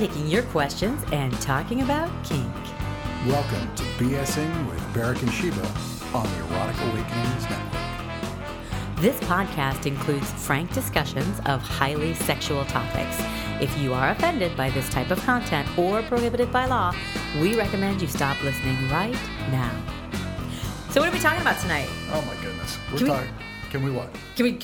Taking 0.00 0.28
your 0.28 0.44
questions 0.44 1.04
and 1.12 1.30
talking 1.42 1.82
about 1.82 2.08
kink. 2.24 2.50
Welcome 3.26 3.74
to 3.74 3.82
BSing 3.98 4.70
with 4.70 4.94
Barrick 4.94 5.20
and 5.20 5.30
Sheba 5.30 5.60
on 6.14 6.26
the 6.26 6.38
Erotic 6.46 6.80
Awakenings 6.80 7.50
Network. 7.50 8.96
This 8.96 9.20
podcast 9.28 9.84
includes 9.84 10.30
frank 10.42 10.72
discussions 10.72 11.38
of 11.40 11.60
highly 11.60 12.14
sexual 12.14 12.64
topics. 12.64 13.14
If 13.60 13.76
you 13.76 13.92
are 13.92 14.08
offended 14.08 14.56
by 14.56 14.70
this 14.70 14.88
type 14.88 15.10
of 15.10 15.20
content 15.20 15.68
or 15.76 16.00
prohibited 16.04 16.50
by 16.50 16.64
law, 16.64 16.94
we 17.38 17.54
recommend 17.58 18.00
you 18.00 18.08
stop 18.08 18.42
listening 18.42 18.78
right 18.88 19.12
now. 19.50 19.70
So, 20.88 21.02
what 21.02 21.10
are 21.10 21.12
we 21.12 21.18
talking 21.18 21.42
about 21.42 21.60
tonight? 21.60 21.90
Oh 22.10 22.22
my 22.22 22.42
goodness. 22.42 22.78
We're 22.90 22.96
Can 22.96 23.06
we- 23.06 23.12
talking. 23.12 23.34
Can 23.68 23.82
we 23.84 23.90
what? 23.90 24.08
Can 24.34 24.44
we 24.44 24.58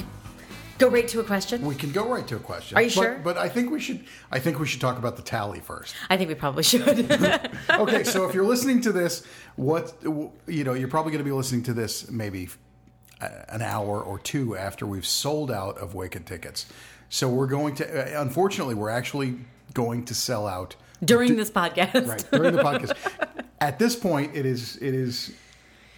go 0.79 0.89
right 0.89 1.07
to 1.09 1.21
a 1.21 1.25
question? 1.25 1.63
We 1.65 1.75
can 1.75 1.93
go 1.93 2.09
right 2.09 2.27
to 2.29 2.37
a 2.37 2.41
question. 2.41 2.77
Are 2.79 2.83
you 2.83 2.89
But- 2.89 2.95
sure? 2.95 3.21
But 3.23 3.37
I 3.39 3.49
think 3.49 3.71
we 3.71 3.81
should. 3.81 4.05
I 4.31 4.39
think 4.39 4.59
we 4.59 4.67
should 4.67 4.81
talk 4.81 4.99
about 4.99 5.17
the 5.17 5.23
tally 5.23 5.61
first. 5.61 5.95
I 6.11 6.17
think 6.17 6.29
we 6.29 6.35
probably 6.35 6.63
should. 6.63 7.11
Okay, 7.71 8.05
so 8.05 8.27
if 8.29 8.35
you're 8.35 8.47
listening 8.47 8.81
to 8.83 8.93
this, 8.93 9.25
what 9.57 9.93
you 10.47 10.65
know, 10.65 10.73
you're 10.75 10.89
probably 10.89 11.13
going 11.13 11.25
to 11.25 11.29
be 11.29 11.33
listening 11.33 11.63
to 11.65 11.73
this 11.75 12.11
maybe 12.11 12.49
uh, 13.21 13.29
an 13.49 13.63
hour 13.63 14.01
or 14.01 14.19
two 14.19 14.57
after 14.57 14.87
we've 14.87 15.07
sold 15.07 15.51
out 15.51 15.79
of 15.79 15.95
Wicked 15.95 16.27
tickets. 16.27 16.67
So 17.09 17.29
we're 17.29 17.47
going 17.47 17.75
to. 17.77 18.17
Uh, 18.19 18.21
unfortunately, 18.23 18.75
we're 18.75 18.91
actually 18.91 19.37
going 19.75 20.05
to 20.07 20.15
sell 20.15 20.47
out 20.47 20.75
During 21.05 21.37
this 21.37 21.51
podcast. 21.51 22.09
right 22.09 22.25
during 22.31 22.55
the 22.57 22.63
podcast. 22.63 22.97
At 23.61 23.79
this 23.79 23.95
point, 23.97 24.35
it 24.35 24.47
is 24.47 24.77
it 24.79 24.95
is 24.95 25.35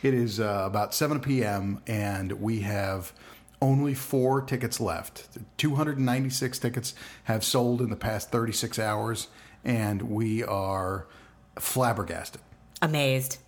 it 0.03 0.15
is 0.15 0.41
uh, 0.41 0.63
about 0.67 0.95
seven 0.95 1.21
p.m. 1.21 1.81
and 1.87 2.33
we 2.33 2.61
have 2.61 3.13
only 3.61 3.95
four 3.95 4.41
tickets 4.43 4.81
left. 4.81 5.27
Two 5.57 5.75
hundred 5.75 5.97
and 5.97 6.07
ninety 6.07 6.31
six 6.31 6.59
tickets 6.59 6.95
have 7.25 7.45
sold 7.45 7.81
in 7.81 7.91
the 7.91 7.97
past 7.97 8.31
thirty 8.31 8.53
six 8.53 8.79
hours, 8.79 9.29
and 9.65 10.03
we 10.03 10.45
are 10.45 11.07
flabbergasted, 11.59 12.41
Amazed 12.83 13.39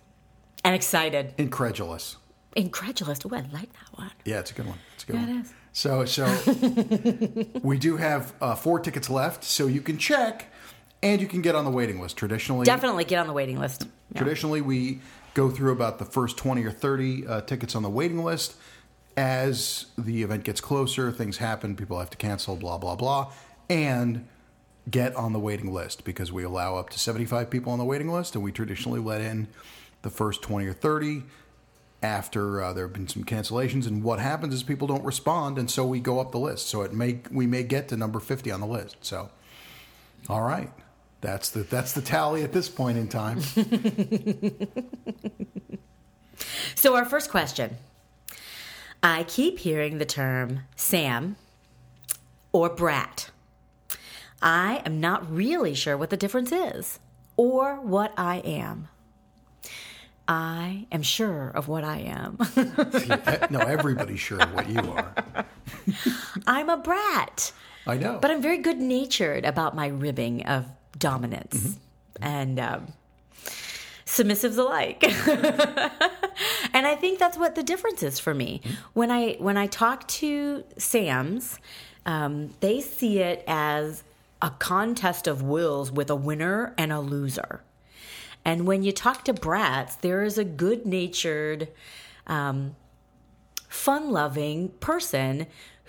and 0.63 0.75
excited. 0.75 1.33
incredulous. 1.37 2.17
Incredulous. 2.55 3.19
Oh, 3.25 3.29
I 3.33 3.39
like 3.53 3.71
that 3.71 3.97
one. 3.97 4.11
Yeah, 4.25 4.39
it's 4.39 4.51
a 4.51 4.53
good 4.53 4.67
one. 4.67 4.77
It's 4.95 5.03
a 5.05 5.07
good 5.07 5.15
Yeah, 5.15 5.27
one. 5.27 5.37
it 5.37 5.41
is. 5.41 5.53
So, 5.73 6.03
so 6.03 6.25
we 7.63 7.77
do 7.77 7.95
have 7.95 8.33
uh, 8.41 8.55
four 8.55 8.79
tickets 8.81 9.09
left, 9.09 9.45
so 9.45 9.67
you 9.67 9.79
can 9.79 9.97
check, 9.97 10.47
and 11.01 11.21
you 11.21 11.27
can 11.27 11.41
get 11.41 11.55
on 11.55 11.63
the 11.63 11.71
waiting 11.71 12.01
list. 12.01 12.17
Traditionally, 12.17 12.65
Definitely 12.65 13.05
get 13.05 13.19
on 13.19 13.27
the 13.27 13.33
waiting 13.33 13.57
list. 13.57 13.87
Yeah. 14.13 14.17
Traditionally, 14.21 14.59
we 14.59 14.99
go 15.33 15.49
through 15.49 15.71
about 15.71 15.97
the 15.97 16.03
first 16.03 16.35
20 16.37 16.65
or 16.65 16.71
30 16.71 17.25
uh, 17.25 17.41
tickets 17.41 17.73
on 17.73 17.83
the 17.83 17.89
waiting 17.89 18.21
list. 18.21 18.55
As 19.17 19.87
the 19.97 20.23
event 20.23 20.43
gets 20.43 20.61
closer, 20.61 21.11
things 21.11 21.37
happen, 21.37 21.75
people 21.75 21.99
have 21.99 22.09
to 22.11 22.17
cancel, 22.17 22.55
blah, 22.55 22.77
blah, 22.77 22.95
blah, 22.95 23.31
and 23.69 24.27
get 24.89 25.15
on 25.15 25.33
the 25.33 25.39
waiting 25.39 25.73
list 25.73 26.03
because 26.03 26.31
we 26.31 26.43
allow 26.43 26.77
up 26.77 26.89
to 26.89 26.99
75 26.99 27.49
people 27.49 27.73
on 27.73 27.79
the 27.79 27.85
waiting 27.85 28.09
list, 28.09 28.35
and 28.35 28.43
we 28.43 28.51
traditionally 28.51 28.99
let 28.99 29.21
in 29.21 29.47
the 30.01 30.09
first 30.09 30.41
20 30.41 30.65
or 30.65 30.73
30 30.73 31.23
after 32.01 32.63
uh, 32.63 32.73
there 32.73 32.85
have 32.85 32.93
been 32.93 33.07
some 33.07 33.23
cancellations. 33.23 33.85
And 33.85 34.03
what 34.03 34.19
happens 34.19 34.53
is 34.53 34.63
people 34.63 34.87
don't 34.87 35.03
respond, 35.03 35.57
and 35.57 35.69
so 35.69 35.85
we 35.85 35.99
go 35.99 36.19
up 36.19 36.31
the 36.31 36.39
list. 36.39 36.67
So 36.67 36.81
it 36.81 36.93
may 36.93 37.19
we 37.31 37.45
may 37.45 37.63
get 37.63 37.89
to 37.89 37.97
number 37.97 38.19
50 38.19 38.49
on 38.49 38.59
the 38.59 38.65
list. 38.65 38.97
So, 39.01 39.29
all 40.29 40.41
right. 40.41 40.71
That's 41.19 41.51
the 41.51 41.61
that's 41.61 41.93
the 41.93 42.01
tally 42.01 42.43
at 42.43 42.51
this 42.51 42.69
point 42.69 42.97
in 42.97 43.07
time. 43.07 43.41
So, 46.75 46.95
our 46.95 47.05
first 47.05 47.29
question 47.29 47.77
I 49.03 49.23
keep 49.23 49.59
hearing 49.59 49.97
the 49.97 50.05
term 50.05 50.61
Sam 50.75 51.35
or 52.51 52.69
brat. 52.69 53.31
I 54.41 54.81
am 54.85 54.99
not 54.99 55.31
really 55.31 55.73
sure 55.73 55.97
what 55.97 56.09
the 56.09 56.17
difference 56.17 56.51
is 56.51 56.99
or 57.37 57.79
what 57.81 58.13
I 58.17 58.37
am. 58.37 58.89
I 60.27 60.85
am 60.91 61.01
sure 61.01 61.49
of 61.49 61.67
what 61.67 61.83
I 61.83 61.97
am. 61.99 62.37
no, 63.49 63.59
everybody's 63.59 64.19
sure 64.19 64.39
of 64.41 64.53
what 64.53 64.69
you 64.69 64.79
are. 64.79 65.13
I'm 66.47 66.69
a 66.69 66.77
brat, 66.77 67.51
I 67.87 67.97
know. 67.97 68.19
but 68.21 68.31
I'm 68.31 68.41
very 68.41 68.59
good 68.59 68.77
natured 68.77 69.45
about 69.45 69.75
my 69.75 69.87
ribbing 69.87 70.45
of 70.45 70.65
dominance 70.97 71.77
and 72.21 72.59
um, 72.59 72.93
submissives 74.05 74.57
alike. 74.57 75.01
and 76.81 76.87
I 76.87 76.95
think 76.95 77.19
that's 77.19 77.37
what 77.37 77.53
the 77.53 77.61
difference 77.61 78.01
is 78.01 78.17
for 78.17 78.33
me. 78.33 78.59
When 78.93 79.11
I 79.11 79.33
when 79.33 79.55
I 79.55 79.67
talk 79.67 80.07
to 80.07 80.63
Sams, 80.79 81.59
um, 82.07 82.55
they 82.59 82.81
see 82.81 83.19
it 83.19 83.43
as 83.45 84.01
a 84.41 84.49
contest 84.49 85.27
of 85.27 85.43
wills 85.43 85.91
with 85.91 86.09
a 86.09 86.15
winner 86.15 86.73
and 86.79 86.91
a 86.91 86.99
loser. 86.99 87.61
And 88.43 88.65
when 88.65 88.81
you 88.81 88.91
talk 88.91 89.23
to 89.25 89.33
brats, 89.33 89.95
there 89.97 90.23
is 90.23 90.39
a 90.39 90.43
good 90.43 90.87
natured, 90.87 91.67
um, 92.25 92.75
fun 93.69 94.09
loving 94.09 94.69
person 94.79 95.45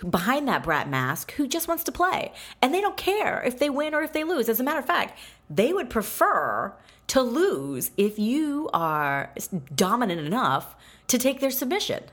behind 0.07 0.47
that 0.47 0.61
brat 0.61 0.87
mask 0.87 1.31
who 1.31 1.47
just 1.47 1.67
wants 1.67 1.83
to 1.85 1.91
play. 1.91 2.31
And 2.61 2.71
they 2.71 2.81
don't 2.81 2.97
care 2.97 3.41
if 3.41 3.57
they 3.57 3.71
win 3.71 3.95
or 3.95 4.03
if 4.03 4.13
they 4.13 4.23
lose. 4.23 4.47
As 4.47 4.59
a 4.59 4.63
matter 4.63 4.77
of 4.77 4.85
fact, 4.85 5.17
they 5.49 5.73
would 5.73 5.89
prefer 5.89 6.71
to 7.07 7.21
lose 7.21 7.91
if 7.97 8.17
you 8.17 8.69
are 8.73 9.33
dominant 9.75 10.21
enough 10.21 10.75
to 11.07 11.17
take 11.17 11.39
their 11.39 11.51
submission. 11.51 12.03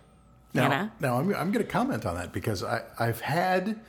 now, 0.53 0.69
know? 0.69 0.91
now 1.01 1.19
I'm, 1.19 1.35
I'm 1.35 1.53
going 1.53 1.65
to 1.65 1.71
comment 1.71 2.05
on 2.05 2.17
that 2.17 2.33
because 2.33 2.63
I, 2.63 2.83
I've 2.99 3.21
had 3.21 3.81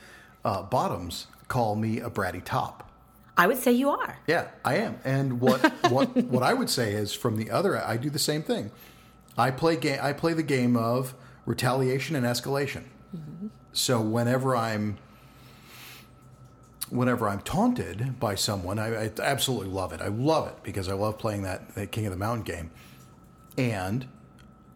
uh, 0.44 0.62
bottoms 0.62 1.26
call 1.48 1.76
me 1.76 2.00
a 2.00 2.10
bratty 2.10 2.42
top. 2.44 2.90
I 3.36 3.46
would 3.46 3.58
say 3.58 3.72
you 3.72 3.90
are. 3.90 4.18
Yeah, 4.26 4.48
I 4.64 4.76
am. 4.76 4.98
And 5.04 5.40
what 5.40 5.60
what 5.90 6.14
what 6.16 6.42
I 6.42 6.52
would 6.52 6.70
say 6.70 6.92
is 6.92 7.14
from 7.14 7.36
the 7.36 7.50
other, 7.50 7.78
I 7.78 7.96
do 7.96 8.10
the 8.10 8.18
same 8.18 8.42
thing. 8.42 8.70
I 9.36 9.50
play 9.50 9.76
game. 9.76 9.98
I 10.02 10.12
play 10.12 10.34
the 10.34 10.42
game 10.42 10.76
of 10.76 11.14
retaliation 11.46 12.14
and 12.14 12.26
escalation. 12.26 12.84
So 13.72 14.00
whenever 14.00 14.54
I'm 14.54 14.98
whenever 16.92 17.26
I'm 17.26 17.40
taunted 17.40 18.20
by 18.20 18.34
someone, 18.34 18.78
I, 18.78 19.06
I 19.06 19.10
absolutely 19.22 19.68
love 19.68 19.92
it. 19.94 20.02
I 20.02 20.08
love 20.08 20.46
it 20.48 20.56
because 20.62 20.88
I 20.88 20.92
love 20.92 21.18
playing 21.18 21.42
that, 21.44 21.74
that 21.74 21.90
King 21.90 22.04
of 22.06 22.12
the 22.12 22.18
Mountain 22.18 22.44
game. 22.44 22.70
And 23.56 24.06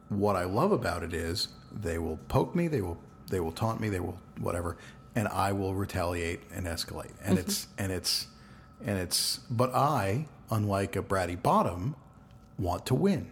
what 0.09 0.35
I 0.35 0.45
love 0.45 0.73
about 0.73 1.03
it 1.03 1.13
is 1.13 1.49
they 1.71 1.99
will 1.99 2.19
poke 2.29 2.55
me, 2.55 2.69
they 2.69 2.81
will 2.81 2.99
they 3.29 3.41
will 3.41 3.53
taunt 3.53 3.81
me, 3.81 3.89
they 3.91 4.01
will 4.01 4.19
whatever, 4.39 4.77
and 5.15 5.29
I 5.29 5.53
will 5.53 5.75
retaliate 5.75 6.41
and 6.55 6.67
escalate. 6.67 7.11
And 7.23 7.39
it's 7.39 7.69
and 7.77 7.93
it's 7.93 8.29
and 8.85 8.99
it's 8.99 9.39
but 9.51 9.75
I, 9.75 10.27
unlike 10.51 10.97
a 10.97 11.03
bratty 11.03 11.41
bottom, 11.41 11.97
want 12.59 12.87
to 12.87 12.95
win. 12.95 13.31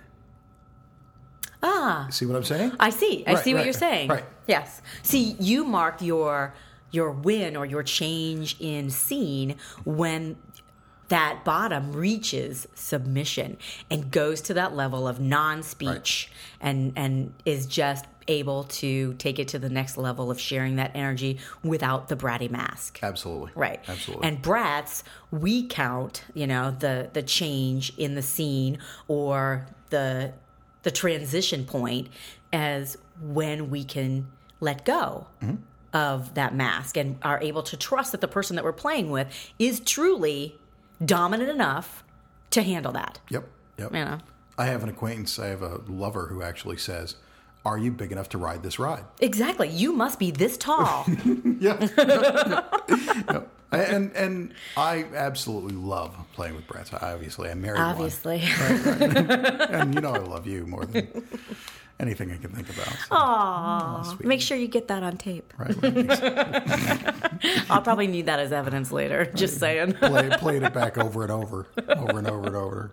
Ah. 1.63 2.07
See 2.11 2.27
what 2.27 2.37
I'm 2.37 2.45
saying? 2.45 2.73
I 2.79 2.91
see. 2.91 3.25
I 3.27 3.35
Right, 3.35 3.45
see 3.45 3.55
what 3.55 3.59
right, 3.61 3.65
you're 3.65 3.73
saying. 3.73 4.09
right. 4.09 4.25
Yes. 4.47 4.83
See, 5.03 5.37
you 5.41 5.65
mark 5.65 6.03
your 6.03 6.53
your 6.95 7.11
win 7.11 7.57
or 7.57 7.67
your 7.67 7.83
change 7.83 8.57
in 8.61 8.91
scene 8.91 9.57
when 9.85 10.37
that 11.09 11.45
bottom 11.45 11.93
reaches 11.93 12.67
submission 12.75 13.59
and 13.91 14.11
goes 14.11 14.41
to 14.41 14.55
that 14.55 14.75
level 14.75 15.07
of 15.07 15.21
non-speech 15.21 16.31
and 16.61 16.93
and 16.97 17.35
is 17.45 17.67
just 17.67 18.07
able 18.27 18.65
to 18.65 19.13
take 19.15 19.39
it 19.39 19.49
to 19.49 19.59
the 19.59 19.69
next 19.69 19.99
level 19.99 20.31
of 20.31 20.41
sharing 20.41 20.77
that 20.77 20.91
energy 20.95 21.39
without 21.63 22.09
the 22.09 22.17
bratty 22.17 22.51
mask. 22.51 23.01
Absolutely. 23.03 23.51
Right. 23.55 23.85
Absolutely. 23.87 24.27
And 24.27 24.41
brats, 24.41 25.05
we 25.31 25.67
count, 25.67 26.25
you 26.33 26.47
know, 26.47 26.71
the 26.71 27.11
the 27.13 27.23
change 27.23 27.93
in 27.99 28.15
the 28.15 28.23
scene 28.23 28.79
or 29.09 29.67
the 29.91 30.33
the 30.85 30.91
transition 30.91 31.67
point 31.67 32.09
as 32.53 32.97
when 33.21 33.69
we 33.69 33.85
can 33.85 34.27
let 34.61 34.85
go 34.85 35.27
Mm-hmm. 35.43 35.57
Of 35.95 36.35
that 36.35 36.55
mask 36.55 36.97
and 36.97 37.17
are 37.23 37.41
able 37.41 37.63
to 37.63 37.77
trust 37.77 38.13
that 38.13 38.21
the 38.21 38.29
person 38.29 38.57
that 38.57 38.65
we're 38.65 38.73
playing 38.73 39.11
with 39.11 39.29
is 39.59 39.81
truly 39.81 40.59
dominant 41.03 41.49
enough 41.49 42.05
to 42.51 42.63
handle 42.63 42.93
that. 42.93 43.21
Yep. 43.31 43.49
Yep. 43.79 43.93
You 43.95 44.05
know. 44.05 44.19
I 44.59 44.67
have 44.67 44.83
an 44.83 44.89
acquaintance, 44.89 45.39
I 45.39 45.47
have 45.47 45.63
a 45.63 45.81
lover 45.89 46.27
who 46.27 46.43
actually 46.43 46.77
says, 46.77 47.17
Are 47.65 47.79
you 47.79 47.91
big 47.91 48.13
enough 48.13 48.29
to 48.31 48.39
ride 48.39 48.63
this 48.63 48.79
ride? 48.79 49.05
Exactly. 49.21 49.69
You 49.69 49.93
must 49.93 50.19
be 50.19 50.31
this 50.31 50.57
tall. 50.59 51.07
Yeah. 51.61 51.79
Yep. 53.31 53.51
And 53.73 54.13
and 54.13 54.55
I 54.77 55.05
absolutely 55.15 55.75
love 55.75 56.15
playing 56.35 56.55
with 56.55 56.67
brats. 56.67 56.93
Obviously 56.93 57.51
I'm 57.51 57.61
married 57.61 57.81
obviously. 57.81 58.43
And 58.61 59.95
you 59.95 60.01
know 60.01 60.13
I 60.13 60.19
love 60.19 60.47
you 60.47 60.67
more 60.67 60.85
than 60.85 61.09
anything 62.01 62.31
I 62.33 62.37
can 62.37 62.51
think 62.51 62.69
about. 62.71 62.87
so- 62.89 63.07
Aw. 63.13 64.17
Make 64.21 64.41
sure 64.41 64.57
you 64.57 64.69
get 64.69 64.89
that 64.89 65.03
on 65.03 65.17
tape. 65.17 65.53
Right, 65.59 65.75
right. 65.83 67.65
I'll 67.71 67.83
probably 67.83 68.07
need 68.07 68.27
that 68.27 68.39
as 68.41 68.53
evidence 68.53 68.91
later. 68.93 69.27
Just 69.35 69.59
saying. 69.59 69.93
Play, 70.01 70.31
played 70.39 70.63
it 70.63 70.73
back 70.75 70.99
over 70.99 71.23
and 71.23 71.31
over, 71.33 71.67
over 71.89 72.19
and 72.19 72.27
over 72.27 72.47
and 72.47 72.57
over. 72.57 72.91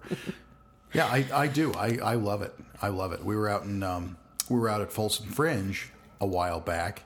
Yeah, 0.94 1.06
I, 1.07 1.25
I 1.33 1.48
do. 1.48 1.74
I, 1.74 1.98
I 2.03 2.13
love 2.15 2.42
it. 2.42 2.53
I 2.81 2.89
love 2.89 3.12
it. 3.13 3.24
We 3.24 3.36
were 3.36 3.50
out 3.50 3.63
in 3.63 3.81
um, 3.83 4.18
we 4.50 4.59
were 4.59 4.68
out 4.69 4.81
at 4.81 4.92
Folsom 4.92 5.27
Fringe 5.27 5.89
a 6.19 6.25
while 6.27 6.59
back, 6.59 7.03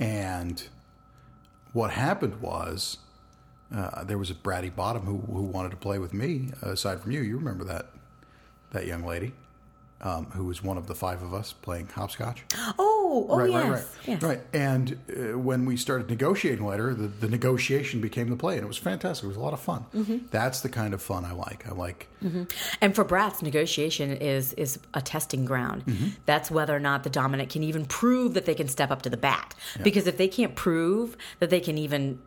and 0.00 0.62
what 1.72 1.90
happened 1.92 2.40
was 2.40 2.98
uh, 3.74 4.02
there 4.04 4.18
was 4.18 4.30
a 4.30 4.34
bratty 4.34 4.74
bottom 4.74 5.02
who 5.02 5.18
who 5.32 5.42
wanted 5.42 5.70
to 5.70 5.76
play 5.76 5.98
with 5.98 6.12
me. 6.12 6.50
Aside 6.62 7.00
from 7.00 7.12
you, 7.12 7.20
you 7.20 7.36
remember 7.36 7.62
that 7.64 7.90
that 8.72 8.86
young 8.86 9.04
lady 9.04 9.32
um, 10.00 10.26
who 10.26 10.44
was 10.44 10.62
one 10.62 10.78
of 10.78 10.86
the 10.86 10.94
five 10.94 11.22
of 11.22 11.34
us 11.34 11.52
playing 11.52 11.88
hopscotch. 11.88 12.44
Oh, 13.10 13.26
oh 13.30 13.38
right, 13.38 13.50
yes. 13.50 13.64
right, 13.64 13.70
right, 13.72 13.86
yes. 14.06 14.22
right. 14.22 14.40
And 14.52 14.98
uh, 15.08 15.38
when 15.38 15.64
we 15.64 15.78
started 15.78 16.10
negotiating 16.10 16.64
later, 16.64 16.92
the, 16.92 17.08
the 17.08 17.28
negotiation 17.28 18.02
became 18.02 18.28
the 18.28 18.36
play, 18.36 18.56
and 18.56 18.64
it 18.64 18.66
was 18.68 18.76
fantastic. 18.76 19.24
It 19.24 19.28
was 19.28 19.36
a 19.38 19.40
lot 19.40 19.54
of 19.54 19.60
fun. 19.60 19.86
Mm-hmm. 19.94 20.26
That's 20.30 20.60
the 20.60 20.68
kind 20.68 20.92
of 20.92 21.00
fun 21.00 21.24
I 21.24 21.32
like. 21.32 21.66
I 21.66 21.72
like. 21.72 22.06
And 22.82 22.94
for 22.94 23.04
brats, 23.04 23.40
negotiation 23.40 24.10
is 24.10 24.52
is 24.54 24.78
a 24.92 25.00
testing 25.00 25.46
ground. 25.46 25.86
Mm-hmm. 25.86 26.08
That's 26.26 26.50
whether 26.50 26.76
or 26.76 26.80
not 26.80 27.02
the 27.02 27.08
dominant 27.10 27.48
can 27.48 27.62
even 27.64 27.86
prove 27.86 28.34
that 28.34 28.44
they 28.44 28.54
can 28.54 28.68
step 28.68 28.90
up 28.90 29.00
to 29.02 29.10
the 29.10 29.16
bat. 29.16 29.54
Because 29.82 30.06
if 30.06 30.18
they 30.18 30.28
can't 30.28 30.54
prove 30.54 31.16
that 31.38 31.48
they 31.48 31.60
can 31.60 31.78
even 31.78 32.20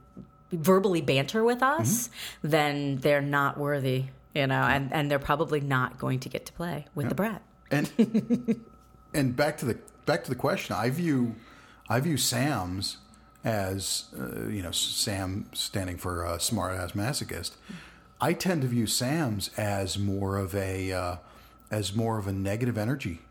verbally 0.51 1.01
banter 1.01 1.43
with 1.43 1.61
us, 1.61 2.07
Mm-hmm. 2.07 2.49
then 2.49 2.97
they're 2.97 3.21
not 3.21 3.59
worthy. 3.59 4.05
You 4.33 4.47
know, 4.47 4.63
and, 4.63 4.91
and 4.91 5.11
they're 5.11 5.19
probably 5.19 5.59
not 5.61 5.99
going 5.99 6.21
to 6.21 6.29
get 6.29 6.47
to 6.47 6.53
play 6.53 6.87
with 6.95 7.07
the 7.09 7.15
brat. 7.15 7.43
And 7.71 7.91
and 9.13 9.35
back 9.35 9.57
to 9.59 9.65
the 9.65 9.77
back 10.05 10.23
to 10.25 10.29
the 10.29 10.35
question. 10.35 10.75
I 10.75 10.89
view 10.89 11.35
I 11.89 11.99
view 11.99 12.17
Sam's 12.17 12.97
as 13.43 14.05
uh, 14.19 14.47
you 14.47 14.61
know 14.61 14.71
Sam 14.71 15.45
standing 15.53 15.97
for 15.97 16.25
uh, 16.25 16.37
smart 16.37 16.73
ass 16.77 16.91
masochist. 16.91 17.51
I 18.19 18.33
tend 18.33 18.61
to 18.61 18.67
view 18.67 18.85
Sam's 18.85 19.49
as 19.57 19.97
more 19.97 20.37
of 20.37 20.53
a 20.53 20.91
uh, 20.91 21.15
as 21.71 21.95
more 21.95 22.17
of 22.19 22.27
a 22.27 22.33
negative 22.33 22.77
energy 22.77 23.21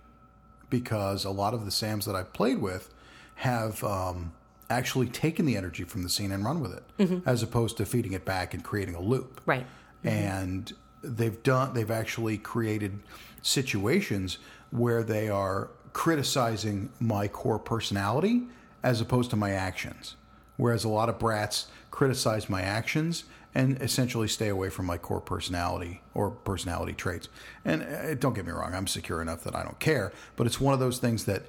because 0.68 1.24
a 1.24 1.30
lot 1.30 1.52
of 1.54 1.64
the 1.64 1.70
Sams 1.70 2.06
that 2.06 2.14
I've 2.16 2.32
played 2.32 2.58
with 2.58 2.92
have 3.36 3.82
um, 3.84 4.32
actually 4.68 5.08
taken 5.08 5.44
the 5.46 5.56
energy 5.56 5.84
from 5.84 6.02
the 6.02 6.08
scene 6.08 6.30
and 6.32 6.44
run 6.44 6.60
with 6.60 6.72
it, 6.72 7.22
as 7.26 7.42
opposed 7.42 7.76
to 7.78 7.84
feeding 7.86 8.12
it 8.12 8.24
back 8.24 8.54
and 8.54 8.62
creating 8.62 8.94
a 8.94 9.00
loop 9.00 9.40
Right. 9.46 9.66
and 10.04 10.72
they've 11.02 11.42
done 11.42 11.74
they've 11.74 11.90
actually 11.90 12.38
created 12.38 12.98
situations 13.42 14.38
where 14.70 15.02
they 15.02 15.28
are 15.28 15.70
criticizing 15.92 16.90
my 17.00 17.26
core 17.26 17.58
personality 17.58 18.42
as 18.82 19.00
opposed 19.00 19.30
to 19.30 19.36
my 19.36 19.50
actions. 19.50 20.16
Whereas 20.56 20.84
a 20.84 20.88
lot 20.88 21.08
of 21.08 21.18
brats 21.18 21.66
criticize 21.90 22.48
my 22.48 22.62
actions 22.62 23.24
and 23.54 23.80
essentially 23.82 24.28
stay 24.28 24.48
away 24.48 24.70
from 24.70 24.86
my 24.86 24.96
core 24.96 25.20
personality 25.20 26.02
or 26.14 26.30
personality 26.30 26.92
traits. 26.92 27.28
And 27.64 27.82
uh, 27.82 28.14
don't 28.14 28.34
get 28.34 28.46
me 28.46 28.52
wrong 28.52 28.74
i'm 28.74 28.86
secure 28.86 29.20
enough 29.20 29.42
that 29.44 29.56
i 29.56 29.62
don't 29.62 29.78
care 29.80 30.12
but 30.36 30.46
it's 30.46 30.60
one 30.60 30.72
of 30.74 30.80
those 30.80 30.98
things 30.98 31.24
that 31.24 31.42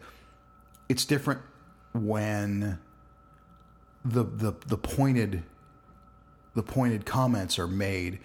it's 0.90 1.06
different 1.06 1.42
when 1.94 2.80
the 4.04 4.24
the 4.24 4.54
the 4.68 4.78
pointed 4.78 5.44
the 6.56 6.64
pointed 6.64 7.06
comments 7.06 7.60
are 7.60 7.68
made 7.68 8.20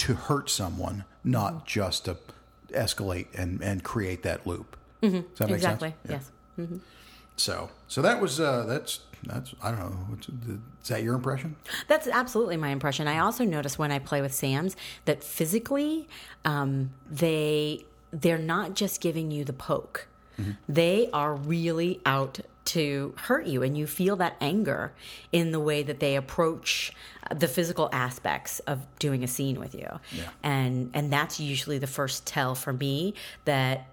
to 0.00 0.14
hurt 0.14 0.50
someone, 0.50 1.04
not 1.24 1.66
just 1.66 2.04
to 2.06 2.16
escalate 2.72 3.26
and, 3.34 3.60
and 3.62 3.82
create 3.82 4.22
that 4.22 4.46
loop. 4.46 4.76
Does 5.00 5.12
that 5.12 5.46
make 5.48 5.50
Exactly. 5.56 5.94
sense? 6.06 6.30
Yeah. 6.56 6.64
Yes. 6.68 6.80
So, 7.36 7.70
so 7.88 8.02
that 8.02 8.20
was 8.20 8.38
uh, 8.38 8.64
that's 8.66 9.00
that's 9.24 9.54
I 9.62 9.70
don't 9.70 9.80
know. 9.80 10.58
Is 10.82 10.88
that 10.88 11.02
your 11.02 11.14
impression? 11.14 11.56
That's 11.88 12.06
absolutely 12.06 12.58
my 12.58 12.68
impression. 12.68 13.08
I 13.08 13.18
also 13.18 13.44
notice 13.44 13.78
when 13.78 13.90
I 13.92 13.98
play 13.98 14.20
with 14.20 14.34
Sam's 14.34 14.76
that 15.06 15.24
physically, 15.24 16.06
um, 16.44 16.90
they 17.10 17.84
they're 18.12 18.36
not 18.38 18.74
just 18.74 19.00
giving 19.00 19.30
you 19.30 19.44
the 19.44 19.54
poke; 19.54 20.06
they 20.68 21.08
are 21.12 21.34
really 21.34 22.00
out 22.04 22.40
to 22.66 23.14
hurt 23.16 23.46
you, 23.46 23.62
and 23.62 23.76
you 23.76 23.86
feel 23.86 24.16
that 24.16 24.36
anger 24.40 24.92
in 25.32 25.52
the 25.52 25.60
way 25.60 25.82
that 25.82 26.00
they 26.00 26.16
approach 26.16 26.92
the 27.34 27.48
physical 27.48 27.88
aspects 27.92 28.60
of 28.60 28.86
doing 28.98 29.24
a 29.24 29.28
scene 29.28 29.58
with 29.58 29.74
you. 29.74 29.88
Yeah. 30.12 30.28
And 30.42 30.90
and 30.94 31.12
that's 31.12 31.40
usually 31.40 31.78
the 31.78 31.86
first 31.86 32.26
tell 32.26 32.54
for 32.54 32.72
me 32.72 33.14
that. 33.44 33.86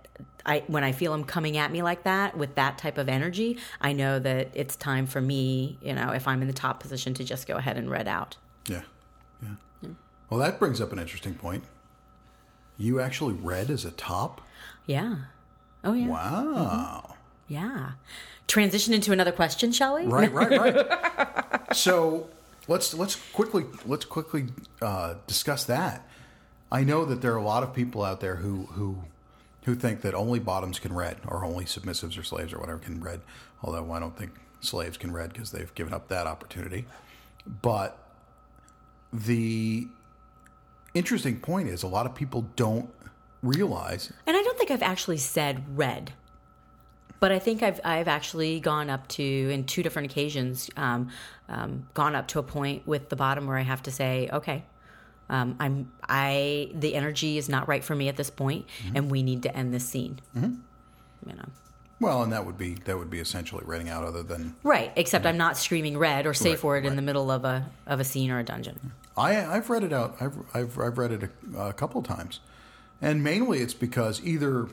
I, 0.47 0.63
when 0.67 0.83
I 0.83 0.93
feel 0.93 1.11
them 1.11 1.25
coming 1.25 1.57
at 1.57 1.71
me 1.71 1.83
like 1.83 2.03
that 2.03 2.37
with 2.37 2.55
that 2.55 2.77
type 2.77 2.97
of 2.97 3.09
energy, 3.09 3.57
I 3.81 3.91
know 3.91 4.17
that 4.17 4.49
it's 4.53 4.77
time 4.77 5.05
for 5.05 5.19
me, 5.19 5.77
you 5.81 5.93
know, 5.93 6.11
if 6.11 6.25
I'm 6.25 6.41
in 6.41 6.47
the 6.47 6.53
top 6.53 6.79
position 6.79 7.13
to 7.15 7.23
just 7.25 7.47
go 7.47 7.55
ahead 7.55 7.77
and 7.77 7.91
red 7.91 8.07
out. 8.07 8.37
Yeah, 8.67 8.83
yeah. 9.43 9.89
Well, 10.29 10.39
that 10.39 10.57
brings 10.57 10.79
up 10.79 10.93
an 10.93 10.99
interesting 10.99 11.35
point. 11.35 11.65
You 12.77 12.99
actually 12.99 13.33
read 13.33 13.69
as 13.69 13.83
a 13.83 13.91
top. 13.91 14.41
Yeah. 14.85 15.15
Oh 15.83 15.93
yeah. 15.93 16.07
Wow. 16.07 17.03
Mm-hmm. 17.03 17.13
Yeah. 17.47 17.91
Transition 18.47 18.93
into 18.93 19.11
another 19.11 19.31
question, 19.31 19.71
shall 19.71 19.95
we? 19.95 20.05
Right, 20.05 20.31
right, 20.31 20.59
right. 20.59 21.75
so 21.75 22.29
let's 22.67 22.93
let's 22.93 23.15
quickly 23.33 23.65
let's 23.85 24.05
quickly 24.05 24.47
uh, 24.81 25.15
discuss 25.27 25.65
that. 25.65 26.07
I 26.71 26.83
know 26.83 27.05
that 27.05 27.21
there 27.21 27.33
are 27.33 27.37
a 27.37 27.43
lot 27.43 27.63
of 27.63 27.73
people 27.73 28.03
out 28.03 28.19
there 28.19 28.35
who 28.35 28.67
who 28.71 29.03
who 29.63 29.75
think 29.75 30.01
that 30.01 30.13
only 30.13 30.39
bottoms 30.39 30.79
can 30.79 30.93
read, 30.93 31.17
or 31.27 31.43
only 31.43 31.65
submissives 31.65 32.17
or 32.17 32.23
slaves 32.23 32.53
or 32.53 32.59
whatever 32.59 32.79
can 32.79 33.01
read. 33.01 33.21
Although 33.61 33.91
I 33.91 33.99
don't 33.99 34.17
think 34.17 34.31
slaves 34.61 34.97
can 34.97 35.11
read 35.11 35.33
because 35.33 35.51
they've 35.51 35.73
given 35.75 35.93
up 35.93 36.07
that 36.07 36.27
opportunity. 36.27 36.85
But 37.61 37.97
the 39.11 39.87
interesting 40.93 41.39
point 41.39 41.69
is, 41.69 41.83
a 41.83 41.87
lot 41.87 42.05
of 42.05 42.15
people 42.15 42.47
don't 42.55 42.89
realize 43.43 44.11
And 44.25 44.35
I 44.35 44.41
don't 44.41 44.57
think 44.57 44.71
I've 44.71 44.81
actually 44.81 45.17
said 45.17 45.77
red, 45.77 46.11
but 47.19 47.31
I 47.31 47.39
think 47.39 47.63
I've 47.63 47.79
I've 47.83 48.07
actually 48.07 48.59
gone 48.59 48.89
up 48.89 49.07
to 49.09 49.23
in 49.23 49.65
two 49.65 49.83
different 49.83 50.11
occasions, 50.11 50.69
um, 50.77 51.09
um, 51.49 51.87
gone 51.93 52.15
up 52.15 52.27
to 52.29 52.39
a 52.39 52.43
point 52.43 52.87
with 52.87 53.09
the 53.09 53.15
bottom 53.15 53.47
where 53.47 53.57
I 53.57 53.61
have 53.63 53.83
to 53.83 53.91
say, 53.91 54.29
okay, 54.31 54.63
um, 55.29 55.55
I'm 55.59 55.91
I 56.07 56.71
the 56.73 56.95
energy 56.95 57.37
is 57.37 57.49
not 57.49 57.67
right 57.67 57.83
for 57.83 57.95
me 57.95 58.07
at 58.07 58.17
this 58.17 58.29
point, 58.29 58.65
and 58.95 59.11
we 59.11 59.23
need 59.23 59.43
to 59.43 59.55
end 59.55 59.73
this 59.73 59.87
scene. 59.87 60.19
You 60.35 61.33
know. 61.33 61.49
Well, 61.99 62.21
and 62.21 62.31
that 62.31 62.45
would 62.45 62.59
be 62.59 62.75
that 62.85 62.97
would 62.97 63.09
be 63.09 63.19
essentially 63.19 63.63
reading 63.65 63.89
out, 63.89 64.03
other 64.03 64.21
than 64.21 64.55
Right, 64.63 64.91
except 64.95 65.25
I'm 65.25 65.37
not 65.37 65.57
screaming 65.57 65.97
red 65.97 66.27
or 66.27 66.33
safe 66.33 66.57
Right, 66.57 66.63
word 66.63 66.85
in 66.85 66.95
the 66.95 67.01
middle 67.01 67.31
of 67.31 67.43
a 67.43 67.69
of 67.87 67.99
a 67.99 68.03
scene 68.03 68.29
or 68.29 68.37
a 68.37 68.43
dungeon. 68.43 68.91
I, 69.17 69.43
I've 69.43 69.69
read 69.71 69.83
it 69.83 69.91
out. 69.91 70.15
I've, 70.21 70.37
I've, 70.53 70.77
I've 70.77 70.97
read 70.99 71.11
it 71.11 71.31
a, 71.55 71.59
a 71.59 71.73
couple 71.73 71.99
of 71.99 72.05
times. 72.05 72.39
And 73.01 73.23
mainly 73.23 73.59
it's 73.59 73.73
because 73.73 74.23
either 74.23 74.69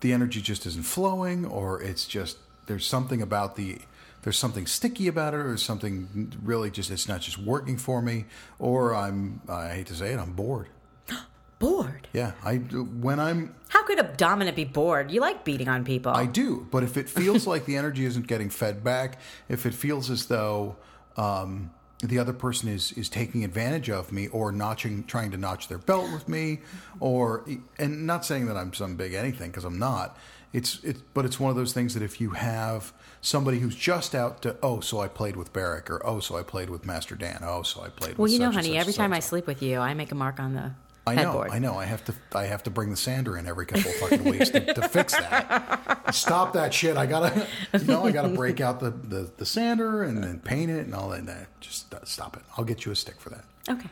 the 0.00 0.12
energy 0.12 0.40
just 0.40 0.66
isn't 0.66 0.84
flowing 0.84 1.44
or 1.44 1.82
it's 1.82 2.06
just, 2.06 2.38
there's 2.66 2.86
something 2.86 3.22
about 3.22 3.56
the, 3.56 3.78
there's 4.22 4.38
something 4.38 4.66
sticky 4.66 5.08
about 5.08 5.34
it 5.34 5.40
or 5.40 5.56
something 5.56 6.32
really 6.42 6.70
just, 6.70 6.90
it's 6.90 7.08
not 7.08 7.20
just 7.20 7.38
working 7.38 7.76
for 7.76 8.02
me 8.02 8.24
or 8.58 8.94
I'm, 8.94 9.40
I 9.48 9.68
hate 9.68 9.86
to 9.86 9.94
say 9.94 10.12
it, 10.12 10.18
I'm 10.18 10.32
bored. 10.32 10.68
Bored. 11.58 12.08
Yeah. 12.12 12.32
I, 12.44 12.56
when 12.56 13.18
I'm, 13.18 13.54
How 13.68 13.82
could 13.86 13.98
a 13.98 14.02
dominant 14.02 14.56
be 14.56 14.64
bored? 14.64 15.10
You 15.10 15.22
like 15.22 15.42
beating 15.42 15.68
on 15.68 15.86
people. 15.86 16.12
I 16.12 16.26
do, 16.26 16.66
but 16.70 16.82
if 16.82 16.98
it 16.98 17.08
feels 17.08 17.46
like 17.52 17.64
the 17.64 17.76
energy 17.76 18.04
isn't 18.04 18.26
getting 18.26 18.50
fed 18.50 18.84
back, 18.84 19.18
if 19.48 19.64
it 19.64 19.72
feels 19.72 20.10
as 20.10 20.26
though 20.26 20.76
um, 21.16 21.70
the 22.00 22.18
other 22.18 22.32
person 22.32 22.68
is 22.68 22.92
is 22.92 23.08
taking 23.08 23.44
advantage 23.44 23.88
of 23.88 24.12
me 24.12 24.28
or 24.28 24.52
notching, 24.52 25.04
trying 25.04 25.30
to 25.30 25.36
notch 25.36 25.68
their 25.68 25.78
belt 25.78 26.12
with 26.12 26.28
me, 26.28 26.60
or 27.00 27.44
and 27.78 28.06
not 28.06 28.24
saying 28.24 28.46
that 28.46 28.56
I'm 28.56 28.74
some 28.74 28.96
big 28.96 29.14
anything 29.14 29.50
because 29.50 29.64
I'm 29.64 29.78
not. 29.78 30.16
It's 30.52 30.82
it's 30.84 31.00
but 31.14 31.24
it's 31.24 31.40
one 31.40 31.50
of 31.50 31.56
those 31.56 31.72
things 31.72 31.94
that 31.94 32.02
if 32.02 32.20
you 32.20 32.30
have 32.30 32.92
somebody 33.20 33.58
who's 33.58 33.74
just 33.74 34.14
out 34.14 34.42
to 34.42 34.56
oh 34.62 34.80
so 34.80 35.00
I 35.00 35.08
played 35.08 35.36
with 35.36 35.52
Barrick 35.52 35.90
or 35.90 36.04
oh 36.06 36.20
so 36.20 36.36
I 36.36 36.42
played 36.42 36.70
with 36.70 36.86
Master 36.86 37.14
Dan 37.14 37.40
oh 37.42 37.62
so 37.62 37.82
I 37.82 37.88
played 37.88 38.10
with 38.10 38.18
well, 38.18 38.28
you 38.28 38.38
know, 38.38 38.50
honey, 38.50 38.76
every 38.76 38.92
time 38.92 39.12
I 39.12 39.20
sleep 39.20 39.46
with 39.46 39.62
you, 39.62 39.78
I 39.78 39.94
make 39.94 40.12
a 40.12 40.14
mark 40.14 40.38
on 40.38 40.54
the 40.54 40.72
I 41.06 41.14
know, 41.14 41.22
headboard. 41.22 41.50
I 41.52 41.58
know. 41.60 41.76
I 41.76 41.84
have 41.84 42.04
to, 42.06 42.14
I 42.34 42.44
have 42.44 42.64
to 42.64 42.70
bring 42.70 42.90
the 42.90 42.96
sander 42.96 43.36
in 43.36 43.46
every 43.46 43.64
couple 43.64 43.90
of 43.90 43.96
fucking 43.96 44.24
weeks 44.24 44.50
to, 44.50 44.74
to 44.74 44.88
fix 44.88 45.12
that. 45.12 46.12
Stop 46.14 46.54
that 46.54 46.74
shit. 46.74 46.96
I 46.96 47.06
gotta, 47.06 47.46
you 47.72 47.84
know, 47.84 48.04
I 48.04 48.10
gotta 48.10 48.30
break 48.30 48.60
out 48.60 48.80
the, 48.80 48.90
the, 48.90 49.30
the 49.36 49.46
sander 49.46 50.02
and 50.02 50.22
then 50.22 50.40
paint 50.40 50.70
it 50.70 50.84
and 50.84 50.94
all 50.94 51.10
that. 51.10 51.24
Nah, 51.24 51.34
just 51.60 51.94
stop 52.06 52.36
it. 52.36 52.42
I'll 52.56 52.64
get 52.64 52.84
you 52.84 52.90
a 52.90 52.96
stick 52.96 53.20
for 53.20 53.30
that. 53.30 53.44
Okay. 53.68 53.88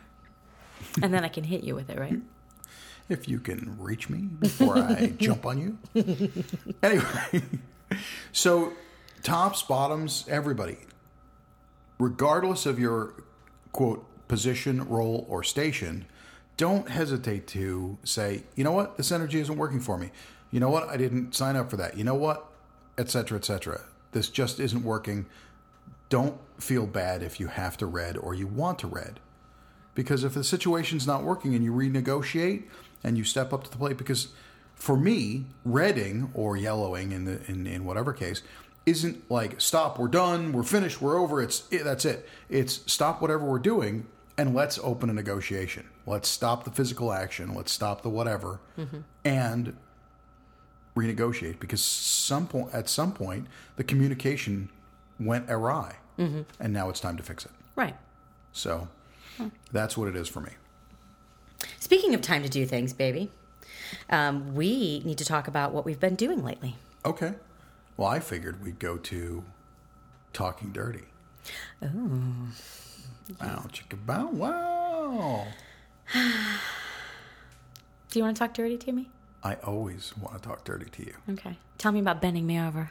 And 1.03 1.15
then 1.15 1.25
I 1.25 1.29
can 1.29 1.45
hit 1.45 1.63
you 1.63 1.75
with 1.75 1.89
it, 1.89 1.99
right? 1.99 2.19
If 3.09 3.29
you 3.29 3.39
can 3.39 3.77
reach 3.79 4.09
me 4.09 4.23
before 4.23 4.79
I 4.79 5.07
jump 5.19 5.47
on 5.47 5.61
you. 5.61 5.79
Anyway, 6.83 7.43
so 8.33 8.73
tops, 9.23 9.63
bottoms, 9.63 10.25
everybody, 10.29 10.79
regardless 11.99 12.67
of 12.67 12.79
your 12.79 13.15
quote 13.73 14.05
position, 14.27 14.89
role, 14.89 15.27
or 15.29 15.43
station, 15.43 16.07
don't 16.57 16.89
hesitate 16.89 17.47
to 17.49 17.99
say, 18.05 18.45
you 18.55 18.65
know 18.65 18.73
what, 18.73 18.97
this 18.97 19.11
energy 19.11 19.41
isn't 19.41 19.57
working 19.57 19.81
for 19.81 19.99
me. 19.99 20.11
You 20.51 20.61
know 20.61 20.71
what, 20.71 20.89
I 20.89 20.97
didn't 20.97 21.35
sign 21.35 21.57
up 21.57 21.71
for 21.71 21.77
that. 21.77 21.97
You 21.97 22.05
know 22.05 22.15
what, 22.15 22.47
etc., 22.97 23.39
etc. 23.39 23.81
This 24.13 24.29
just 24.29 24.61
isn't 24.61 24.85
working. 24.85 25.27
Don't 26.09 26.39
feel 26.59 26.87
bad 26.87 27.23
if 27.23 27.41
you 27.41 27.49
have 27.49 27.77
to 27.79 27.87
read 27.87 28.17
or 28.17 28.35
you 28.35 28.47
want 28.47 28.79
to 28.81 28.87
read 28.87 29.19
because 29.95 30.25
if 30.25 30.35
the 30.35 30.45
situation's 30.45 31.07
not 31.07 31.23
working 31.23 31.55
and 31.55 31.65
you 31.65 31.73
renegotiate 31.73 32.65
and 33.03 33.17
you 33.17 33.25
step 33.25 33.53
up 33.53 33.65
to 33.65 33.71
the 33.71 33.77
plate 33.77 33.97
because 33.97 34.29
for 34.75 34.97
me 34.97 35.47
redding 35.65 36.31
or 36.35 36.57
yellowing 36.57 37.13
in 37.13 37.25
the 37.25 37.41
in, 37.47 37.67
in 37.67 37.85
whatever 37.85 38.13
case 38.13 38.43
isn't 38.87 39.31
like 39.31 39.61
stop, 39.61 39.99
we're 39.99 40.09
done, 40.09 40.53
we're 40.53 40.63
finished, 40.63 41.01
we're 41.01 41.19
over. 41.19 41.41
It's 41.41 41.67
it, 41.71 41.85
that's 41.85 42.05
it. 42.05 42.29
It's 42.49 42.81
stop 42.93 43.23
whatever 43.23 43.45
we're 43.45 43.59
doing 43.59 44.07
and 44.37 44.55
let's 44.55 44.79
open 44.83 45.09
a 45.09 45.13
negotiation. 45.13 45.89
Let's 46.07 46.29
stop 46.29 46.65
the 46.65 46.71
physical 46.71 47.13
action. 47.13 47.55
Let's 47.55 47.73
stop 47.73 48.03
the 48.03 48.11
whatever, 48.11 48.61
and 49.25 49.77
renegotiate 50.97 51.59
because 51.59 51.83
some 51.83 52.47
point 52.47 52.73
at 52.73 52.89
some 52.89 53.13
point 53.13 53.47
the 53.77 53.85
communication 53.85 54.69
went 55.19 55.51
awry, 55.51 55.97
and 56.19 56.73
now 56.73 56.89
it's 56.91 57.01
time 57.01 57.17
to 57.17 57.23
fix 57.23 57.45
it. 57.45 57.53
Right. 57.77 57.97
So 58.53 58.89
that's 59.73 59.97
what 59.97 60.09
it 60.09 60.17
is 60.17 60.29
for 60.29 60.41
me. 60.41 60.53
Speaking 61.81 62.15
of 62.15 62.21
time 62.21 62.43
to 62.43 62.49
do 62.49 62.67
things, 62.67 62.93
baby, 62.93 63.31
um, 64.11 64.55
we 64.55 65.03
need 65.05 65.19
to 65.19 65.25
talk 65.25 65.49
about 65.49 65.73
what 65.73 65.85
we've 65.85 66.01
been 66.01 66.15
doing 66.15 66.45
lately. 66.45 66.77
Okay. 67.05 67.35
Well, 67.97 68.09
I 68.09 68.21
figured 68.21 68.63
we'd 68.63 68.79
go 68.79 68.97
to 68.97 69.45
talking 70.33 70.73
dirty. 70.73 71.05
Oh. 71.83 72.49
Wow, 73.41 73.67
chicka 73.73 73.97
bow 74.05 74.29
wow. 74.29 75.47
Do 78.11 78.19
you 78.19 78.25
want 78.25 78.37
to 78.37 78.39
talk 78.39 78.55
dirty 78.55 78.77
to 78.79 78.93
me? 78.93 79.09
I 79.43 79.55
always 79.65 80.17
want 80.17 80.41
to 80.41 80.49
talk 80.49 80.65
dirty 80.65 80.89
to 80.91 81.05
you 81.05 81.15
Okay. 81.31 81.57
Tell 81.79 81.93
me 81.93 82.01
about 82.01 82.21
bending 82.23 82.47
me 82.47 82.59
over 82.61 82.91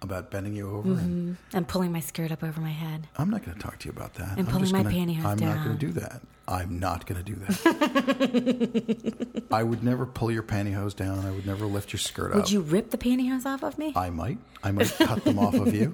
about 0.00 0.30
bending 0.30 0.54
you 0.54 0.70
over, 0.70 0.90
and 0.92 1.36
and 1.52 1.66
pulling 1.66 1.90
my 1.92 2.00
skirt 2.00 2.30
up 2.30 2.42
over 2.44 2.60
my 2.60 2.70
head. 2.70 3.08
I'm 3.16 3.30
not 3.30 3.44
going 3.44 3.56
to 3.56 3.60
talk 3.62 3.78
to 3.80 3.86
you 3.88 3.92
about 3.92 4.14
that. 4.14 4.38
And 4.38 4.46
I'm 4.46 4.54
pulling 4.54 4.70
my 4.72 4.82
gonna- 4.82 4.94
pantyhose 4.94 5.24
I'm 5.24 5.38
not 5.38 5.64
going 5.64 5.76
to 5.78 5.86
do 5.86 5.92
that. 5.92 6.22
I'm 6.48 6.78
not 6.78 7.04
going 7.04 7.22
to 7.22 7.32
do 7.32 7.34
that. 7.46 9.42
I 9.52 9.62
would 9.62 9.84
never 9.84 10.06
pull 10.06 10.30
your 10.30 10.42
pantyhose 10.42 10.96
down. 10.96 11.26
I 11.26 11.30
would 11.30 11.44
never 11.46 11.66
lift 11.66 11.92
your 11.92 12.00
skirt 12.00 12.30
up. 12.30 12.36
Would 12.36 12.50
you 12.50 12.62
rip 12.62 12.88
the 12.90 12.96
pantyhose 12.96 13.44
off 13.44 13.62
of 13.62 13.76
me? 13.76 13.92
I 13.94 14.08
might. 14.08 14.38
I 14.64 14.70
might 14.72 14.90
cut 14.98 15.22
them 15.24 15.38
off 15.38 15.52
of 15.54 15.74
you. 15.74 15.92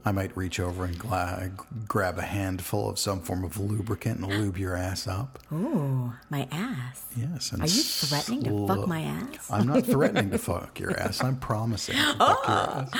I 0.06 0.12
might 0.12 0.34
reach 0.34 0.58
over 0.58 0.86
and 0.86 0.98
gla- 0.98 1.50
grab 1.86 2.16
a 2.18 2.22
handful 2.22 2.88
of 2.88 2.98
some 2.98 3.20
form 3.20 3.44
of 3.44 3.60
lubricant 3.60 4.20
and 4.20 4.26
lube 4.28 4.56
your 4.56 4.74
ass 4.74 5.06
up. 5.06 5.38
Ooh, 5.52 6.14
my 6.30 6.48
ass. 6.50 7.04
Yes. 7.14 7.52
Are 7.52 7.58
you 7.58 7.66
threatening 7.82 8.44
to 8.44 8.66
fuck 8.66 8.86
my 8.88 9.02
ass? 9.02 9.50
I'm 9.50 9.66
not 9.66 9.84
threatening 9.84 10.30
to 10.30 10.38
fuck 10.48 10.80
your 10.80 10.98
ass. 10.98 11.22
I'm 11.22 11.36
promising 11.36 11.96
to 11.96 12.14
fuck 12.14 12.48
your 12.48 12.56
ass. 12.56 12.90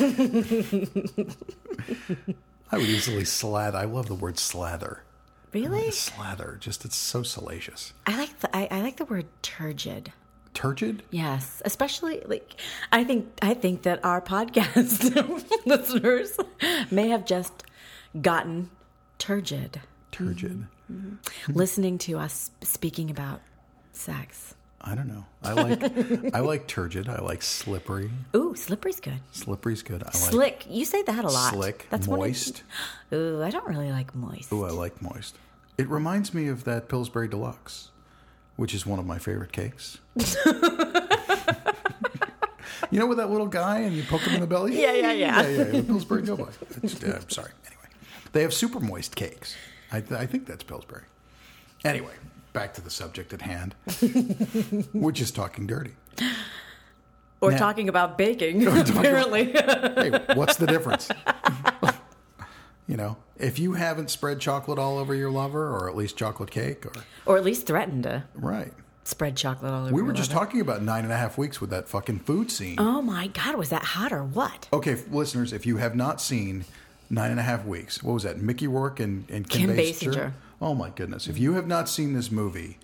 Oh! 0.00 1.26
I 2.72 2.78
would 2.78 2.88
easily 2.88 3.24
slather. 3.24 3.78
I 3.78 3.84
love 3.84 4.08
the 4.08 4.14
word 4.16 4.40
slather. 4.40 5.02
Really? 5.56 5.90
Slather. 5.90 6.58
Just 6.60 6.84
it's 6.84 6.96
so 6.96 7.22
salacious. 7.22 7.92
I 8.06 8.16
like 8.18 8.38
the 8.40 8.54
I, 8.54 8.68
I 8.70 8.80
like 8.82 8.96
the 8.96 9.04
word 9.06 9.26
turgid. 9.42 10.12
Turgid? 10.52 11.02
Yes, 11.10 11.60
especially 11.64 12.22
like 12.26 12.60
I 12.92 13.04
think 13.04 13.26
I 13.42 13.54
think 13.54 13.82
that 13.82 14.04
our 14.04 14.20
podcast 14.20 15.00
listeners 15.66 16.36
may 16.90 17.08
have 17.08 17.24
just 17.24 17.64
gotten 18.20 18.70
turgid 19.18 19.80
Turgid. 20.12 20.66
Mm-hmm. 20.92 21.52
listening 21.52 21.98
to 21.98 22.18
us 22.18 22.50
speaking 22.62 23.10
about 23.10 23.40
sex. 23.92 24.54
I 24.80 24.94
don't 24.94 25.08
know. 25.08 25.24
I 25.42 25.52
like 25.54 26.34
I 26.34 26.40
like 26.40 26.68
turgid. 26.68 27.08
I 27.08 27.20
like 27.20 27.42
slippery. 27.42 28.10
Ooh, 28.36 28.54
slippery's 28.54 29.00
good. 29.00 29.20
Slippery's 29.32 29.82
good. 29.82 30.02
I 30.02 30.06
like 30.06 30.14
Slick. 30.14 30.66
You 30.70 30.84
say 30.84 31.02
that 31.02 31.24
a 31.24 31.28
lot. 31.28 31.52
slick, 31.54 31.86
that's 31.90 32.06
one 32.06 32.20
of- 32.20 32.26
moist. 32.26 32.62
Ooh, 33.12 33.42
I 33.42 33.50
don't 33.50 33.66
really 33.66 33.90
like 33.90 34.14
moist. 34.14 34.52
Ooh, 34.52 34.64
I 34.64 34.70
like 34.70 35.02
moist. 35.02 35.34
It 35.78 35.88
reminds 35.88 36.32
me 36.32 36.48
of 36.48 36.64
that 36.64 36.88
Pillsbury 36.88 37.28
Deluxe, 37.28 37.90
which 38.56 38.74
is 38.74 38.86
one 38.86 38.98
of 38.98 39.06
my 39.06 39.18
favorite 39.18 39.52
cakes. 39.52 39.98
you 40.16 40.24
know, 42.98 43.06
with 43.06 43.18
that 43.18 43.30
little 43.30 43.46
guy 43.46 43.80
and 43.80 43.94
you 43.94 44.02
poke 44.04 44.22
him 44.22 44.34
in 44.34 44.40
the 44.40 44.46
belly? 44.46 44.80
Yeah, 44.80 44.92
yeah, 44.92 45.12
yeah. 45.12 45.42
yeah, 45.42 45.48
yeah, 45.48 45.64
the 45.64 45.82
Pillsbury 45.82 46.22
Deluxe. 46.22 46.56
Uh, 47.04 47.18
I'm 47.20 47.28
sorry. 47.30 47.50
Anyway, 47.66 47.88
they 48.32 48.42
have 48.42 48.54
super 48.54 48.80
moist 48.80 49.14
cakes. 49.16 49.56
I, 49.92 50.00
th- 50.00 50.18
I 50.18 50.26
think 50.26 50.46
that's 50.46 50.64
Pillsbury. 50.64 51.02
Anyway, 51.84 52.14
back 52.52 52.74
to 52.74 52.80
the 52.80 52.90
subject 52.90 53.32
at 53.32 53.42
hand. 53.42 53.74
We're 54.94 55.12
just 55.12 55.36
talking 55.36 55.66
dirty. 55.66 55.92
Or 57.40 57.50
Now- 57.50 57.58
talking 57.58 57.88
about 57.88 58.16
baking, 58.18 58.66
apparently. 58.66 59.52
Hey, 59.52 60.10
what's 60.34 60.56
the 60.56 60.66
difference? 60.66 61.08
You 62.86 62.96
know, 62.96 63.16
if 63.38 63.58
you 63.58 63.72
haven't 63.72 64.10
spread 64.10 64.40
chocolate 64.40 64.78
all 64.78 64.98
over 64.98 65.14
your 65.14 65.30
lover, 65.30 65.68
or 65.68 65.88
at 65.88 65.96
least 65.96 66.16
chocolate 66.16 66.50
cake, 66.50 66.86
or 66.86 66.92
or 67.24 67.36
at 67.36 67.44
least 67.44 67.66
threatened 67.66 68.04
to 68.04 68.24
right. 68.34 68.72
spread 69.04 69.36
chocolate 69.36 69.72
all 69.72 69.86
over. 69.86 69.94
We 69.94 70.02
were 70.02 70.12
just 70.12 70.30
lover. 70.30 70.46
talking 70.46 70.60
about 70.60 70.82
nine 70.82 71.04
and 71.04 71.12
a 71.12 71.16
half 71.16 71.36
weeks 71.36 71.60
with 71.60 71.70
that 71.70 71.88
fucking 71.88 72.20
food 72.20 72.50
scene. 72.50 72.76
Oh 72.78 73.02
my 73.02 73.26
god, 73.28 73.56
was 73.56 73.70
that 73.70 73.82
hot 73.82 74.12
or 74.12 74.24
what? 74.24 74.68
Okay, 74.72 74.96
listeners, 75.10 75.52
if 75.52 75.66
you 75.66 75.78
have 75.78 75.94
not 75.96 76.20
seen 76.20 76.64
nine 77.10 77.30
and 77.30 77.40
a 77.40 77.42
half 77.42 77.64
weeks, 77.64 78.02
what 78.02 78.14
was 78.14 78.22
that? 78.22 78.38
Mickey 78.38 78.66
Rourke 78.66 79.00
and, 79.00 79.28
and 79.30 79.48
Kim, 79.48 79.68
Kim 79.68 79.76
Basinger? 79.76 80.12
Basinger. 80.12 80.32
Oh 80.60 80.74
my 80.74 80.90
goodness! 80.90 81.26
If 81.26 81.38
you 81.38 81.54
have 81.54 81.66
not 81.66 81.88
seen 81.88 82.14
this 82.14 82.30
movie, 82.30 82.78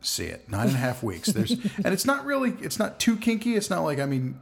see 0.00 0.26
it. 0.26 0.48
Nine 0.48 0.68
and 0.68 0.76
a 0.76 0.80
half 0.80 1.02
weeks. 1.02 1.28
There's 1.28 1.50
and 1.76 1.88
it's 1.88 2.04
not 2.04 2.24
really. 2.24 2.54
It's 2.60 2.78
not 2.78 3.00
too 3.00 3.16
kinky. 3.16 3.56
It's 3.56 3.70
not 3.70 3.80
like 3.80 3.98
I 3.98 4.06
mean. 4.06 4.38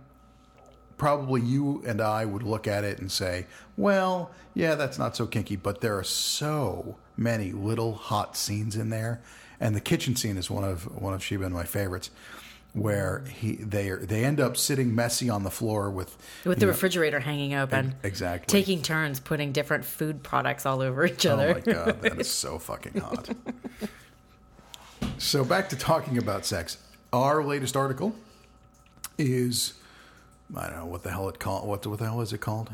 Probably 0.98 1.40
you 1.40 1.82
and 1.86 2.00
I 2.00 2.24
would 2.24 2.42
look 2.42 2.66
at 2.66 2.84
it 2.84 2.98
and 2.98 3.10
say, 3.10 3.46
"Well, 3.76 4.30
yeah, 4.54 4.74
that's 4.74 4.98
not 4.98 5.16
so 5.16 5.26
kinky." 5.26 5.56
But 5.56 5.80
there 5.80 5.96
are 5.96 6.04
so 6.04 6.96
many 7.16 7.52
little 7.52 7.94
hot 7.94 8.36
scenes 8.36 8.76
in 8.76 8.90
there, 8.90 9.20
and 9.60 9.74
the 9.74 9.80
kitchen 9.80 10.16
scene 10.16 10.36
is 10.36 10.50
one 10.50 10.64
of 10.64 11.00
one 11.00 11.14
of 11.14 11.22
Sheba 11.22 11.44
and 11.44 11.54
my 11.54 11.64
favorites, 11.64 12.10
where 12.72 13.24
he 13.32 13.56
they 13.56 13.90
are 13.90 13.98
they 13.98 14.24
end 14.24 14.40
up 14.40 14.56
sitting 14.56 14.94
messy 14.94 15.30
on 15.30 15.44
the 15.44 15.50
floor 15.50 15.90
with 15.90 16.16
With 16.44 16.58
the 16.60 16.66
refrigerator 16.66 17.20
hanging 17.20 17.54
open. 17.54 17.94
exactly 18.02 18.60
Taking 18.60 18.82
turns 18.82 19.20
putting 19.20 19.52
different 19.52 19.84
food 19.84 20.22
products 20.22 20.66
all 20.66 20.82
over 20.82 21.06
each 21.06 21.26
oh, 21.26 21.34
other. 21.34 21.50
Oh 21.50 21.54
my 21.54 21.72
god, 21.72 22.02
that 22.02 22.20
is 22.20 22.30
so 22.44 22.58
fucking 22.58 23.00
hot. 23.00 23.30
so 25.18 25.44
back 25.44 25.68
to 25.70 25.76
talking 25.76 26.18
about 26.18 26.44
sex. 26.44 26.78
Our 27.12 27.42
latest 27.42 27.76
article 27.76 28.14
is 29.16 29.74
I 30.56 30.66
don't 30.68 30.76
know 30.76 30.86
what 30.86 31.02
the 31.02 31.10
hell 31.10 31.28
it 31.28 31.38
called. 31.38 31.66
What 31.68 31.86
what 31.86 31.98
the 31.98 32.06
hell 32.06 32.20
is 32.20 32.32
it 32.32 32.40
called? 32.40 32.70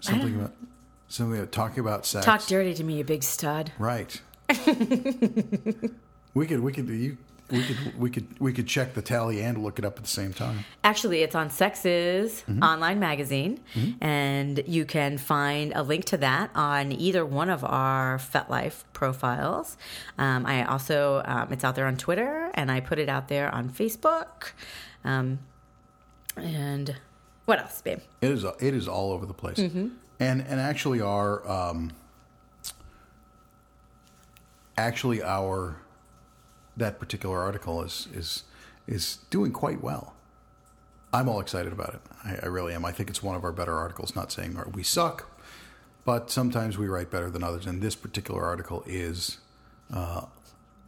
Something 0.00 0.34
about 0.36 0.52
something 1.08 1.38
about 1.38 1.52
talking 1.52 1.80
about 1.80 2.06
sex. 2.06 2.24
Talk 2.26 2.44
dirty 2.46 2.74
to 2.74 2.84
me, 2.84 2.98
you 2.98 3.04
big 3.04 3.22
stud. 3.22 3.72
Right. 3.78 4.20
we 6.34 6.46
could 6.46 6.60
we 6.60 6.72
could 6.72 6.88
you 6.88 7.16
we 7.50 7.62
could 7.62 7.98
we 7.98 8.10
could 8.10 8.26
we 8.40 8.52
could 8.52 8.66
check 8.66 8.94
the 8.94 9.02
tally 9.02 9.40
and 9.42 9.62
look 9.62 9.78
it 9.78 9.84
up 9.84 9.96
at 9.98 10.02
the 10.04 10.10
same 10.10 10.32
time. 10.32 10.64
Actually, 10.82 11.22
it's 11.22 11.34
on 11.34 11.50
SexIs 11.50 12.42
Mm-hmm. 12.44 12.62
online 12.62 12.98
magazine, 12.98 13.60
and 14.00 14.62
you 14.66 14.84
can 14.84 15.18
find 15.18 15.72
a 15.74 15.82
link 15.82 16.04
to 16.06 16.16
that 16.16 16.50
on 16.54 16.92
either 16.92 17.24
one 17.26 17.50
of 17.50 17.62
our 17.64 18.18
FetLife 18.18 18.84
profiles. 18.92 19.76
Um, 20.18 20.46
I 20.46 20.64
also, 20.64 21.22
um, 21.24 21.52
it's 21.52 21.62
out 21.62 21.74
there 21.76 21.86
on 21.86 21.96
Twitter, 21.96 22.50
and 22.54 22.70
I 22.70 22.80
put 22.80 22.98
it 22.98 23.08
out 23.08 23.28
there 23.28 23.54
on 23.54 23.68
Facebook. 23.68 24.52
Um, 25.04 25.40
and 26.36 26.96
what 27.44 27.58
else, 27.58 27.82
babe? 27.82 28.00
It 28.20 28.30
is 28.30 28.44
it 28.44 28.74
is 28.74 28.86
all 28.88 29.12
over 29.12 29.26
the 29.26 29.34
place, 29.34 29.58
Mm-hmm. 29.58 29.88
and 30.20 30.40
and 30.42 30.60
actually 30.60 31.00
our 31.00 31.46
um, 31.50 31.92
actually 34.76 35.22
our 35.22 35.76
that 36.76 36.98
particular 36.98 37.40
article 37.40 37.82
is 37.82 38.08
is 38.14 38.44
is 38.86 39.18
doing 39.30 39.52
quite 39.52 39.82
well. 39.82 40.14
I'm 41.12 41.28
all 41.28 41.40
excited 41.40 41.72
about 41.72 41.94
it. 41.94 42.00
I, 42.24 42.44
I 42.44 42.46
really 42.46 42.72
am. 42.74 42.84
I 42.84 42.92
think 42.92 43.10
it's 43.10 43.22
one 43.22 43.36
of 43.36 43.44
our 43.44 43.52
better 43.52 43.74
articles. 43.76 44.16
Not 44.16 44.32
saying 44.32 44.58
we 44.72 44.82
suck, 44.82 45.28
but 46.04 46.30
sometimes 46.30 46.78
we 46.78 46.86
write 46.88 47.10
better 47.10 47.28
than 47.30 47.42
others. 47.44 47.66
And 47.66 47.82
this 47.82 47.94
particular 47.94 48.42
article 48.44 48.82
is, 48.86 49.38
uh, 49.92 50.22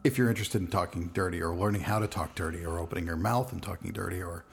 if 0.03 0.17
you're 0.17 0.31
interested 0.31 0.63
in 0.63 0.69
talking 0.69 1.11
dirty 1.13 1.43
or 1.43 1.55
learning 1.55 1.83
how 1.83 1.99
to 1.99 2.07
talk 2.07 2.35
dirty 2.35 2.65
or 2.65 2.79
opening 2.79 3.05
your 3.07 3.17
mouth 3.17 3.53
and 3.53 3.63
talking 3.63 3.93
dirty 3.93 4.23
or 4.23 4.45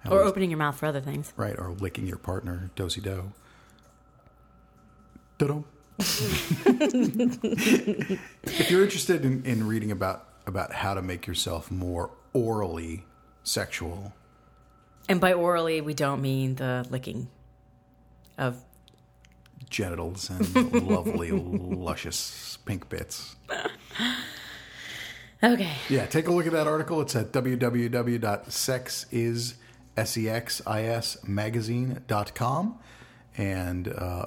how 0.00 0.10
Or 0.12 0.22
opening 0.22 0.50
your 0.50 0.58
mouth 0.58 0.76
for 0.78 0.86
other 0.86 1.00
things. 1.00 1.32
right, 1.36 1.58
or 1.58 1.70
licking 1.72 2.06
your 2.06 2.18
partner, 2.18 2.70
dosey 2.76 3.00
do. 3.02 3.32
Do 5.38 5.64
If 8.44 8.70
you're 8.70 8.82
interested 8.84 9.24
in, 9.24 9.44
in 9.44 9.66
reading 9.66 9.90
about 9.90 10.24
about 10.46 10.72
how 10.72 10.94
to 10.94 11.02
make 11.02 11.26
yourself 11.26 11.70
more 11.70 12.10
orally 12.32 13.04
sexual, 13.42 14.12
And 15.08 15.20
by 15.20 15.32
orally, 15.34 15.80
we 15.80 15.94
don't 15.94 16.22
mean 16.22 16.54
the 16.56 16.86
licking 16.90 17.28
of. 18.38 18.56
genitals 19.70 20.30
and 20.30 20.72
lovely, 20.88 21.30
luscious 21.30 22.58
pink 22.64 22.88
bits. 22.88 23.36
Okay. 25.40 25.70
Yeah, 25.88 26.04
take 26.06 26.26
a 26.26 26.32
look 26.32 26.46
at 26.46 26.52
that 26.52 26.66
article. 26.66 27.00
It's 27.00 27.14
at 27.14 27.30
www.sexis 27.30 29.54
magazine.com 31.24 32.78
and 33.36 33.88
uh, 33.88 34.26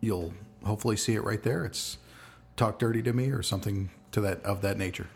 you'll 0.00 0.32
hopefully 0.64 0.96
see 0.96 1.14
it 1.14 1.24
right 1.24 1.42
there. 1.42 1.64
It's 1.64 1.98
talk 2.56 2.78
dirty 2.78 3.02
to 3.02 3.12
me 3.12 3.30
or 3.30 3.42
something 3.42 3.90
to 4.12 4.20
that 4.22 4.42
of 4.44 4.62
that 4.62 4.78
nature. 4.78 5.08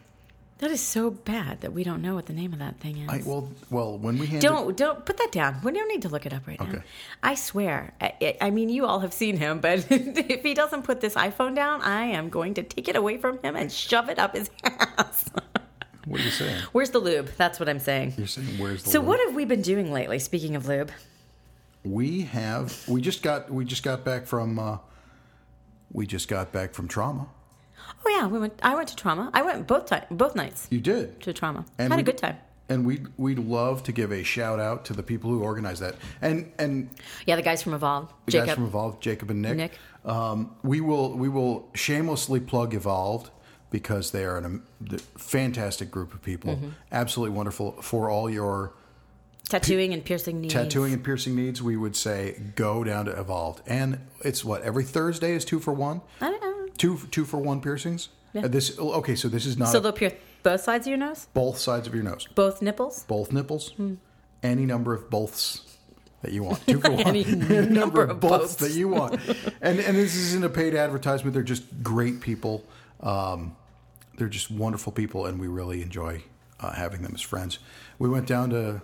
That 0.59 0.71
is 0.71 0.81
so 0.81 1.11
bad 1.11 1.63
that 1.63 1.73
we 1.73 1.83
don't 1.83 2.03
know 2.03 2.15
what 2.15 2.27
the 2.27 2.33
name 2.33 2.53
of 2.53 2.61
that 2.61 2.79
thing 2.79 2.99
is. 2.99 3.09
I, 3.09 3.21
well, 3.27 3.51
well, 3.69 3.99
when 3.99 4.17
we 4.17 4.29
don't 4.39 4.77
don't 4.77 5.05
put 5.05 5.17
that 5.17 5.33
down. 5.33 5.61
We 5.65 5.73
don't 5.73 5.89
need 5.89 6.03
to 6.03 6.09
look 6.09 6.25
it 6.25 6.33
up 6.33 6.47
right 6.47 6.61
now. 6.61 6.83
I 7.21 7.35
swear. 7.35 7.93
I, 8.01 8.37
I 8.41 8.51
mean, 8.51 8.69
you 8.69 8.87
all 8.87 9.01
have 9.01 9.13
seen 9.13 9.37
him, 9.37 9.59
but 9.59 9.85
if 9.91 10.43
he 10.45 10.55
doesn't 10.55 10.83
put 10.85 11.01
this 11.01 11.15
iPhone 11.15 11.57
down, 11.57 11.83
I 11.83 12.05
am 12.05 12.29
going 12.29 12.55
to 12.55 12.63
take 12.63 12.87
it 12.87 12.95
away 12.95 13.19
from 13.19 13.41
him 13.43 13.57
and 13.57 13.73
shove 13.73 14.09
it 14.09 14.21
up 14.21 14.37
his 14.37 14.51
ass. 14.65 15.31
What 16.13 16.21
are 16.21 16.25
you 16.25 16.31
saying? 16.31 16.63
Where's 16.73 16.91
the 16.91 16.99
lube? 16.99 17.31
That's 17.39 17.59
what 17.59 17.69
I'm 17.71 17.79
saying. 17.79 18.13
You're 18.19 18.27
saying 18.27 18.59
where's 18.59 18.83
the 18.83 18.89
lube? 18.89 18.93
So 18.93 18.99
lube? 19.01 19.09
what 19.09 19.21
have 19.27 19.35
we 19.35 19.47
been 19.47 19.63
doing 19.63 19.91
lately? 19.91 20.19
Speaking 20.19 20.55
of 20.57 20.67
lube, 20.69 20.91
we 21.85 22.23
have 22.23 22.87
we 22.87 23.01
just 23.01 23.23
got 23.23 23.51
we 23.51 23.65
just 23.65 23.83
got 23.83 24.05
back 24.05 24.27
from 24.27 24.59
uh, 24.59 24.79
we 25.93 26.07
just 26.07 26.29
got 26.29 26.53
back 26.53 26.75
from 26.75 26.87
trauma. 26.87 27.27
oh 28.05 28.11
yeah, 28.11 28.27
we 28.27 28.39
went. 28.39 28.59
I 28.63 28.75
went 28.75 28.89
to 28.89 28.97
trauma. 28.97 29.31
I 29.33 29.43
went 29.43 29.67
both 29.67 29.87
time, 29.87 30.05
both 30.11 30.35
nights 30.37 30.69
You 30.71 30.81
did. 30.81 31.21
to 31.23 31.33
trauma. 31.33 31.65
Had 31.79 31.93
a 31.93 31.97
we- 31.97 32.03
good 32.03 32.19
time. 32.19 32.37
And 32.69 32.87
we 32.87 33.01
we'd 33.19 33.39
love 33.41 33.83
to 33.83 33.93
give 33.93 34.13
a 34.13 34.23
shout 34.23 34.59
out 34.61 34.85
to 34.87 34.93
the 34.95 35.03
people 35.03 35.29
who 35.31 35.43
organized 35.43 35.83
that. 35.83 35.97
And 36.23 36.53
and 36.59 36.89
Yeah, 37.27 37.37
the 37.37 37.43
guys 37.43 37.63
from 37.63 37.75
Evolve, 37.75 38.13
the 38.27 38.33
Jacob. 38.33 38.47
guys 38.47 38.55
from 38.55 38.65
Evolve, 38.67 39.01
Jacob 39.01 39.31
and 39.31 39.43
Nick. 39.43 39.57
Nick. 39.57 39.79
Um, 40.05 40.55
we 40.63 40.81
will 40.81 41.13
we 41.13 41.29
will 41.29 41.69
shamelessly 41.75 42.41
plug 42.41 42.73
Evolved 42.75 43.31
because 43.73 44.13
they 44.13 44.25
are 44.25 44.37
an, 44.37 44.45
um, 44.45 44.63
fantastic 45.19 45.91
group 45.91 46.15
of 46.15 46.23
people, 46.23 46.55
Mm-hmm. 46.57 46.69
absolutely 46.93 47.35
wonderful 47.37 47.73
for 47.83 48.09
all 48.11 48.31
your 48.31 48.73
tattooing 49.49 49.93
and 49.93 50.05
piercing 50.05 50.41
needs. 50.41 50.55
tattooing 50.55 50.93
and 50.93 51.03
piercing 51.03 51.35
needs. 51.35 51.61
We 51.63 51.77
would 51.77 51.97
say 51.97 52.41
go 52.55 52.85
down 52.85 53.07
to 53.07 53.19
Evolved, 53.19 53.63
and 53.67 53.99
it's 54.21 54.45
what 54.45 54.63
every 54.63 54.85
Thursday 54.85 55.33
is 55.33 55.45
two 55.45 55.59
for 55.59 55.73
one, 55.73 56.03
I 56.21 56.31
don't 56.31 56.41
know. 56.41 56.73
two 56.79 56.99
two 57.11 57.25
for 57.25 57.39
one 57.39 57.61
piercings. 57.61 58.09
Yeah. 58.33 58.45
Uh, 58.45 58.49
this 58.49 58.79
okay, 58.79 59.15
so 59.17 59.29
this 59.29 59.45
is 59.47 59.59
not 59.59 59.69
So 59.69 59.81
they'll 59.81 59.93
pierce 59.93 60.15
both 60.43 60.61
sides 60.61 60.87
of 60.87 60.91
your 60.91 60.99
nose, 60.99 61.27
both 61.35 61.59
sides 61.59 61.87
of 61.87 61.95
your 61.95 62.05
nose, 62.05 62.27
both 62.35 62.63
nipples. 62.63 63.05
both 63.05 63.33
nipples, 63.33 63.71
Hmm. 63.73 63.95
any 64.43 64.65
number 64.67 64.95
of 64.95 65.11
boths 65.11 65.63
that 66.23 66.33
you 66.33 66.43
want. 66.45 66.65
Two 66.67 66.81
for 66.81 66.91
one. 66.99 67.07
Any 67.07 67.25
number 67.81 68.03
of 68.05 68.21
boths 68.21 68.55
boths. 68.55 68.57
that 68.57 68.73
you 68.73 68.89
want. 68.89 69.15
and 69.61 69.79
and 69.81 69.97
this 69.97 70.15
isn't 70.17 70.45
a 70.45 70.49
paid 70.49 70.75
advertisement. 70.75 71.35
They're 71.35 71.43
just 71.43 71.65
great 71.83 72.21
people. 72.21 72.65
Um, 73.01 73.57
they're 74.23 74.29
just 74.29 74.53
wonderful 74.53 74.93
people, 74.93 75.27
and 75.27 75.41
we 75.41 75.49
really 75.49 75.83
enjoy 75.83 76.23
uh, 76.61 76.71
having 76.71 77.03
them 77.03 77.11
as 77.13 77.21
friends. 77.21 77.59
We 77.99 78.09
went 78.09 78.29
down 78.29 78.51
to 78.51 78.81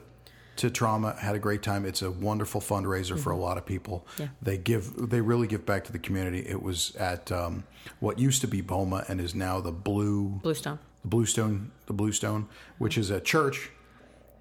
to 0.56 0.68
trauma, 0.68 1.14
had 1.20 1.36
a 1.36 1.38
great 1.38 1.62
time. 1.62 1.84
It's 1.84 2.02
a 2.02 2.10
wonderful 2.10 2.60
fundraiser 2.60 3.16
for 3.16 3.30
a 3.30 3.36
lot 3.36 3.56
of 3.56 3.64
people. 3.64 4.04
Mm-hmm. 4.14 4.22
Yeah. 4.22 4.28
They 4.42 4.58
give, 4.58 5.10
they 5.10 5.20
really 5.20 5.46
give 5.46 5.64
back 5.64 5.84
to 5.84 5.92
the 5.92 6.00
community. 6.00 6.40
It 6.40 6.60
was 6.60 6.96
at 6.96 7.30
um, 7.30 7.62
what 8.00 8.18
used 8.18 8.40
to 8.40 8.48
be 8.48 8.60
Boma 8.60 9.04
and 9.06 9.20
is 9.20 9.36
now 9.36 9.60
the 9.60 9.70
Blue 9.70 10.40
Bluestone. 10.42 10.80
the 11.02 11.06
Bluestone, 11.06 11.70
the 11.86 11.92
Bluestone, 11.92 12.48
which 12.78 12.98
is 12.98 13.08
a 13.10 13.20
church. 13.20 13.70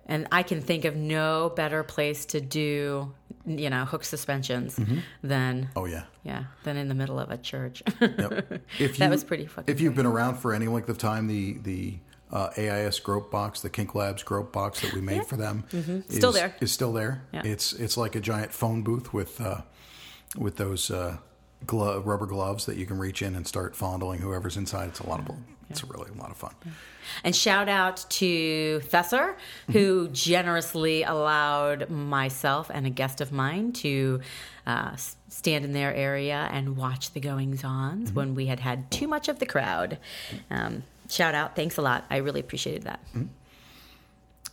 And 0.08 0.27
I 0.32 0.42
can 0.42 0.60
think 0.60 0.86
of 0.86 0.96
no 0.96 1.54
better 1.56 1.84
place 1.84 2.25
to 2.27 2.42
do, 2.42 3.13
you 3.48 3.70
know, 3.70 3.86
hook 3.86 4.04
suspensions 4.04 4.80
than 5.24 5.70
Oh 5.75 5.86
yeah. 5.86 6.04
yeah, 6.24 6.44
than 6.63 6.77
in 6.77 6.89
the 6.89 6.96
middle 6.96 7.20
of 7.20 7.32
a 7.32 7.38
church. 7.38 7.82
Yep. 8.01 8.62
If 8.80 8.98
That 8.98 9.10
was 9.10 9.24
pretty 9.24 9.46
fucking 9.46 9.74
If 9.74 9.82
you've 9.82 9.96
been 9.96 10.06
around 10.06 10.36
for 10.36 10.54
any 10.54 10.68
length 10.68 10.89
of 10.89 10.98
time, 10.98 11.27
the 11.27 11.58
the 11.60 11.98
uh, 12.32 12.50
AIS 12.58 13.00
Grope 13.00 13.32
box, 13.32 13.62
the 13.62 13.70
Kink 13.70 13.96
Labs 13.96 14.22
Grope 14.22 14.52
box 14.52 14.82
that 14.82 14.93
we 14.93 15.00
made 15.00 15.26
for 15.26 15.38
them, 15.38 15.63
Still 16.10 16.30
is, 16.32 16.36
there. 16.36 16.56
Is 16.60 16.71
still 16.74 16.91
there. 16.91 17.24
Yeah. 17.32 17.43
It's 17.45 17.71
it's 17.74 17.95
like 17.95 18.15
a 18.15 18.19
giant 18.19 18.52
phone 18.52 18.84
booth 18.84 19.13
with 19.13 19.39
uh, 19.39 19.62
with 20.38 20.58
those 20.58 20.91
uh, 20.91 21.17
rubber 21.71 22.26
gloves 22.26 22.65
that 22.65 22.76
you 22.78 22.86
can 22.86 22.98
reach 22.98 23.21
in 23.21 23.36
and 23.36 23.48
start 23.48 23.76
fondling 23.76 24.19
whoever's 24.19 24.58
inside. 24.58 24.89
It's 24.89 25.00
a 25.00 25.08
lot 25.08 25.19
of 25.19 25.26
it's 25.69 25.84
really 25.84 26.10
a 26.10 26.13
lot 26.13 26.32
of 26.32 26.38
fun. 26.38 26.53
And 27.23 27.36
shout 27.36 27.67
out 27.67 28.06
to 28.12 28.82
Thesser, 28.86 29.36
who 29.71 30.08
generously 30.10 31.03
allowed 31.03 31.89
myself 31.89 32.71
and 32.73 32.86
a 32.86 32.89
guest 32.89 33.21
of 33.21 33.32
mine 33.32 33.73
to 33.73 34.21
uh, 34.65 34.95
stand 35.30 35.65
in 35.65 35.73
their 35.73 35.93
area 35.93 36.47
and 36.51 36.77
watch 36.77 37.12
the 37.13 37.19
goings 37.19 37.63
ons 37.63 38.12
when 38.12 38.36
we 38.36 38.45
had 38.45 38.60
had 38.60 38.89
too 38.91 39.08
much 39.08 39.27
of 39.27 39.39
the 39.39 39.45
crowd. 39.45 39.97
Um, 40.49 40.84
shout 41.10 41.36
out. 41.36 41.56
Thanks 41.56 41.77
a 41.77 41.82
lot. 41.82 42.06
I 42.10 42.17
really 42.17 42.39
appreciated 42.39 42.84
that. 42.84 42.99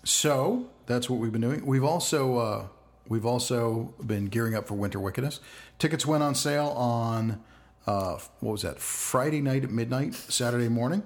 So 0.04 0.66
that's 0.86 1.08
what 1.08 1.18
we've 1.20 1.32
been 1.32 1.40
doing. 1.40 1.64
We've 1.64 1.84
also 1.84 2.38
uh, 2.38 2.66
we've 3.08 3.26
also 3.26 3.94
been 4.04 4.26
gearing 4.26 4.54
up 4.54 4.66
for 4.68 4.74
Winter 4.74 5.00
Wickedness. 5.00 5.40
Tickets 5.78 6.04
went 6.06 6.22
on 6.22 6.34
sale 6.34 6.68
on 6.68 7.42
uh, 7.86 8.18
what 8.40 8.52
was 8.52 8.62
that? 8.62 8.78
Friday 8.78 9.40
night 9.40 9.64
at 9.64 9.70
midnight, 9.70 10.14
Saturday 10.14 10.68
morning, 10.68 11.02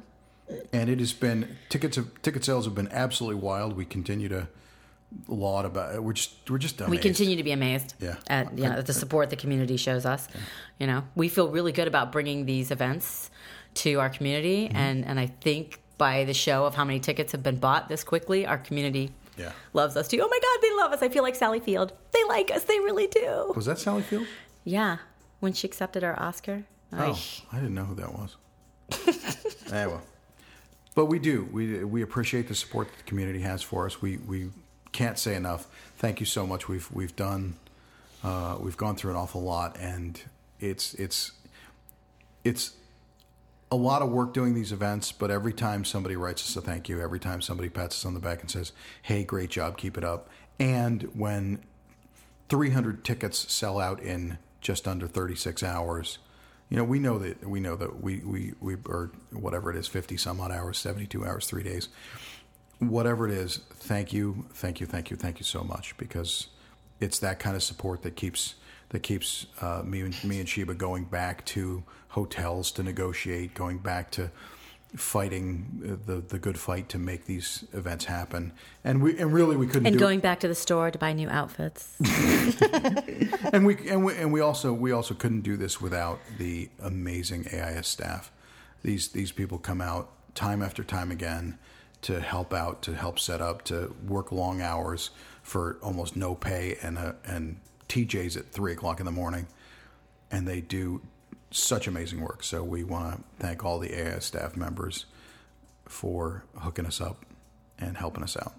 and 0.73 0.89
it 0.89 0.99
has 1.01 1.13
been 1.13 1.57
tickets. 1.69 1.97
Have, 1.97 2.23
ticket 2.23 2.45
sales 2.45 2.65
have 2.65 2.75
been 2.75 2.89
absolutely 2.93 3.41
wild. 3.41 3.77
We 3.77 3.85
continue 3.85 4.29
to 4.29 4.49
laud 5.27 5.65
about 5.65 5.95
it. 5.95 6.03
We're 6.05 6.13
just 6.13 6.51
we're 6.51 6.59
just 6.59 6.81
amazed. 6.81 6.91
We 6.91 6.99
continue 6.99 7.37
to 7.37 7.43
be 7.43 7.53
amazed 7.53 7.95
Yeah. 8.01 8.17
at 8.29 8.57
you 8.59 8.65
know, 8.65 8.83
the 8.83 8.93
support 8.93 9.31
the 9.31 9.37
community 9.37 9.77
shows 9.77 10.05
us. 10.05 10.29
You 10.79 10.87
know, 10.87 11.05
we 11.15 11.29
feel 11.29 11.49
really 11.49 11.73
good 11.73 11.89
about 11.89 12.13
bringing 12.13 12.45
these 12.47 12.71
events 12.71 13.31
to 13.75 13.95
our 14.01 14.11
community, 14.11 14.69
Mm-hmm. 14.69 14.77
and 14.77 15.05
and 15.07 15.19
I 15.21 15.27
think 15.27 15.81
by 15.97 16.25
the 16.25 16.35
show 16.35 16.65
of 16.65 16.75
how 16.77 16.85
many 16.85 17.01
tickets 17.01 17.33
have 17.33 17.43
been 17.43 17.57
bought 17.59 17.89
this 17.89 18.05
quickly, 18.05 18.47
our 18.47 18.59
community 18.59 19.11
Yeah. 19.37 19.53
loves 19.73 19.97
us 19.97 20.07
too. 20.09 20.21
Oh 20.23 20.29
my 20.29 20.39
God, 20.41 20.59
they 20.63 20.77
love 20.77 20.93
us! 20.93 21.03
I 21.03 21.09
feel 21.09 21.23
like 21.25 21.35
Sally 21.35 21.61
Field. 21.61 21.93
They 22.13 22.23
like 22.29 22.51
us. 22.53 22.65
They 22.65 22.79
really 22.79 23.07
do. 23.09 23.53
Was 23.57 23.67
that 23.67 23.79
Sally 23.79 24.03
Field? 24.03 24.27
Yeah, 24.65 24.99
when 25.41 25.53
she 25.53 25.67
accepted 25.67 26.05
our 26.05 26.19
Oscar. 26.21 26.65
Oh, 26.93 27.13
Ay. 27.13 27.19
I 27.53 27.57
didn't 27.57 27.75
know 27.75 27.85
who 27.85 27.95
that 27.97 28.13
was. 28.13 28.37
anyway, 29.73 30.01
but 30.95 31.07
we 31.07 31.19
do. 31.19 31.49
We 31.53 31.85
we 31.85 32.03
appreciate 32.03 32.49
the 32.49 32.55
support 32.55 32.89
that 32.89 32.97
the 32.97 33.05
community 33.05 33.41
has 33.41 33.63
for 33.63 33.87
us. 33.87 34.01
We 34.01 34.17
we 34.17 34.51
can't 34.93 35.19
say 35.19 35.35
enough. 35.35 35.67
Thank 35.97 36.21
you 36.21 36.27
so 36.27 36.47
much. 36.47 36.69
We've 36.69 36.91
we've 36.93 37.15
done. 37.15 37.57
Uh, 38.25 38.57
we've 38.61 38.77
gone 38.77 38.97
through 38.97 39.13
an 39.13 39.17
awful 39.17 39.43
lot, 39.43 39.77
and 39.79 40.21
it's 40.59 40.95
it's 40.95 41.33
it's 42.45 42.75
a 43.71 43.77
lot 43.77 44.01
of 44.01 44.11
work 44.11 44.33
doing 44.33 44.55
these 44.55 44.73
events. 44.73 45.13
But 45.13 45.31
every 45.31 45.53
time 45.53 45.85
somebody 45.85 46.17
writes 46.17 46.43
us 46.43 46.57
a 46.57 46.61
thank 46.61 46.89
you, 46.89 47.01
every 47.01 47.21
time 47.21 47.43
somebody 47.43 47.69
pats 47.69 47.97
us 47.97 48.07
on 48.07 48.15
the 48.15 48.21
back 48.21 48.41
and 48.41 48.51
says, 48.51 48.73
"Hey, 49.03 49.25
great 49.25 49.51
job, 49.51 49.77
keep 49.77 49.99
it 49.99 50.05
up," 50.05 50.31
and 50.59 51.03
when 51.15 51.63
300 52.49 53.05
tickets 53.05 53.53
sell 53.53 53.79
out 53.79 54.01
in 54.01 54.39
just 54.61 54.89
under 54.89 55.07
36 55.07 55.63
hours. 55.63 56.19
You 56.69 56.77
know, 56.77 56.85
we 56.85 56.99
know 56.99 57.19
that 57.19 57.49
we 57.49 57.61
know 57.61 57.77
that 57.77 58.03
we 58.03 58.19
we 58.19 58.53
we 58.61 58.77
or 58.87 59.11
whatever 59.33 59.71
it 59.71 59.77
is, 59.77 59.89
50 59.89 60.17
some 60.17 60.41
odd 60.41 60.53
hours, 60.53 60.79
72 60.79 61.25
hours, 61.25 61.47
three 61.47 61.63
days, 61.63 61.89
whatever 62.79 63.27
it 63.27 63.33
is. 63.33 63.61
Thank 63.75 64.13
you, 64.13 64.45
thank 64.53 64.81
you, 64.81 64.87
thank 64.87 65.11
you, 65.11 65.17
thank 65.17 65.39
you 65.39 65.45
so 65.45 65.63
much 65.65 65.97
because 65.97 66.49
it's 67.01 67.21
that 67.21 67.39
kind 67.39 67.57
of 67.57 67.63
support 67.63 68.03
that 68.03 68.17
keeps 68.17 68.57
that 68.91 69.03
keeps 69.03 69.47
uh, 69.61 69.83
me 69.85 70.01
and 70.01 70.25
me 70.25 70.41
and 70.41 70.49
Sheba 70.49 70.75
going 70.75 71.05
back 71.05 71.45
to 71.47 71.83
hotels 72.09 72.71
to 72.73 72.83
negotiate, 72.83 73.55
going 73.55 73.79
back 73.79 74.11
to 74.13 74.31
fighting 74.97 76.01
the 76.07 76.17
the 76.17 76.39
good 76.39 76.59
fight 76.59 76.89
to 76.89 76.99
make 76.99 77.27
these 77.27 77.65
events 77.73 78.07
happen. 78.07 78.53
And 78.85 79.03
we 79.03 79.19
and 79.19 79.33
really 79.33 79.57
we 79.57 79.67
couldn't 79.67 79.87
And 79.87 79.99
do 79.99 79.99
it 79.99 80.07
going 80.07 80.21
back 80.21 80.41
to 80.41 80.49
the 80.49 80.55
store 80.55 80.91
to 80.91 80.99
buy 80.99 81.13
new 81.13 81.29
outfits. 81.29 81.95
and 83.53 83.67
we 83.67 83.77
and 83.89 84.05
we 84.05 84.17
and 84.17 84.33
we 84.33 84.41
also 84.41 84.73
we 84.73 84.93
also 84.93 85.15
couldn't 85.15 85.43
do 85.43 85.57
this 85.57 85.81
without 85.81 86.21
the 86.39 86.71
amazing 86.81 87.47
AIS 87.53 87.87
staff. 87.87 88.33
These 88.83 89.09
these 89.09 89.33
people 89.33 89.59
come 89.59 89.81
out 89.81 90.11
time 90.35 90.63
after 90.63 90.83
time 90.83 91.11
again 91.11 91.59
to 92.03 92.21
help 92.21 92.55
out, 92.55 92.81
to 92.83 92.95
help 92.95 93.19
set 93.19 93.41
up, 93.41 93.63
to 93.65 93.95
work 94.07 94.31
long 94.31 94.63
hours 94.63 95.11
for 95.43 95.79
almost 95.83 96.17
no 96.17 96.35
pay, 96.35 96.77
and 96.83 96.97
uh, 96.97 97.13
and 97.25 97.61
TJ's 97.89 98.37
at 98.37 98.51
three 98.53 98.73
o'clock 98.73 99.01
in 99.01 99.07
the 99.07 99.13
morning, 99.13 99.47
and 100.31 100.47
they 100.47 100.61
do 100.61 101.01
such 101.51 101.87
amazing 101.87 102.21
work. 102.21 102.43
So 102.45 102.63
we 102.63 102.85
want 102.85 103.17
to 103.17 103.23
thank 103.47 103.65
all 103.65 103.79
the 103.79 103.93
AIS 103.95 104.25
staff 104.27 104.57
members 104.57 105.07
for 105.87 106.45
hooking 106.59 106.85
us 106.87 107.01
up 107.01 107.25
and 107.79 107.97
helping 107.97 108.23
us 108.23 108.37
out. 108.37 108.55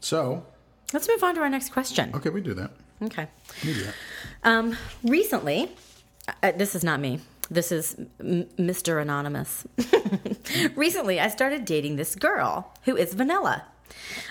So 0.00 0.44
Let's 0.92 1.08
move 1.08 1.22
on 1.24 1.34
to 1.34 1.40
our 1.40 1.48
next 1.50 1.70
question. 1.72 2.12
okay, 2.14 2.28
we 2.30 2.40
do 2.40 2.54
that. 2.54 2.70
Okay. 3.02 3.26
We 3.64 3.74
do 3.74 3.84
that. 3.84 3.94
Um, 4.44 4.76
recently, 5.02 5.70
uh, 6.42 6.52
this 6.52 6.74
is 6.74 6.84
not 6.84 7.00
me. 7.00 7.20
This 7.50 7.70
is 7.72 7.94
M- 8.20 8.44
Mr. 8.58 9.00
Anonymous. 9.02 9.66
recently, 10.76 11.20
I 11.20 11.28
started 11.28 11.64
dating 11.64 11.96
this 11.96 12.14
girl 12.14 12.72
who 12.84 12.96
is 12.96 13.14
vanilla. 13.14 13.64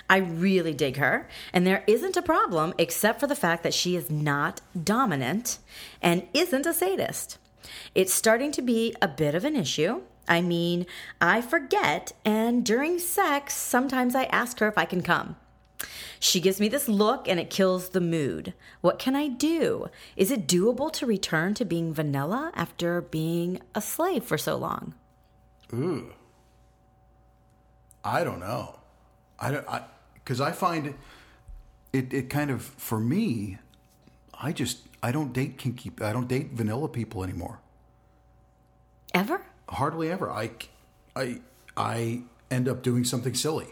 I 0.10 0.18
really 0.18 0.74
dig 0.74 0.98
her, 0.98 1.28
and 1.54 1.66
there 1.66 1.84
isn't 1.88 2.18
a 2.18 2.22
problem 2.22 2.74
except 2.78 3.20
for 3.20 3.28
the 3.28 3.36
fact 3.36 3.64
that 3.64 3.74
she 3.74 3.96
is 3.96 4.10
not 4.10 4.62
dominant 4.82 5.58
and 6.02 6.28
isn't 6.34 6.66
a 6.66 6.74
sadist. 6.74 7.38
It's 7.94 8.14
starting 8.14 8.52
to 8.54 8.62
be 8.62 8.96
a 9.02 9.08
bit 9.08 9.36
of 9.36 9.46
an 9.46 9.56
issue. 9.56 10.02
I 10.28 10.42
mean, 10.42 10.86
I 11.22 11.42
forget, 11.42 12.14
and 12.24 12.66
during 12.66 13.00
sex, 13.00 13.54
sometimes 13.54 14.16
I 14.16 14.26
ask 14.26 14.60
her 14.60 14.68
if 14.68 14.78
I 14.78 14.86
can 14.86 15.02
come. 15.02 15.36
She 16.20 16.40
gives 16.40 16.60
me 16.60 16.70
this 16.70 16.88
look 16.88 17.28
and 17.28 17.40
it 17.40 17.50
kills 17.50 17.90
the 17.90 18.02
mood. 18.02 18.54
What 18.82 18.98
can 18.98 19.16
I 19.16 19.28
do? 19.28 19.88
Is 20.16 20.32
it 20.32 20.48
doable 20.48 20.92
to 20.94 21.06
return 21.06 21.54
to 21.56 21.66
being 21.66 21.94
vanilla 21.94 22.52
after 22.56 23.02
being 23.02 23.62
a 23.76 23.82
slave 23.82 24.24
for 24.24 24.38
so 24.38 24.56
long? 24.56 24.96
Ooh. 25.74 26.14
I 28.04 28.24
don't 28.24 28.40
know. 28.40 28.80
I 29.40 29.52
don't 29.52 29.68
I 29.68 29.84
because 30.16 30.42
I 30.42 30.52
find 30.52 30.94
it 31.94 32.14
it 32.14 32.30
kind 32.30 32.52
of 32.52 32.62
for 32.62 33.00
me. 33.00 33.58
I 34.34 34.52
just 34.52 34.80
I 35.02 35.12
don't 35.12 35.32
date 35.34 35.58
kinky. 35.58 35.92
I 36.02 36.12
don't 36.14 36.28
date 36.28 36.52
vanilla 36.52 36.88
people 36.90 37.24
anymore. 37.24 37.60
Ever? 39.14 39.42
Hardly 39.70 40.12
ever. 40.12 40.30
I 40.30 40.52
I 41.16 41.42
I 41.78 42.22
end 42.52 42.68
up 42.68 42.84
doing 42.84 43.04
something 43.04 43.34
silly. 43.34 43.68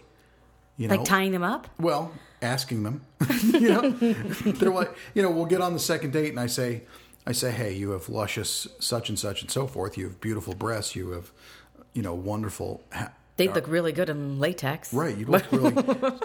You 0.78 0.88
know, 0.88 0.95
Like 0.95 1.06
tying 1.06 1.32
them 1.32 1.43
up? 1.43 1.67
well, 1.80 2.12
asking 2.41 2.82
them. 2.84 3.02
you 3.43 3.69
know, 3.69 3.91
they're 3.91 4.71
like, 4.71 4.95
you 5.13 5.21
know, 5.21 5.30
we'll 5.30 5.45
get 5.45 5.62
on 5.62 5.73
the 5.73 5.80
second 5.80 6.13
date, 6.13 6.30
and 6.30 6.39
I 6.39 6.47
say, 6.47 6.82
I 7.28 7.32
say, 7.32 7.52
hey, 7.52 7.73
you 7.73 7.91
have 7.91 8.10
luscious 8.10 8.67
such 8.80 9.08
and 9.10 9.19
such 9.19 9.43
and 9.43 9.52
so 9.52 9.67
forth. 9.67 9.97
You 9.99 10.06
have 10.06 10.19
beautiful 10.19 10.56
breasts. 10.56 10.95
You 10.95 11.12
have, 11.12 11.32
you 11.93 12.02
know, 12.02 12.15
wonderful. 12.15 12.84
Ha- 12.91 13.12
They 13.36 13.48
look 13.48 13.67
really 13.67 13.91
good 13.91 14.10
in 14.10 14.39
latex. 14.39 14.93
Right, 14.93 15.17
You'd 15.17 15.30
look 15.30 15.52
really, 15.52 15.74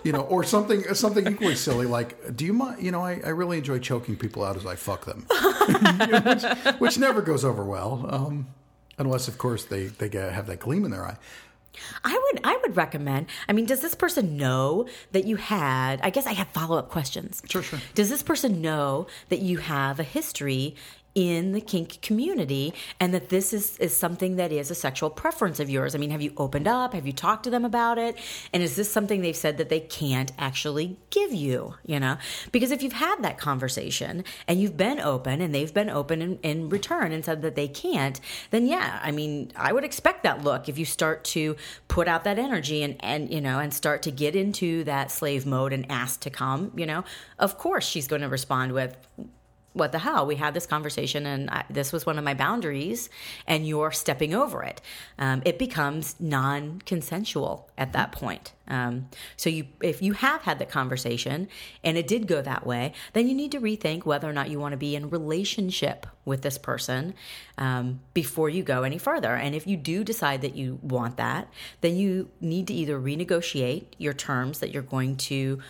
you 0.04 0.12
know, 0.12 0.22
or 0.22 0.44
something 0.44 0.82
something 0.94 1.26
equally 1.26 1.54
silly 1.54 1.86
like, 1.86 2.36
do 2.36 2.44
you 2.44 2.52
mind? 2.52 2.82
You 2.82 2.90
know, 2.90 3.02
I, 3.02 3.20
I 3.24 3.30
really 3.30 3.58
enjoy 3.58 3.78
choking 3.78 4.16
people 4.16 4.44
out 4.44 4.56
as 4.56 4.66
I 4.66 4.76
fuck 4.76 5.06
them, 5.06 5.26
You 5.30 6.06
know, 6.06 6.20
which, 6.20 6.44
which 6.80 6.98
never 6.98 7.22
goes 7.22 7.44
over 7.44 7.64
well, 7.64 8.06
um, 8.10 8.48
unless 8.98 9.26
of 9.28 9.38
course 9.38 9.64
they 9.64 9.86
they 9.86 10.08
get, 10.08 10.32
have 10.32 10.46
that 10.48 10.60
gleam 10.60 10.84
in 10.84 10.90
their 10.90 11.06
eye. 11.06 11.16
I 12.04 12.20
would 12.32 12.40
I 12.44 12.56
would 12.62 12.76
recommend. 12.76 13.26
I 13.48 13.52
mean, 13.52 13.64
does 13.64 13.80
this 13.80 13.94
person 13.94 14.36
know 14.36 14.88
that 15.12 15.24
you 15.24 15.36
had 15.36 16.00
I 16.02 16.10
guess 16.10 16.26
I 16.26 16.32
have 16.32 16.48
follow-up 16.48 16.90
questions. 16.90 17.40
Sure, 17.48 17.62
sure. 17.62 17.78
Does 17.94 18.08
this 18.10 18.22
person 18.22 18.60
know 18.60 19.06
that 19.28 19.40
you 19.40 19.58
have 19.58 20.00
a 20.00 20.02
history 20.02 20.74
in 21.18 21.50
the 21.50 21.60
kink 21.60 22.00
community 22.00 22.72
and 23.00 23.12
that 23.12 23.28
this 23.28 23.52
is, 23.52 23.76
is 23.78 23.94
something 23.94 24.36
that 24.36 24.52
is 24.52 24.70
a 24.70 24.74
sexual 24.74 25.10
preference 25.10 25.58
of 25.58 25.68
yours? 25.68 25.96
I 25.96 25.98
mean, 25.98 26.10
have 26.10 26.22
you 26.22 26.32
opened 26.36 26.68
up? 26.68 26.94
Have 26.94 27.08
you 27.08 27.12
talked 27.12 27.42
to 27.42 27.50
them 27.50 27.64
about 27.64 27.98
it? 27.98 28.16
And 28.52 28.62
is 28.62 28.76
this 28.76 28.88
something 28.88 29.20
they've 29.20 29.34
said 29.34 29.58
that 29.58 29.68
they 29.68 29.80
can't 29.80 30.30
actually 30.38 30.96
give 31.10 31.34
you? 31.34 31.74
You 31.84 31.98
know? 31.98 32.18
Because 32.52 32.70
if 32.70 32.84
you've 32.84 32.92
had 32.92 33.20
that 33.22 33.36
conversation 33.36 34.22
and 34.46 34.60
you've 34.60 34.76
been 34.76 35.00
open 35.00 35.40
and 35.40 35.52
they've 35.52 35.74
been 35.74 35.90
open 35.90 36.22
in, 36.22 36.38
in 36.44 36.68
return 36.68 37.10
and 37.10 37.24
said 37.24 37.42
that 37.42 37.56
they 37.56 37.66
can't, 37.66 38.20
then 38.50 38.68
yeah, 38.68 39.00
I 39.02 39.10
mean, 39.10 39.50
I 39.56 39.72
would 39.72 39.82
expect 39.82 40.22
that 40.22 40.44
look 40.44 40.68
if 40.68 40.78
you 40.78 40.84
start 40.84 41.24
to 41.24 41.56
put 41.88 42.06
out 42.06 42.22
that 42.24 42.38
energy 42.38 42.84
and, 42.84 42.94
and 43.00 43.28
you 43.28 43.40
know, 43.40 43.58
and 43.58 43.74
start 43.74 44.02
to 44.02 44.12
get 44.12 44.36
into 44.36 44.84
that 44.84 45.10
slave 45.10 45.46
mode 45.46 45.72
and 45.72 45.84
ask 45.90 46.20
to 46.20 46.30
come, 46.30 46.70
you 46.76 46.86
know, 46.86 47.02
of 47.40 47.58
course 47.58 47.84
she's 47.84 48.06
going 48.06 48.22
to 48.22 48.28
respond 48.28 48.70
with, 48.70 48.96
what 49.72 49.92
the 49.92 49.98
hell? 49.98 50.26
We 50.26 50.36
had 50.36 50.54
this 50.54 50.66
conversation, 50.66 51.26
and 51.26 51.50
I, 51.50 51.64
this 51.70 51.92
was 51.92 52.04
one 52.04 52.18
of 52.18 52.24
my 52.24 52.34
boundaries, 52.34 53.10
and 53.46 53.66
you're 53.66 53.92
stepping 53.92 54.34
over 54.34 54.62
it. 54.62 54.80
Um, 55.18 55.42
it 55.44 55.58
becomes 55.58 56.16
non-consensual 56.18 57.70
at 57.76 57.92
that 57.92 58.12
point. 58.12 58.52
Um, 58.66 59.08
so 59.36 59.48
you, 59.50 59.66
if 59.82 60.02
you 60.02 60.12
have 60.12 60.42
had 60.42 60.58
the 60.58 60.66
conversation 60.66 61.48
and 61.82 61.96
it 61.96 62.06
did 62.06 62.26
go 62.26 62.42
that 62.42 62.66
way, 62.66 62.92
then 63.14 63.26
you 63.26 63.34
need 63.34 63.52
to 63.52 63.60
rethink 63.60 64.04
whether 64.04 64.28
or 64.28 64.32
not 64.32 64.50
you 64.50 64.60
want 64.60 64.72
to 64.72 64.76
be 64.76 64.94
in 64.94 65.08
relationship 65.08 66.06
with 66.24 66.42
this 66.42 66.58
person 66.58 67.14
um, 67.56 68.00
before 68.12 68.50
you 68.50 68.62
go 68.62 68.82
any 68.82 68.98
further. 68.98 69.34
And 69.34 69.54
if 69.54 69.66
you 69.66 69.76
do 69.76 70.04
decide 70.04 70.42
that 70.42 70.54
you 70.54 70.78
want 70.82 71.16
that, 71.16 71.48
then 71.80 71.96
you 71.96 72.30
need 72.40 72.66
to 72.66 72.74
either 72.74 73.00
renegotiate 73.00 73.86
your 73.96 74.12
terms 74.12 74.58
that 74.58 74.70
you're 74.70 74.82
going 74.82 75.16
to 75.16 75.60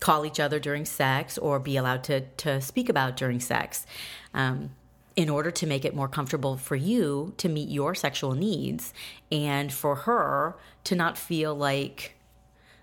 call 0.00 0.26
each 0.26 0.38
other 0.40 0.58
during 0.58 0.84
sex 0.84 1.38
or 1.38 1.58
be 1.58 1.76
allowed 1.76 2.04
to, 2.04 2.20
to 2.20 2.60
speak 2.60 2.88
about 2.88 3.16
during 3.16 3.40
sex 3.40 3.86
um, 4.34 4.70
in 5.14 5.30
order 5.30 5.50
to 5.50 5.66
make 5.66 5.84
it 5.84 5.94
more 5.94 6.08
comfortable 6.08 6.56
for 6.56 6.76
you 6.76 7.32
to 7.38 7.48
meet 7.48 7.68
your 7.68 7.94
sexual 7.94 8.32
needs 8.32 8.92
and 9.32 9.72
for 9.72 9.94
her 9.96 10.56
to 10.84 10.94
not 10.94 11.16
feel 11.16 11.54
like 11.54 12.12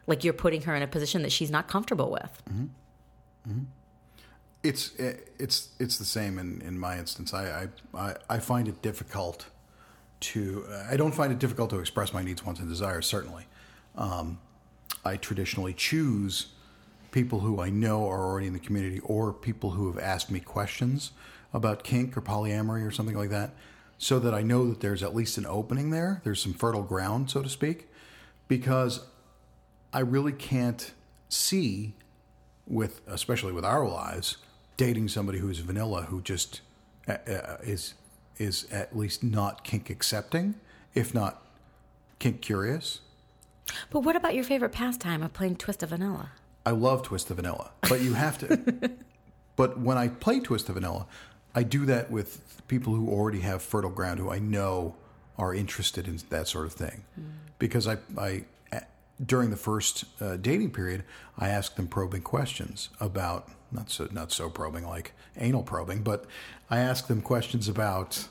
like 0.05 0.23
you're 0.23 0.33
putting 0.33 0.63
her 0.63 0.75
in 0.75 0.81
a 0.81 0.87
position 0.87 1.21
that 1.21 1.31
she's 1.31 1.51
not 1.51 1.67
comfortable 1.67 2.11
with 2.11 2.41
It's 4.63 4.91
it's 4.97 5.69
it's 5.79 5.97
the 5.97 6.05
same 6.05 6.39
in, 6.39 6.61
in 6.61 6.79
my 6.79 6.97
instance. 6.97 7.33
I, 7.33 7.67
I 7.93 8.07
I 8.09 8.15
I 8.29 8.39
find 8.39 8.67
it 8.67 8.81
difficult 8.81 9.47
to 10.21 10.65
I 10.89 10.95
don't 10.95 11.13
find 11.13 11.33
it 11.33 11.39
difficult 11.39 11.69
to 11.71 11.79
express 11.79 12.13
my 12.13 12.23
needs, 12.23 12.45
wants, 12.45 12.61
and 12.61 12.69
desires. 12.69 13.05
Certainly, 13.05 13.45
um, 13.95 14.39
I 15.03 15.17
traditionally 15.17 15.73
choose 15.73 16.52
people 17.13 17.39
who 17.39 17.61
I 17.61 17.69
know 17.69 18.09
are 18.09 18.25
already 18.25 18.47
in 18.47 18.53
the 18.53 18.59
community, 18.59 18.99
or 18.99 19.31
people 19.31 19.71
who 19.71 19.87
have 19.87 20.01
asked 20.03 20.29
me 20.29 20.41
questions 20.41 21.11
about 21.53 21.83
kink 21.83 22.17
or 22.17 22.21
polyamory 22.21 22.85
or 22.85 22.91
something 22.91 23.15
like 23.15 23.29
that, 23.29 23.51
so 23.97 24.19
that 24.19 24.33
I 24.33 24.41
know 24.41 24.67
that 24.67 24.81
there's 24.81 25.01
at 25.01 25.15
least 25.15 25.37
an 25.37 25.45
opening 25.45 25.91
there. 25.91 26.19
There's 26.25 26.41
some 26.41 26.53
fertile 26.53 26.83
ground, 26.83 27.29
so 27.29 27.41
to 27.41 27.47
speak, 27.47 27.87
because 28.49 29.05
I 29.93 29.99
really 29.99 30.33
can't 30.33 30.91
see 31.29 31.93
with 32.67 33.01
especially 33.07 33.51
with 33.51 33.65
our 33.65 33.87
lives 33.87 34.37
dating 34.77 35.07
somebody 35.07 35.39
who's 35.39 35.59
vanilla 35.59 36.03
who 36.03 36.21
just 36.21 36.61
uh, 37.07 37.17
uh, 37.27 37.57
is 37.63 37.95
is 38.37 38.65
at 38.71 38.95
least 38.95 39.23
not 39.23 39.63
kink 39.63 39.89
accepting 39.89 40.55
if 40.93 41.13
not 41.13 41.45
kink 42.19 42.41
curious 42.41 43.01
but 43.89 44.01
what 44.01 44.15
about 44.15 44.33
your 44.33 44.43
favorite 44.43 44.71
pastime 44.71 45.21
of 45.21 45.33
playing 45.33 45.55
twist 45.55 45.83
of 45.83 45.89
vanilla 45.89 46.31
i 46.65 46.71
love 46.71 47.03
twist 47.03 47.27
the 47.27 47.33
vanilla 47.33 47.71
but 47.89 48.01
you 48.01 48.13
have 48.13 48.37
to. 48.39 48.91
But 49.55 49.79
when 49.79 49.99
i 49.99 50.07
play 50.07 50.39
twist 50.39 50.67
the 50.67 50.73
vanilla 50.73 51.05
i 51.53 51.61
do 51.61 51.85
that 51.85 52.09
with 52.09 52.61
people 52.67 52.95
who 52.95 53.09
already 53.09 53.41
have 53.41 53.61
fertile 53.61 53.91
ground 53.91 54.19
who 54.19 54.31
i 54.31 54.39
know 54.39 54.95
are 55.37 55.53
interested 55.53 56.07
in 56.07 56.19
that 56.29 56.47
sort 56.47 56.65
of 56.65 56.73
thing. 56.73 57.03
Because 57.59 57.87
i 57.87 57.97
i 58.17 58.43
during 59.23 59.51
the 59.51 59.57
first 59.57 60.05
uh, 60.19 60.37
dating 60.37 60.71
period, 60.71 61.03
I 61.37 61.49
asked 61.49 61.75
them 61.75 61.87
probing 61.87 62.21
questions 62.21 62.89
about 62.99 63.49
not 63.71 63.89
so 63.89 64.07
not 64.11 64.31
so 64.31 64.49
probing 64.49 64.85
like 64.85 65.13
anal 65.37 65.63
probing, 65.63 66.03
but 66.03 66.25
I 66.69 66.79
asked 66.79 67.07
them 67.07 67.21
questions 67.21 67.67
about 67.67 68.27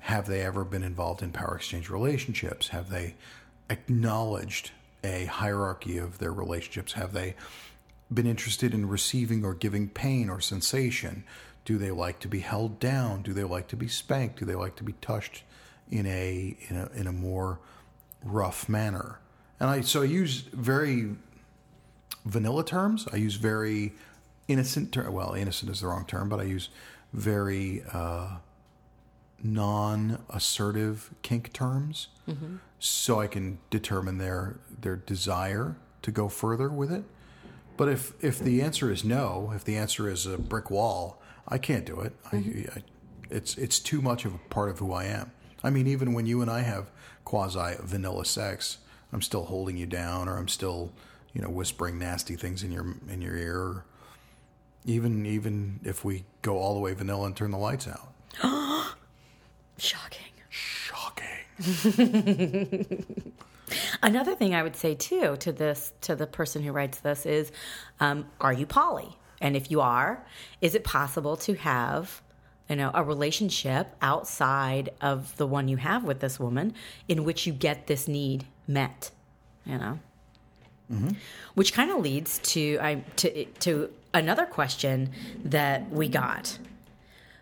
have 0.00 0.26
they 0.26 0.42
ever 0.42 0.64
been 0.64 0.82
involved 0.82 1.22
in 1.22 1.32
power 1.32 1.56
exchange 1.56 1.90
relationships? 1.90 2.68
Have 2.68 2.90
they 2.90 3.16
acknowledged 3.68 4.70
a 5.04 5.26
hierarchy 5.26 5.98
of 5.98 6.18
their 6.18 6.32
relationships? 6.32 6.94
Have 6.94 7.12
they 7.12 7.34
been 8.12 8.26
interested 8.26 8.74
in 8.74 8.88
receiving 8.88 9.44
or 9.44 9.54
giving 9.54 9.88
pain 9.88 10.28
or 10.28 10.40
sensation? 10.40 11.24
Do 11.64 11.78
they 11.78 11.90
like 11.90 12.18
to 12.20 12.28
be 12.28 12.40
held 12.40 12.80
down? 12.80 13.22
Do 13.22 13.32
they 13.32 13.44
like 13.44 13.68
to 13.68 13.76
be 13.76 13.88
spanked? 13.88 14.38
Do 14.38 14.44
they 14.44 14.54
like 14.54 14.76
to 14.76 14.84
be 14.84 14.94
touched 14.94 15.42
in 15.90 16.06
a 16.06 16.56
in 16.68 16.76
a 16.76 16.90
in 16.94 17.06
a 17.06 17.12
more 17.12 17.58
rough 18.24 18.68
manner? 18.68 19.18
And 19.60 19.68
I 19.68 19.80
so 19.82 20.02
I 20.02 20.06
use 20.06 20.40
very 20.52 21.16
vanilla 22.24 22.64
terms. 22.64 23.06
I 23.12 23.16
use 23.16 23.34
very 23.34 23.92
innocent 24.46 24.92
term. 24.92 25.12
Well, 25.12 25.34
innocent 25.34 25.70
is 25.70 25.80
the 25.80 25.88
wrong 25.88 26.06
term, 26.06 26.28
but 26.28 26.40
I 26.40 26.44
use 26.44 26.70
very 27.12 27.82
uh, 27.92 28.38
non-assertive 29.42 31.10
kink 31.22 31.52
terms, 31.52 32.08
mm-hmm. 32.28 32.56
so 32.78 33.20
I 33.20 33.26
can 33.26 33.58
determine 33.70 34.18
their 34.18 34.58
their 34.80 34.96
desire 34.96 35.76
to 36.02 36.10
go 36.10 36.28
further 36.28 36.68
with 36.68 36.92
it. 36.92 37.04
But 37.76 37.88
if 37.88 38.12
if 38.22 38.38
the 38.38 38.60
answer 38.60 38.90
is 38.90 39.04
no, 39.04 39.52
if 39.54 39.64
the 39.64 39.76
answer 39.76 40.08
is 40.10 40.26
a 40.26 40.36
brick 40.36 40.70
wall, 40.70 41.22
I 41.46 41.58
can't 41.58 41.84
do 41.86 42.00
it. 42.00 42.12
Mm-hmm. 42.24 42.70
I, 42.70 42.78
I, 42.78 42.82
it's 43.30 43.56
it's 43.56 43.78
too 43.78 44.02
much 44.02 44.24
of 44.24 44.34
a 44.34 44.38
part 44.50 44.70
of 44.70 44.80
who 44.80 44.92
I 44.92 45.04
am. 45.04 45.30
I 45.62 45.70
mean, 45.70 45.86
even 45.86 46.12
when 46.12 46.26
you 46.26 46.42
and 46.42 46.50
I 46.50 46.62
have 46.62 46.90
quasi 47.24 47.76
vanilla 47.80 48.24
sex, 48.24 48.78
I'm 49.12 49.22
still 49.22 49.44
holding 49.44 49.76
you 49.76 49.86
down, 49.86 50.28
or 50.28 50.38
I'm 50.38 50.48
still, 50.48 50.92
you 51.32 51.40
know, 51.40 51.50
whispering 51.50 51.98
nasty 51.98 52.36
things 52.36 52.62
in 52.62 52.72
your 52.72 52.96
in 53.08 53.22
your 53.22 53.36
ear. 53.36 53.84
Even 54.84 55.24
even 55.26 55.80
if 55.84 56.04
we 56.04 56.24
go 56.42 56.58
all 56.58 56.74
the 56.74 56.80
way 56.80 56.94
vanilla 56.94 57.26
and 57.26 57.36
turn 57.36 57.50
the 57.50 57.58
lights 57.58 57.86
out. 57.86 58.12
Shocking. 59.78 60.32
Shocking. 60.48 61.44
Another 64.02 64.34
thing 64.34 64.54
I 64.54 64.62
would 64.62 64.76
say 64.76 64.94
too 64.94 65.36
to 65.40 65.52
this 65.52 65.92
to 66.02 66.14
the 66.14 66.26
person 66.26 66.62
who 66.62 66.72
writes 66.72 67.00
this 67.00 67.26
is, 67.26 67.50
um, 68.00 68.26
are 68.40 68.52
you 68.52 68.66
poly? 68.66 69.16
And 69.40 69.56
if 69.56 69.70
you 69.70 69.80
are, 69.80 70.24
is 70.60 70.74
it 70.74 70.84
possible 70.84 71.36
to 71.38 71.54
have 71.54 72.22
you 72.68 72.76
know 72.76 72.90
a 72.94 73.02
relationship 73.02 73.88
outside 74.02 74.90
of 75.00 75.36
the 75.36 75.46
one 75.46 75.68
you 75.68 75.76
have 75.78 76.04
with 76.04 76.20
this 76.20 76.38
woman 76.38 76.74
in 77.08 77.24
which 77.24 77.46
you 77.46 77.52
get 77.52 77.86
this 77.86 78.06
need 78.08 78.44
met? 78.66 79.10
You 79.64 79.78
know, 79.78 79.98
mm-hmm. 80.92 81.10
which 81.54 81.72
kind 81.72 81.90
of 81.90 81.98
leads 81.98 82.38
to 82.38 82.78
I 82.80 83.04
to 83.16 83.44
to 83.44 83.90
another 84.14 84.46
question 84.46 85.10
that 85.44 85.90
we 85.90 86.08
got, 86.08 86.58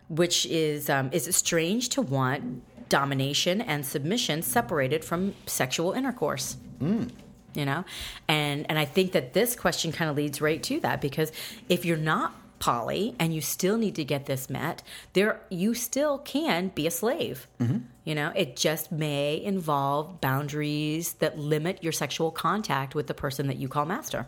which 0.08 0.46
is 0.46 0.88
um, 0.88 1.10
is 1.12 1.28
it 1.28 1.34
strange 1.34 1.90
to 1.90 2.02
want 2.02 2.62
domination 2.88 3.61
and 3.61 3.85
submission 3.85 4.42
separated 4.42 5.05
from 5.05 5.35
sexual 5.46 5.92
intercourse? 5.92 6.57
Mm. 6.81 7.11
You 7.55 7.64
know, 7.64 7.85
and 8.29 8.66
and 8.68 8.79
I 8.79 8.85
think 8.85 9.12
that 9.12 9.33
this 9.33 9.57
question 9.57 9.90
kind 9.90 10.11
of 10.11 10.16
leads 10.16 10.40
right 10.42 10.62
to 10.64 10.81
that 10.81 11.01
because 11.01 11.33
if 11.70 11.87
you're 11.87 11.96
not 11.96 12.35
poly 12.59 13.14
and 13.18 13.35
you 13.35 13.40
still 13.40 13.77
need 13.77 13.94
to 13.96 14.05
get 14.05 14.27
this 14.27 14.49
met, 14.51 14.83
there 15.14 15.40
you 15.51 15.75
still 15.75 16.18
can 16.18 16.68
be 16.68 16.87
a 16.87 16.90
slave. 16.90 17.46
Mm-hmm. 17.61 17.79
You 18.05 18.14
know, 18.14 18.33
it 18.35 18.57
just 18.57 18.92
may 18.92 19.42
involve 19.42 20.20
boundaries 20.20 21.14
that 21.14 21.38
limit 21.38 21.83
your 21.83 21.92
sexual 21.92 22.31
contact 22.31 22.94
with 22.94 23.07
the 23.07 23.14
person 23.14 23.46
that 23.49 23.57
you 23.57 23.68
call 23.68 23.87
master. 23.87 24.27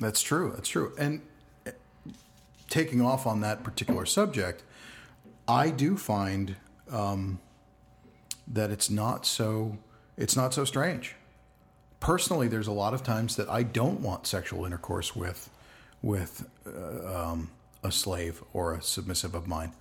That's 0.00 0.20
true. 0.20 0.52
That's 0.54 0.68
true. 0.68 0.92
And 0.98 1.22
uh, 1.66 1.70
taking 2.68 3.00
off 3.00 3.26
on 3.26 3.40
that 3.42 3.62
particular 3.62 4.04
subject, 4.04 4.62
I 5.48 5.70
do 5.70 5.96
find 5.96 6.56
um, 6.90 7.40
that 8.46 8.70
it's 8.70 8.90
not 8.90 9.26
so 9.26 9.78
it's 10.16 10.36
not 10.36 10.54
so 10.54 10.64
strange. 10.64 11.16
Personally, 12.00 12.48
there's 12.48 12.66
a 12.66 12.72
lot 12.72 12.94
of 12.94 13.02
times 13.02 13.36
that 13.36 13.48
I 13.48 13.62
don't 13.62 14.00
want 14.00 14.26
sexual 14.26 14.64
intercourse 14.64 15.14
with 15.16 15.50
with 16.02 16.48
uh, 16.66 17.30
um, 17.30 17.50
a 17.82 17.92
slave 17.92 18.42
or 18.52 18.74
a 18.74 18.82
submissive 18.82 19.34
of 19.34 19.46
mine. 19.46 19.72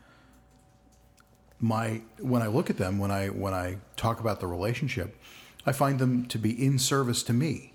My 1.59 2.01
when 2.19 2.41
I 2.41 2.47
look 2.47 2.69
at 2.69 2.77
them, 2.77 2.99
when 2.99 3.11
I 3.11 3.27
when 3.27 3.53
I 3.53 3.77
talk 3.95 4.19
about 4.19 4.39
the 4.39 4.47
relationship, 4.47 5.15
I 5.65 5.71
find 5.71 5.99
them 5.99 6.25
to 6.27 6.37
be 6.37 6.51
in 6.51 6.79
service 6.79 7.23
to 7.23 7.33
me. 7.33 7.73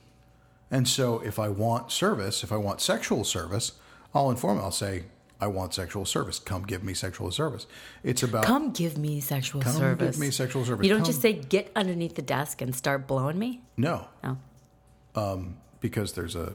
And 0.71 0.89
so 0.89 1.21
if 1.21 1.39
I 1.39 1.49
want 1.49 1.93
service, 1.93 2.43
if 2.43 2.51
I 2.51 2.57
want 2.57 2.81
sexual 2.81 3.23
service, 3.23 3.73
I'll 4.13 4.31
inform, 4.31 4.59
I'll 4.59 4.73
say, 4.73 5.05
I 5.41 5.49
want 5.49 5.75
sexual 5.75 6.05
service. 6.07 6.39
Come 6.39 6.63
give 6.63 6.83
me 6.83 6.95
sexual 6.95 7.31
service. 7.31 7.67
It's 8.03 8.23
about 8.23 8.45
Come 8.45 8.73
give 8.73 8.97
me 8.97 9.21
sexual 9.21 9.61
Come 9.61 9.75
service. 9.75 10.17
give 10.17 10.21
me 10.21 10.31
sexual 10.31 10.65
service. 10.65 10.85
You 10.85 10.91
don't 10.91 11.01
Come- 11.01 11.07
just 11.07 11.21
say, 11.21 11.35
get 11.35 11.71
underneath 11.77 12.15
the 12.15 12.23
desk 12.23 12.63
and 12.63 12.75
start 12.75 13.07
blowing 13.07 13.39
me? 13.39 13.61
no, 13.77 14.09
No. 14.25 14.39
because 15.81 16.13
there's 16.15 16.37
a 16.37 16.55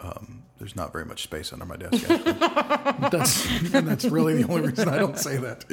um, 0.00 0.42
there's 0.58 0.74
not 0.76 0.92
very 0.92 1.04
much 1.04 1.22
space 1.22 1.52
under 1.52 1.64
my 1.64 1.76
desk. 1.76 2.06
that's 3.10 3.46
and 3.74 3.86
that's 3.88 4.04
really 4.04 4.42
the 4.42 4.50
only 4.52 4.68
reason 4.70 4.88
I 4.88 4.98
don't 4.98 5.18
say 5.18 5.36
that. 5.38 5.64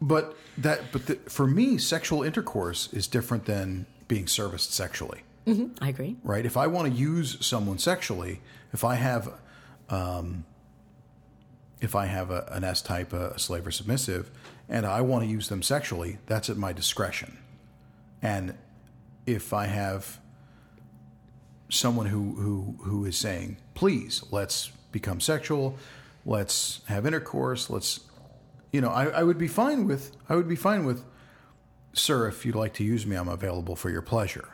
But 0.00 0.36
that 0.58 0.92
but 0.92 1.06
the, 1.06 1.14
for 1.28 1.46
me, 1.46 1.78
sexual 1.78 2.22
intercourse 2.22 2.88
is 2.92 3.06
different 3.06 3.44
than 3.46 3.86
being 4.08 4.26
serviced 4.26 4.72
sexually. 4.72 5.22
I 5.46 5.90
agree. 5.90 6.16
right? 6.24 6.46
If 6.46 6.56
I 6.56 6.66
want 6.68 6.90
to 6.90 6.98
use 6.98 7.36
someone 7.44 7.78
sexually, 7.78 8.40
if 8.72 8.82
I 8.82 8.94
have, 8.94 9.30
um, 9.90 10.46
if 11.84 11.94
I 11.94 12.06
have 12.06 12.30
a, 12.30 12.48
an 12.50 12.64
S 12.64 12.82
type, 12.82 13.12
a, 13.12 13.38
slave 13.38 13.66
or 13.66 13.70
submissive, 13.70 14.30
and 14.68 14.86
I 14.86 15.00
want 15.02 15.24
to 15.24 15.30
use 15.30 15.48
them 15.48 15.62
sexually, 15.62 16.18
that's 16.26 16.50
at 16.50 16.56
my 16.56 16.72
discretion. 16.72 17.38
And 18.22 18.54
if 19.26 19.52
I 19.52 19.66
have 19.66 20.18
someone 21.68 22.06
who 22.06 22.34
who 22.34 22.76
who 22.84 23.04
is 23.04 23.16
saying, 23.16 23.58
"Please, 23.74 24.24
let's 24.30 24.70
become 24.92 25.20
sexual, 25.20 25.76
let's 26.24 26.80
have 26.86 27.06
intercourse, 27.06 27.70
let's," 27.70 28.00
you 28.72 28.80
know, 28.80 28.90
I, 28.90 29.06
I 29.06 29.22
would 29.22 29.38
be 29.38 29.48
fine 29.48 29.86
with, 29.86 30.12
I 30.28 30.36
would 30.36 30.48
be 30.48 30.56
fine 30.56 30.84
with, 30.84 31.04
"Sir, 31.92 32.28
if 32.28 32.46
you'd 32.46 32.56
like 32.56 32.74
to 32.74 32.84
use 32.84 33.06
me, 33.06 33.16
I'm 33.16 33.28
available 33.28 33.76
for 33.76 33.90
your 33.90 34.02
pleasure." 34.02 34.48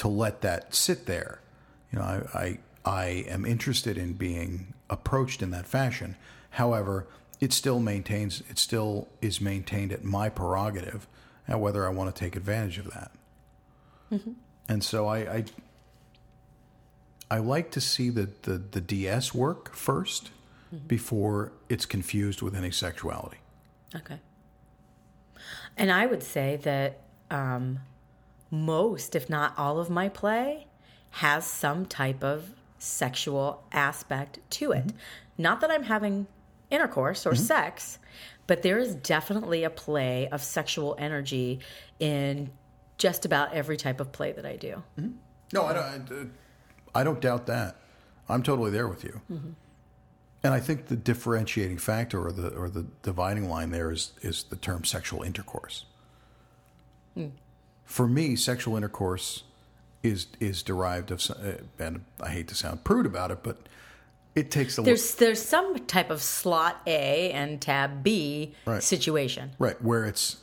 to 0.00 0.08
let 0.08 0.40
that 0.40 0.74
sit 0.74 1.04
there. 1.04 1.40
You 1.92 1.98
know, 1.98 2.04
I, 2.04 2.38
I 2.38 2.58
I 2.84 3.04
am 3.28 3.44
interested 3.44 3.98
in 3.98 4.14
being 4.14 4.72
approached 4.88 5.42
in 5.42 5.50
that 5.50 5.66
fashion. 5.66 6.16
However, 6.50 7.06
it 7.40 7.52
still 7.52 7.80
maintains 7.80 8.42
it 8.50 8.58
still 8.58 9.08
is 9.20 9.40
maintained 9.40 9.92
at 9.92 10.04
my 10.04 10.28
prerogative 10.28 11.06
at 11.48 11.60
whether 11.60 11.86
I 11.86 11.90
want 11.90 12.14
to 12.14 12.18
take 12.18 12.36
advantage 12.36 12.78
of 12.78 12.90
that. 12.92 13.10
Mm-hmm. 14.12 14.32
And 14.68 14.84
so 14.84 15.06
I, 15.06 15.18
I 15.18 15.44
I 17.30 17.38
like 17.38 17.70
to 17.72 17.80
see 17.80 18.10
the, 18.10 18.28
the, 18.42 18.58
the 18.58 18.80
DS 18.80 19.32
work 19.32 19.72
1st 19.74 20.30
mm-hmm. 20.74 20.86
before 20.88 21.52
it's 21.68 21.86
confused 21.86 22.42
with 22.42 22.56
any 22.56 22.72
sexuality. 22.72 23.38
Okay. 23.94 24.18
And 25.76 25.92
I 25.92 26.06
would 26.06 26.24
say 26.24 26.56
that 26.62 26.98
um, 27.30 27.78
most, 28.50 29.14
if 29.14 29.30
not 29.30 29.54
all 29.56 29.78
of 29.78 29.88
my 29.88 30.08
play 30.08 30.66
has 31.10 31.46
some 31.46 31.86
type 31.86 32.24
of 32.24 32.50
sexual 32.78 33.62
aspect 33.72 34.40
to 34.50 34.72
it. 34.72 34.88
Mm-hmm. 34.88 34.96
Not 35.38 35.60
that 35.60 35.70
I'm 35.70 35.84
having 35.84 36.26
intercourse 36.70 37.26
or 37.26 37.32
mm-hmm. 37.32 37.42
sex, 37.42 37.98
but 38.46 38.62
there 38.62 38.78
is 38.78 38.94
definitely 38.96 39.64
a 39.64 39.70
play 39.70 40.28
of 40.28 40.42
sexual 40.42 40.96
energy 40.98 41.60
in 41.98 42.50
just 42.98 43.24
about 43.24 43.52
every 43.52 43.76
type 43.76 44.00
of 44.00 44.12
play 44.12 44.32
that 44.32 44.46
I 44.46 44.56
do. 44.56 44.82
Mm-hmm. 44.98 45.10
No, 45.52 45.64
I 45.64 45.72
don't. 45.72 46.10
Uh, 46.10 46.24
I 46.94 47.04
don't 47.04 47.20
doubt 47.20 47.46
that. 47.46 47.76
I'm 48.28 48.42
totally 48.42 48.70
there 48.70 48.88
with 48.88 49.04
you. 49.04 49.20
Mm-hmm. 49.30 49.50
And 50.42 50.54
I 50.54 50.60
think 50.60 50.86
the 50.86 50.96
differentiating 50.96 51.78
factor 51.78 52.24
or 52.24 52.32
the 52.32 52.48
or 52.50 52.70
the 52.70 52.86
dividing 53.02 53.48
line 53.48 53.70
there 53.70 53.90
is 53.90 54.12
is 54.22 54.44
the 54.44 54.56
term 54.56 54.84
sexual 54.84 55.22
intercourse. 55.22 55.84
Hmm. 57.14 57.28
For 57.84 58.06
me, 58.06 58.36
sexual 58.36 58.76
intercourse 58.76 59.42
is 60.02 60.28
is 60.38 60.62
derived 60.62 61.10
of, 61.10 61.28
uh, 61.30 61.62
and 61.78 62.04
I 62.20 62.30
hate 62.30 62.48
to 62.48 62.54
sound 62.54 62.84
prude 62.84 63.06
about 63.06 63.30
it, 63.30 63.42
but 63.42 63.68
it 64.34 64.50
takes 64.50 64.78
a 64.78 64.82
There's 64.82 65.14
there's 65.16 65.42
some 65.42 65.78
type 65.86 66.10
of 66.10 66.22
slot 66.22 66.80
A 66.86 67.30
and 67.32 67.60
tab 67.60 68.02
B 68.02 68.54
Right. 68.64 68.82
situation. 68.82 69.52
Right, 69.58 69.80
where 69.82 70.04
it's 70.04 70.38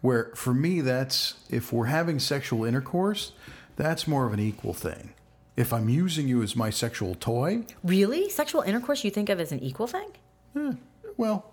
where 0.00 0.32
for 0.34 0.54
me 0.54 0.80
that's 0.80 1.34
if 1.50 1.72
we're 1.72 1.86
having 1.86 2.18
sexual 2.18 2.64
intercourse, 2.64 3.32
that's 3.76 4.06
more 4.06 4.26
of 4.26 4.32
an 4.32 4.40
equal 4.40 4.72
thing. 4.72 5.12
If 5.56 5.72
I'm 5.72 5.88
using 5.88 6.28
you 6.28 6.42
as 6.42 6.54
my 6.54 6.70
sexual 6.70 7.14
toy, 7.14 7.64
Really? 7.82 8.28
Sexual 8.28 8.62
intercourse 8.62 9.04
you 9.04 9.10
think 9.10 9.28
of 9.28 9.40
as 9.40 9.52
an 9.52 9.60
equal 9.60 9.86
thing? 9.86 10.08
Eh, 10.56 10.72
well, 11.16 11.52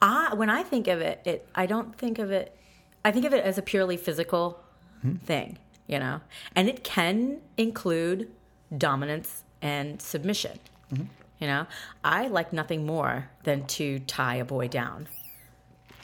I 0.00 0.34
when 0.34 0.50
I 0.50 0.62
think 0.62 0.88
of 0.88 1.00
it, 1.00 1.20
it 1.24 1.48
I 1.54 1.66
don't 1.66 1.96
think 1.96 2.18
of 2.18 2.30
it. 2.30 2.56
I 3.04 3.12
think 3.12 3.24
of 3.24 3.32
it 3.32 3.44
as 3.44 3.56
a 3.56 3.62
purely 3.62 3.96
physical 3.96 4.62
hmm. 5.00 5.16
thing, 5.16 5.58
you 5.86 5.98
know, 5.98 6.20
and 6.54 6.68
it 6.68 6.84
can 6.84 7.38
include 7.56 8.30
dominance 8.76 9.44
and 9.66 10.00
submission. 10.00 10.58
Mm-hmm. 10.92 11.04
You 11.40 11.46
know, 11.48 11.66
I 12.02 12.28
like 12.28 12.52
nothing 12.52 12.86
more 12.86 13.28
than 13.42 13.66
to 13.66 13.98
tie 14.00 14.36
a 14.36 14.44
boy 14.44 14.68
down, 14.68 15.08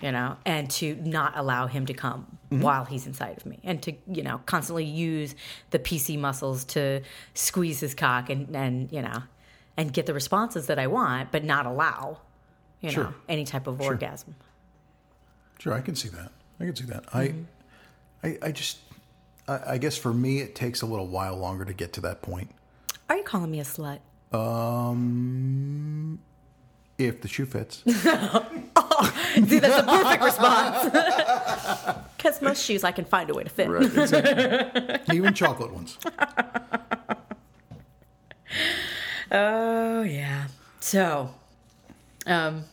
you 0.03 0.13
know, 0.13 0.37
and 0.45 0.69
to 0.73 0.97
not 0.97 1.35
allow 1.37 1.69
him 1.69 1.87
to 1.87 1.95
come 1.95 2.39
mm-hmm. 2.51 2.63
while 2.63 2.85
he's 2.85 3.07
inside 3.07 3.39
of 3.39 3.47
me, 3.47 3.61
and 3.65 3.83
to 3.85 3.93
you 4.07 4.23
know 4.23 4.41
constantly 4.45 4.85
use 4.85 5.35
the 5.71 5.79
PC 5.79 6.19
muscles 6.19 6.65
to 6.65 7.03
squeeze 7.35 7.81
his 7.81 7.95
cock 7.95 8.29
and 8.29 8.55
and 8.55 8.93
you 8.93 9.01
know 9.01 9.23
and 9.77 9.93
get 9.93 10.05
the 10.05 10.13
responses 10.13 10.67
that 10.67 10.79
I 10.79 10.89
want, 10.89 11.33
but 11.33 11.45
not 11.45 11.65
allow 11.65 12.19
you 12.81 12.91
Sure. 12.91 13.05
know 13.05 13.15
any 13.29 13.45
type 13.45 13.67
of 13.67 13.81
orgasm. 13.81 14.35
Sure, 15.61 15.73
I 15.73 15.81
can 15.81 15.95
see 15.95 16.09
that. 16.09 16.33
I 16.61 16.65
can 16.65 16.77
see 16.77 16.87
that. 16.87 17.05
I, 17.15 17.29
mm-hmm. 17.29 17.43
I, 18.25 18.49
I 18.49 18.53
just, 18.53 18.79
I, 19.47 19.61
I 19.75 19.79
guess 19.79 19.97
for 19.97 20.13
me, 20.13 20.41
it 20.41 20.57
takes 20.57 20.83
a 20.83 20.87
little 20.87 21.07
while 21.07 21.37
longer 21.37 21.65
to 21.65 21.73
get 21.73 21.93
to 21.95 22.01
that 22.03 22.21
point. 22.21 22.51
Are 23.13 23.17
you 23.19 23.25
calling 23.25 23.51
me 23.51 23.61
a 23.61 23.63
slut? 23.63 23.99
Um, 24.33 26.19
if 26.97 27.21
the 27.21 27.29
shoe 27.29 27.45
fits, 27.45 27.83
See, 27.87 27.93
that's 27.93 29.83
a 29.83 29.85
perfect 29.87 30.25
response. 30.25 31.99
Because 32.17 32.41
most 32.41 32.65
shoes 32.65 32.85
I 32.85 32.93
can 32.93 33.05
find 33.05 33.29
a 33.29 33.35
way 33.35 33.43
to 33.45 33.51
fit. 33.51 33.69
right? 33.69 33.83
Exactly. 33.83 35.15
Even 35.15 35.35
chocolate 35.35 35.75
ones. 35.75 35.99
Oh, 39.31 40.03
yeah. 40.03 40.47
So, 40.81 41.35
um, 42.27 42.65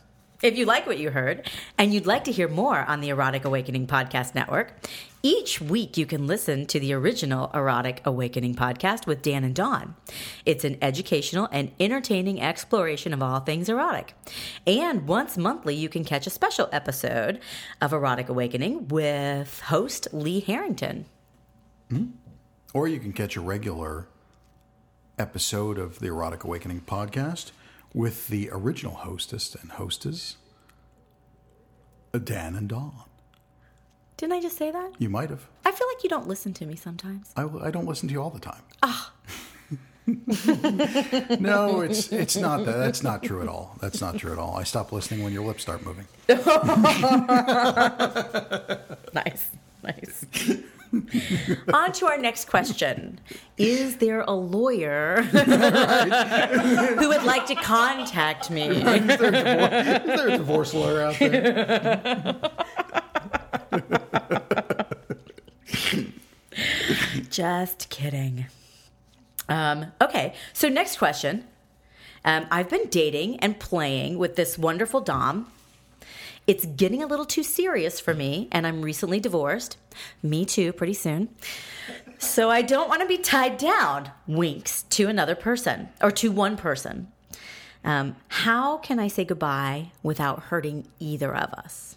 if 0.42 0.56
you 0.56 0.64
like 0.64 0.86
what 0.86 0.98
you 0.98 1.10
heard 1.10 1.50
and 1.76 1.92
you'd 1.92 2.06
like 2.06 2.24
to 2.24 2.32
hear 2.32 2.48
more 2.48 2.78
on 2.80 3.00
the 3.00 3.10
Erotic 3.10 3.44
Awakening 3.44 3.86
Podcast 3.86 4.34
Network, 4.34 4.72
each 5.22 5.60
week 5.60 5.96
you 5.96 6.06
can 6.06 6.26
listen 6.26 6.66
to 6.66 6.80
the 6.80 6.92
original 6.92 7.50
Erotic 7.52 8.00
Awakening 8.04 8.54
podcast 8.54 9.06
with 9.06 9.22
Dan 9.22 9.44
and 9.44 9.54
Dawn. 9.54 9.94
It's 10.46 10.64
an 10.64 10.78
educational 10.80 11.48
and 11.52 11.72
entertaining 11.78 12.40
exploration 12.40 13.12
of 13.12 13.22
all 13.22 13.40
things 13.40 13.68
erotic. 13.68 14.14
And 14.66 15.06
once 15.06 15.36
monthly, 15.36 15.74
you 15.74 15.88
can 15.88 16.04
catch 16.04 16.26
a 16.26 16.30
special 16.30 16.68
episode 16.72 17.40
of 17.80 17.92
Erotic 17.92 18.28
Awakening 18.28 18.88
with 18.88 19.60
host 19.60 20.08
Lee 20.12 20.40
Harrington. 20.40 21.06
Hmm? 21.90 22.06
Or 22.72 22.88
you 22.88 23.00
can 23.00 23.12
catch 23.12 23.36
a 23.36 23.40
regular 23.40 24.08
episode 25.18 25.78
of 25.78 25.98
the 25.98 26.06
Erotic 26.06 26.44
Awakening 26.44 26.82
podcast 26.82 27.50
with 27.92 28.28
the 28.28 28.48
original 28.52 28.94
hostess 28.94 29.54
and 29.54 29.72
hostess, 29.72 30.36
Dan 32.12 32.54
and 32.54 32.68
Dawn. 32.68 33.09
Didn't 34.20 34.34
I 34.34 34.40
just 34.42 34.58
say 34.58 34.70
that? 34.70 34.92
You 34.98 35.08
might 35.08 35.30
have. 35.30 35.46
I 35.64 35.72
feel 35.72 35.86
like 35.88 36.04
you 36.04 36.10
don't 36.10 36.28
listen 36.28 36.52
to 36.52 36.66
me 36.66 36.76
sometimes. 36.76 37.32
I, 37.38 37.44
I 37.62 37.70
don't 37.70 37.86
listen 37.86 38.06
to 38.08 38.12
you 38.12 38.20
all 38.20 38.28
the 38.28 38.38
time. 38.38 38.60
Ah. 38.82 39.12
no, 41.40 41.80
it's 41.80 42.12
it's 42.12 42.36
not 42.36 42.66
that. 42.66 42.76
That's 42.76 43.02
not 43.02 43.22
true 43.22 43.40
at 43.40 43.48
all. 43.48 43.78
That's 43.80 44.02
not 44.02 44.18
true 44.18 44.32
at 44.32 44.38
all. 44.38 44.56
I 44.56 44.64
stop 44.64 44.92
listening 44.92 45.24
when 45.24 45.32
your 45.32 45.46
lips 45.46 45.62
start 45.62 45.86
moving. 45.86 46.06
Nice, 49.14 49.50
nice. 49.82 50.26
On 51.72 51.92
to 51.92 52.06
our 52.06 52.18
next 52.18 52.46
question. 52.48 53.20
Is 53.56 53.96
there 53.96 54.20
a 54.20 54.32
lawyer 54.32 55.22
who 55.22 57.08
would 57.08 57.22
like 57.22 57.46
to 57.46 57.54
contact 57.54 58.50
me? 58.50 58.68
Is 58.68 59.18
there 59.18 60.28
a 60.28 60.36
divorce 60.36 60.74
lawyer 60.74 61.02
out 61.04 61.18
there? 61.18 62.36
Just 67.30 67.88
kidding. 67.90 68.46
Um, 69.48 69.86
okay, 70.00 70.34
so 70.52 70.68
next 70.68 70.98
question. 70.98 71.44
Um, 72.24 72.46
I've 72.50 72.68
been 72.68 72.88
dating 72.88 73.40
and 73.40 73.58
playing 73.58 74.18
with 74.18 74.36
this 74.36 74.58
wonderful 74.58 75.00
Dom. 75.00 75.50
It's 76.46 76.66
getting 76.66 77.02
a 77.02 77.06
little 77.06 77.24
too 77.24 77.42
serious 77.42 78.00
for 78.00 78.14
me, 78.14 78.48
and 78.50 78.66
I'm 78.66 78.82
recently 78.82 79.20
divorced. 79.20 79.76
Me 80.22 80.44
too, 80.44 80.72
pretty 80.72 80.94
soon. 80.94 81.28
So 82.18 82.50
I 82.50 82.62
don't 82.62 82.88
want 82.88 83.02
to 83.02 83.08
be 83.08 83.18
tied 83.18 83.56
down, 83.56 84.10
winks, 84.26 84.82
to 84.90 85.08
another 85.08 85.34
person 85.34 85.88
or 86.02 86.10
to 86.12 86.30
one 86.30 86.56
person. 86.56 87.08
Um, 87.84 88.16
how 88.28 88.78
can 88.78 88.98
I 88.98 89.08
say 89.08 89.24
goodbye 89.24 89.92
without 90.02 90.44
hurting 90.44 90.88
either 90.98 91.34
of 91.34 91.52
us? 91.54 91.96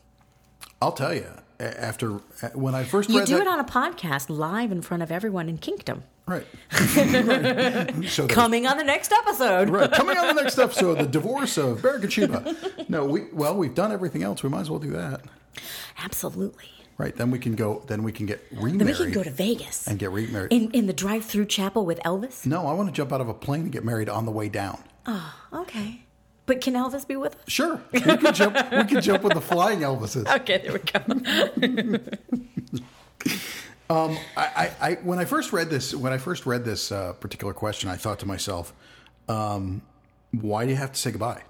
I'll 0.81 0.93
tell 0.93 1.13
you. 1.13 1.42
After 1.59 2.15
uh, 2.15 2.49
when 2.53 2.75
I 2.75 2.83
first 2.83 3.09
You 3.09 3.25
do 3.25 3.35
that, 3.35 3.41
it 3.41 3.47
on 3.47 3.59
a 3.59 3.63
podcast 3.63 4.29
live 4.29 4.71
in 4.71 4.81
front 4.81 5.03
of 5.03 5.11
everyone 5.11 5.47
in 5.49 5.57
Kingdom. 5.57 6.03
right. 6.25 6.45
right. 6.71 8.05
So 8.09 8.27
Coming 8.27 8.65
on 8.67 8.77
the 8.77 8.83
next 8.83 9.11
episode. 9.11 9.69
Right. 9.69 9.91
Coming 9.91 10.17
on 10.17 10.35
the 10.35 10.41
next 10.41 10.57
episode, 10.67 10.97
the 10.99 11.05
divorce 11.07 11.57
of 11.57 11.81
Barrick 11.81 12.03
and 12.03 12.13
Sheba. 12.13 12.55
No, 12.89 13.05
we 13.05 13.25
well, 13.33 13.55
we've 13.55 13.75
done 13.75 13.91
everything 13.91 14.23
else. 14.23 14.43
We 14.43 14.49
might 14.49 14.61
as 14.61 14.69
well 14.69 14.79
do 14.79 14.91
that. 14.91 15.21
Absolutely. 16.03 16.65
Right. 16.97 17.15
Then 17.15 17.31
we 17.31 17.39
can 17.39 17.55
go. 17.55 17.83
Then 17.87 18.03
we 18.03 18.11
can 18.11 18.25
get 18.25 18.41
remarried 18.51 18.79
Then 18.79 18.87
we 18.87 18.93
can 18.93 19.11
go 19.11 19.23
to 19.23 19.31
Vegas. 19.31 19.87
and 19.87 19.97
get 19.97 20.11
remarried. 20.11 20.51
in 20.53 20.71
in 20.71 20.85
the 20.87 20.93
drive-through 20.93 21.45
chapel 21.47 21.85
with 21.85 21.99
Elvis. 22.05 22.45
no, 22.45 22.67
I 22.67 22.73
want 22.73 22.87
to 22.89 22.93
jump 22.93 23.11
out 23.11 23.19
of 23.21 23.29
a 23.29 23.33
plane 23.33 23.61
and 23.61 23.71
get 23.71 23.83
married 23.83 24.09
on 24.09 24.25
the 24.25 24.31
way 24.31 24.47
down. 24.49 24.83
Oh, 25.05 25.33
okay. 25.53 26.02
But 26.45 26.60
can 26.62 26.73
Elvis 26.73 27.08
be 27.08 27.15
with 27.15 27.36
us? 27.36 27.41
Sure, 27.47 27.82
we 27.91 28.01
can 28.01 28.34
jump. 28.34 28.56
We 28.71 28.84
can 28.84 29.01
jump 29.01 29.23
with 29.23 29.34
the 29.34 29.41
flying 29.41 29.79
Elvises. 29.79 30.27
Okay, 30.41 30.58
there 30.58 30.73
we 30.73 30.79
go. 30.79 31.99
I, 33.89 34.17
I, 34.38 34.71
I 34.82 34.93
when 35.03 35.19
I 35.19 35.25
first 35.25 35.53
read 35.53 35.69
this, 35.69 35.93
when 35.93 36.12
I 36.12 36.17
first 36.17 36.45
read 36.45 36.65
this 36.65 36.91
uh, 36.91 37.13
particular 37.13 37.53
question, 37.53 37.89
I 37.89 37.95
thought 37.95 38.19
to 38.19 38.25
myself, 38.25 38.73
um, 39.29 39.82
"Why 40.32 40.65
do 40.65 40.71
you 40.71 40.77
have 40.77 40.91
to 40.91 40.99
say 40.99 41.12
goodbye? 41.12 41.43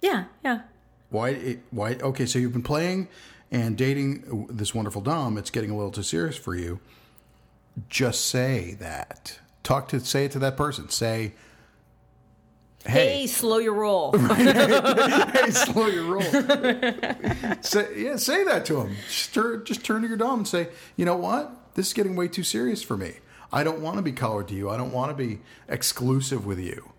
yeah, 0.00 0.24
yeah. 0.44 0.62
Why? 1.10 1.30
It, 1.30 1.60
why? 1.70 1.94
Okay, 1.94 2.26
so 2.26 2.38
you've 2.38 2.52
been 2.52 2.62
playing 2.62 3.08
and 3.50 3.76
dating 3.76 4.46
this 4.50 4.74
wonderful 4.74 5.02
dom. 5.02 5.36
It's 5.36 5.50
getting 5.50 5.70
a 5.70 5.76
little 5.76 5.92
too 5.92 6.02
serious 6.02 6.36
for 6.36 6.54
you. 6.54 6.80
Just 7.88 8.26
say 8.26 8.74
that. 8.80 9.38
Talk 9.62 9.88
to 9.88 10.00
say 10.00 10.24
it 10.24 10.32
to 10.32 10.38
that 10.40 10.56
person. 10.56 10.88
Say, 10.88 11.34
Hey, 12.84 13.20
"Hey, 13.20 13.26
slow 13.26 13.58
your 13.58 13.74
roll. 13.74 14.12
hey, 14.18 15.50
slow 15.50 15.86
your 15.86 16.04
roll." 16.04 16.22
say, 17.62 17.88
yeah, 17.96 18.16
say 18.16 18.44
that 18.44 18.64
to 18.66 18.80
him. 18.80 18.96
Just 19.08 19.34
turn, 19.34 19.64
just 19.64 19.84
turn 19.84 20.02
to 20.02 20.08
your 20.08 20.16
dom 20.16 20.40
and 20.40 20.48
say, 20.48 20.68
"You 20.96 21.04
know 21.04 21.16
what? 21.16 21.74
This 21.74 21.88
is 21.88 21.92
getting 21.92 22.16
way 22.16 22.28
too 22.28 22.42
serious 22.42 22.82
for 22.82 22.96
me. 22.96 23.14
I 23.52 23.62
don't 23.62 23.80
want 23.80 23.96
to 23.96 24.02
be 24.02 24.12
collared 24.12 24.48
to 24.48 24.54
you. 24.54 24.68
I 24.68 24.76
don't 24.76 24.92
want 24.92 25.10
to 25.10 25.14
be 25.14 25.40
exclusive 25.68 26.44
with 26.44 26.58
you." 26.58 26.92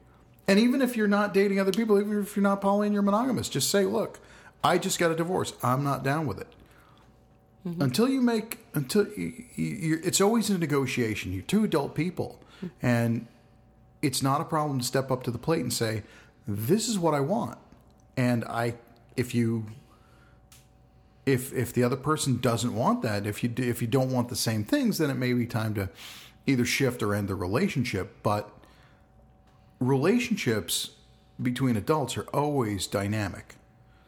And 0.47 0.59
even 0.59 0.81
if 0.81 0.95
you're 0.95 1.07
not 1.07 1.33
dating 1.33 1.59
other 1.59 1.71
people, 1.71 1.99
even 1.99 2.21
if 2.21 2.35
you're 2.35 2.43
not 2.43 2.61
poly 2.61 2.87
and 2.87 2.93
you're 2.93 3.03
monogamous, 3.03 3.49
just 3.49 3.69
say, 3.69 3.83
"Look, 3.83 4.19
I 4.63 4.77
just 4.77 4.99
got 4.99 5.11
a 5.11 5.15
divorce. 5.15 5.53
I'm 5.61 5.83
not 5.83 6.03
down 6.03 6.27
with 6.27 6.39
it." 6.39 6.53
Mm-hmm. 7.67 7.81
Until 7.81 8.09
you 8.09 8.21
make 8.21 8.59
until 8.73 9.07
you, 9.17 9.45
you, 9.55 10.01
it's 10.03 10.19
always 10.19 10.49
a 10.49 10.57
negotiation. 10.57 11.31
You're 11.31 11.43
two 11.43 11.63
adult 11.63 11.95
people, 11.95 12.41
mm-hmm. 12.57 12.85
and 12.85 13.27
it's 14.03 14.21
not 14.21 14.41
a 14.41 14.43
problem 14.43 14.79
to 14.79 14.85
step 14.85 15.09
up 15.09 15.23
to 15.23 15.31
the 15.31 15.39
plate 15.39 15.61
and 15.61 15.73
say, 15.73 16.03
"This 16.47 16.87
is 16.87 16.99
what 16.99 17.15
I 17.15 17.21
want," 17.21 17.57
and 18.15 18.43
I, 18.45 18.75
if 19.15 19.33
you, 19.33 19.65
if 21.25 21.51
if 21.53 21.73
the 21.73 21.83
other 21.83 21.95
person 21.95 22.39
doesn't 22.39 22.75
want 22.75 23.01
that, 23.01 23.25
if 23.25 23.41
you 23.41 23.49
do- 23.49 23.63
if 23.63 23.81
you 23.81 23.87
don't 23.87 24.11
want 24.11 24.29
the 24.29 24.35
same 24.35 24.63
things, 24.63 24.97
then 24.99 25.09
it 25.09 25.15
may 25.15 25.33
be 25.33 25.47
time 25.47 25.73
to 25.75 25.89
either 26.45 26.65
shift 26.65 27.01
or 27.01 27.15
end 27.15 27.29
the 27.29 27.35
relationship. 27.35 28.21
But 28.21 28.51
relationships 29.79 30.91
between 31.41 31.77
adults 31.77 32.17
are 32.17 32.27
always 32.33 32.85
dynamic, 32.85 33.55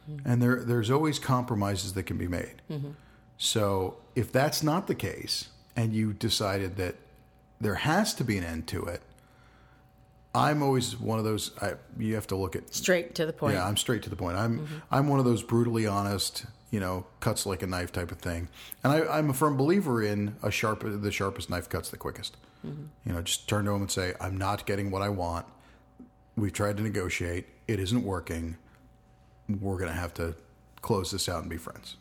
mm-hmm. 0.10 0.27
and 0.27 0.41
there 0.41 0.63
there's 0.63 0.91
always 0.91 1.17
compromises 1.17 1.93
that 1.93 2.03
can 2.03 2.17
be 2.17 2.27
made. 2.27 2.62
Mm-hmm. 2.69 2.91
So 3.38 3.97
if 4.13 4.31
that's 4.31 4.62
not 4.62 4.88
the 4.88 4.95
case, 4.95 5.49
and 5.75 5.93
you 5.93 6.13
decided 6.13 6.75
that 6.77 6.95
there 7.60 7.75
has 7.75 8.13
to 8.15 8.23
be 8.23 8.38
an 8.38 8.43
end 8.43 8.67
to 8.67 8.86
it, 8.86 9.01
I'm 10.36 10.62
always 10.62 11.00
one 11.00 11.19
of 11.19 11.26
those. 11.26 11.52
I, 11.62 11.74
you 11.98 12.15
have 12.15 12.28
to 12.28 12.36
look 12.36 12.56
at. 12.56 12.74
Straight 12.74 13.15
to 13.15 13.26
the 13.26 13.34
point. 13.34 13.56
Yeah, 13.56 13.65
I'm 13.65 13.78
straight 13.78 14.04
to 14.04 14.10
the 14.10 14.15
point. 14.15 14.38
I'm 14.38 14.67
I'm 14.91 15.08
one 15.08 15.19
of 15.19 15.26
those 15.26 15.43
brutally 15.43 15.88
honest, 15.88 16.45
you 16.71 16.80
know, 16.80 17.06
cuts 17.19 17.45
like 17.45 17.63
a 17.63 17.67
knife 17.67 17.91
type 17.91 18.12
of 18.12 18.19
thing. 18.19 18.50
And 18.84 18.91
I, 18.93 19.17
I'm 19.17 19.30
a 19.30 19.34
firm 19.34 19.58
believer 19.58 20.04
in 20.04 20.36
a 20.43 20.52
sharp. 20.52 20.84
The 20.84 21.12
sharpest 21.12 21.50
knife 21.50 21.69
cuts 21.69 21.89
the 21.89 21.98
quickest. 21.98 22.38
You 22.63 23.13
know, 23.13 23.21
just 23.21 23.48
turn 23.48 23.65
to 23.65 23.71
them 23.71 23.82
and 23.82 23.91
say, 23.91 24.13
"I'm 24.19 24.38
not 24.38 24.65
getting 24.65 24.89
what 24.89 25.04
I 25.04 25.10
want. 25.10 25.45
We've 26.36 26.52
tried 26.52 26.78
to 26.78 26.84
negotiate. 26.84 27.45
It 27.67 27.80
isn't 27.80 28.04
working. 28.04 28.58
We're 29.48 29.78
going 29.78 29.91
to 29.91 29.95
have 29.95 30.15
to 30.15 30.36
close 30.82 31.12
this 31.12 31.30
out 31.30 31.41
and 31.41 31.50
be 31.50 31.58
friends." 31.58 31.98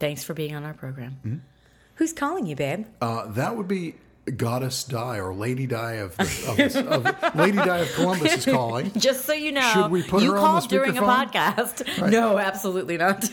Thanks 0.00 0.24
for 0.24 0.34
being 0.34 0.54
on 0.56 0.64
our 0.64 0.74
program. 0.74 1.18
Hmm? 1.22 1.36
Who's 1.96 2.12
calling 2.12 2.46
you, 2.46 2.56
babe? 2.56 2.86
Uh, 3.00 3.26
that 3.28 3.56
would 3.56 3.68
be 3.68 3.94
Goddess 4.36 4.84
Di 4.84 5.18
or 5.18 5.34
Lady 5.34 5.66
Di 5.66 5.92
of, 5.94 6.18
of, 6.18 6.76
of 6.76 7.34
Lady 7.34 7.58
Di 7.58 7.78
of 7.78 7.92
Columbus 7.94 8.38
is 8.38 8.44
calling. 8.46 8.90
Just 8.96 9.24
so 9.26 9.32
you 9.34 9.52
know, 9.52 9.70
Should 9.74 9.90
we 9.90 10.02
put 10.02 10.22
you 10.22 10.32
her 10.32 10.38
on 10.38 10.42
the 10.42 10.60
called 10.60 10.70
during 10.70 10.96
a 10.96 11.02
podcast. 11.02 12.10
No, 12.10 12.38
absolutely 12.38 12.96
not. 12.96 13.28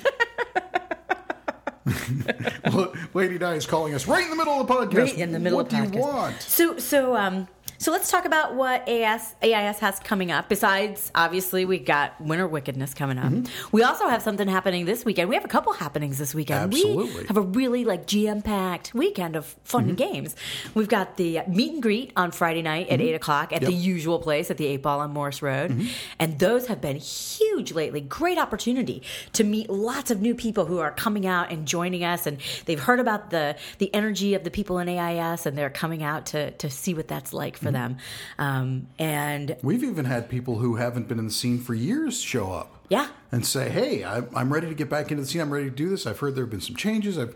Lady 3.14 3.38
Di 3.38 3.54
is 3.56 3.66
calling 3.66 3.94
us 3.94 4.08
right 4.08 4.24
in 4.24 4.30
the 4.30 4.36
middle 4.36 4.60
of 4.62 4.68
the 4.68 4.74
podcast. 4.74 4.94
right 4.98 5.18
in 5.18 5.32
the 5.32 5.40
middle 5.40 5.58
what 5.58 5.72
of 5.74 5.80
the 5.80 5.88
do 5.88 5.98
you 5.98 6.04
want? 6.04 6.42
So, 6.42 6.78
so, 6.78 7.16
um, 7.16 7.48
so 7.82 7.92
let's 7.92 8.12
talk 8.12 8.26
about 8.26 8.54
what 8.54 8.88
AS, 8.88 9.34
AIS 9.42 9.80
has 9.80 10.00
coming 10.02 10.32
up. 10.32 10.48
Besides, 10.48 11.12
obviously, 11.16 11.66
we've 11.66 11.84
got 11.84 12.22
Winter 12.22 12.48
Wickedness 12.48 12.94
coming 12.94 13.18
up. 13.18 13.32
Mm-hmm. 13.32 13.76
We 13.76 13.82
also 13.82 14.08
have 14.08 14.22
something 14.22 14.48
happening 14.48 14.86
this 14.86 15.04
weekend. 15.04 15.30
We 15.30 15.36
have 15.36 15.46
a 15.46 15.48
couple 15.48 15.74
happenings 15.74 16.20
this 16.20 16.36
weekend. 16.36 16.74
We 16.74 17.26
have 17.28 17.38
a 17.38 17.42
really 17.42 17.84
like 17.84 18.06
GM 18.06 18.44
packed 18.44 18.94
weekend 18.94 19.36
of 19.36 19.48
fun 19.64 19.90
and 19.90 19.98
games. 19.98 20.36
We've 20.76 20.88
got 20.88 21.18
the 21.18 21.42
meet 21.48 21.74
and 21.74 21.82
greet 21.82 22.14
on 22.16 22.30
Friday 22.30 22.62
night 22.62 22.90
at 22.90 23.00
mm-hmm. 23.00 23.08
eight 23.08 23.16
o'clock 23.16 23.52
at 23.52 23.64
the 23.64 23.74
usual 23.74 24.20
place 24.20 24.52
at 24.52 24.58
the 24.58 24.68
Eight 24.68 24.84
Ball 24.84 25.00
on 25.00 25.12
Morse 25.12 25.42
Road, 25.42 25.90
and 26.20 26.38
those 26.38 26.68
have 26.68 26.82
been 26.82 26.98
huge 26.98 27.72
lately. 27.72 28.02
Great 28.02 28.38
opportunity 28.38 29.02
to 29.34 29.44
meet 29.44 29.72
lots 29.72 30.12
of 30.12 30.22
new 30.22 30.36
people 30.36 30.66
who 30.66 30.78
are 30.78 30.92
coming 30.92 31.26
out 31.26 31.52
and 31.52 31.68
joining 31.68 32.04
us, 32.04 32.28
and 32.28 32.38
they've 32.66 32.80
heard 32.80 33.00
about 33.00 33.32
the 33.32 33.56
the 33.80 33.92
energy 33.96 34.36
of 34.36 34.44
the 34.44 34.52
people 34.52 34.78
in 34.78 34.88
AIS, 34.88 35.48
and 35.48 35.58
they're 35.58 35.72
coming 35.72 36.04
out 36.04 36.28
to 36.28 36.52
to 36.52 36.70
see 36.70 36.94
what 36.94 37.08
that's 37.08 37.34
like 37.34 37.58
for 37.58 37.71
them. 37.72 37.98
Um, 38.40 38.88
and 39.00 39.56
We've 39.62 39.84
even 39.84 40.06
had 40.06 40.30
people 40.30 40.58
who 40.60 40.76
haven't 40.76 41.08
been 41.08 41.20
in 41.20 41.26
the 41.26 41.32
scene 41.32 41.60
for 41.60 41.74
years 41.74 42.20
show 42.22 42.52
up. 42.52 42.86
yeah, 42.90 43.08
And 43.32 43.46
say, 43.46 43.70
hey, 43.70 44.04
I, 44.04 44.24
I'm 44.36 44.52
ready 44.52 44.68
to 44.68 44.74
get 44.76 44.90
back 44.90 45.12
into 45.12 45.24
the 45.24 45.28
scene. 45.30 45.42
I'm 45.42 45.52
ready 45.52 45.70
to 45.70 45.76
do 45.76 45.90
this. 45.90 46.06
I've 46.06 46.20
heard 46.20 46.36
there 46.36 46.44
have 46.44 46.52
been 46.52 46.62
some 46.62 46.76
changes. 46.76 47.18
I've 47.18 47.36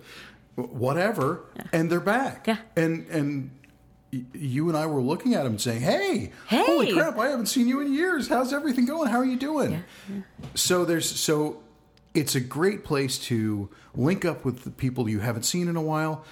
whatever, 0.56 1.42
and 1.74 1.92
they're 1.92 2.00
back. 2.00 2.48
Yeah. 2.48 2.58
And 2.76 3.08
and 3.08 3.52
you 4.34 4.70
and 4.70 4.78
I 4.78 4.86
were 4.86 5.02
looking 5.02 5.34
at 5.34 5.44
them 5.44 5.54
and 5.54 5.62
saying, 5.62 5.82
hey, 5.82 6.32
holy 6.48 6.94
crap! 6.94 7.18
I 7.18 7.28
haven't 7.28 7.48
seen 7.48 7.68
you 7.68 7.82
in 7.82 7.94
years. 7.94 8.30
How's 8.30 8.54
everything 8.54 8.86
going? 8.86 9.10
How 9.10 9.18
are 9.18 9.26
you 9.26 9.36
doing? 9.38 9.84
So 10.54 10.86
there's 10.86 11.10
so 11.10 11.62
it's 12.14 12.36
a 12.36 12.40
great 12.40 12.84
place 12.86 13.18
to 13.20 13.70
link 13.94 14.24
up 14.24 14.46
with 14.46 14.64
the 14.64 14.72
people 14.72 15.10
you 15.10 15.20
haven't 15.20 15.44
seen 15.44 15.68
in 15.68 15.76
a 15.76 15.82
while. 15.82 16.24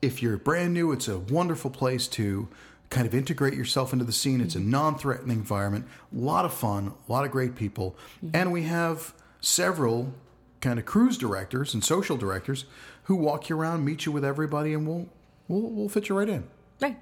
If 0.00 0.22
you're 0.22 0.36
brand 0.36 0.74
new, 0.74 0.92
it's 0.92 1.08
a 1.08 1.18
wonderful 1.18 1.70
place 1.70 2.06
to 2.08 2.48
kind 2.92 3.06
of 3.06 3.14
integrate 3.14 3.54
yourself 3.54 3.94
into 3.94 4.04
the 4.04 4.12
scene. 4.12 4.40
It's 4.42 4.54
a 4.54 4.58
mm-hmm. 4.58 4.70
non-threatening 4.70 5.38
environment, 5.38 5.86
a 6.14 6.18
lot 6.18 6.44
of 6.44 6.52
fun, 6.52 6.92
a 7.08 7.12
lot 7.12 7.24
of 7.24 7.30
great 7.30 7.56
people, 7.56 7.96
mm-hmm. 8.18 8.36
and 8.36 8.52
we 8.52 8.64
have 8.64 9.14
several 9.40 10.12
kind 10.60 10.78
of 10.78 10.84
cruise 10.84 11.16
directors 11.16 11.72
and 11.72 11.82
social 11.82 12.16
directors 12.18 12.66
who 13.04 13.16
walk 13.16 13.48
you 13.48 13.58
around, 13.58 13.84
meet 13.84 14.04
you 14.06 14.12
with 14.12 14.24
everybody, 14.24 14.74
and 14.74 14.86
we'll 14.86 15.08
we'll, 15.48 15.70
we'll 15.70 15.88
fit 15.88 16.08
you 16.10 16.18
right 16.18 16.28
in. 16.28 16.44
Right. 16.80 16.98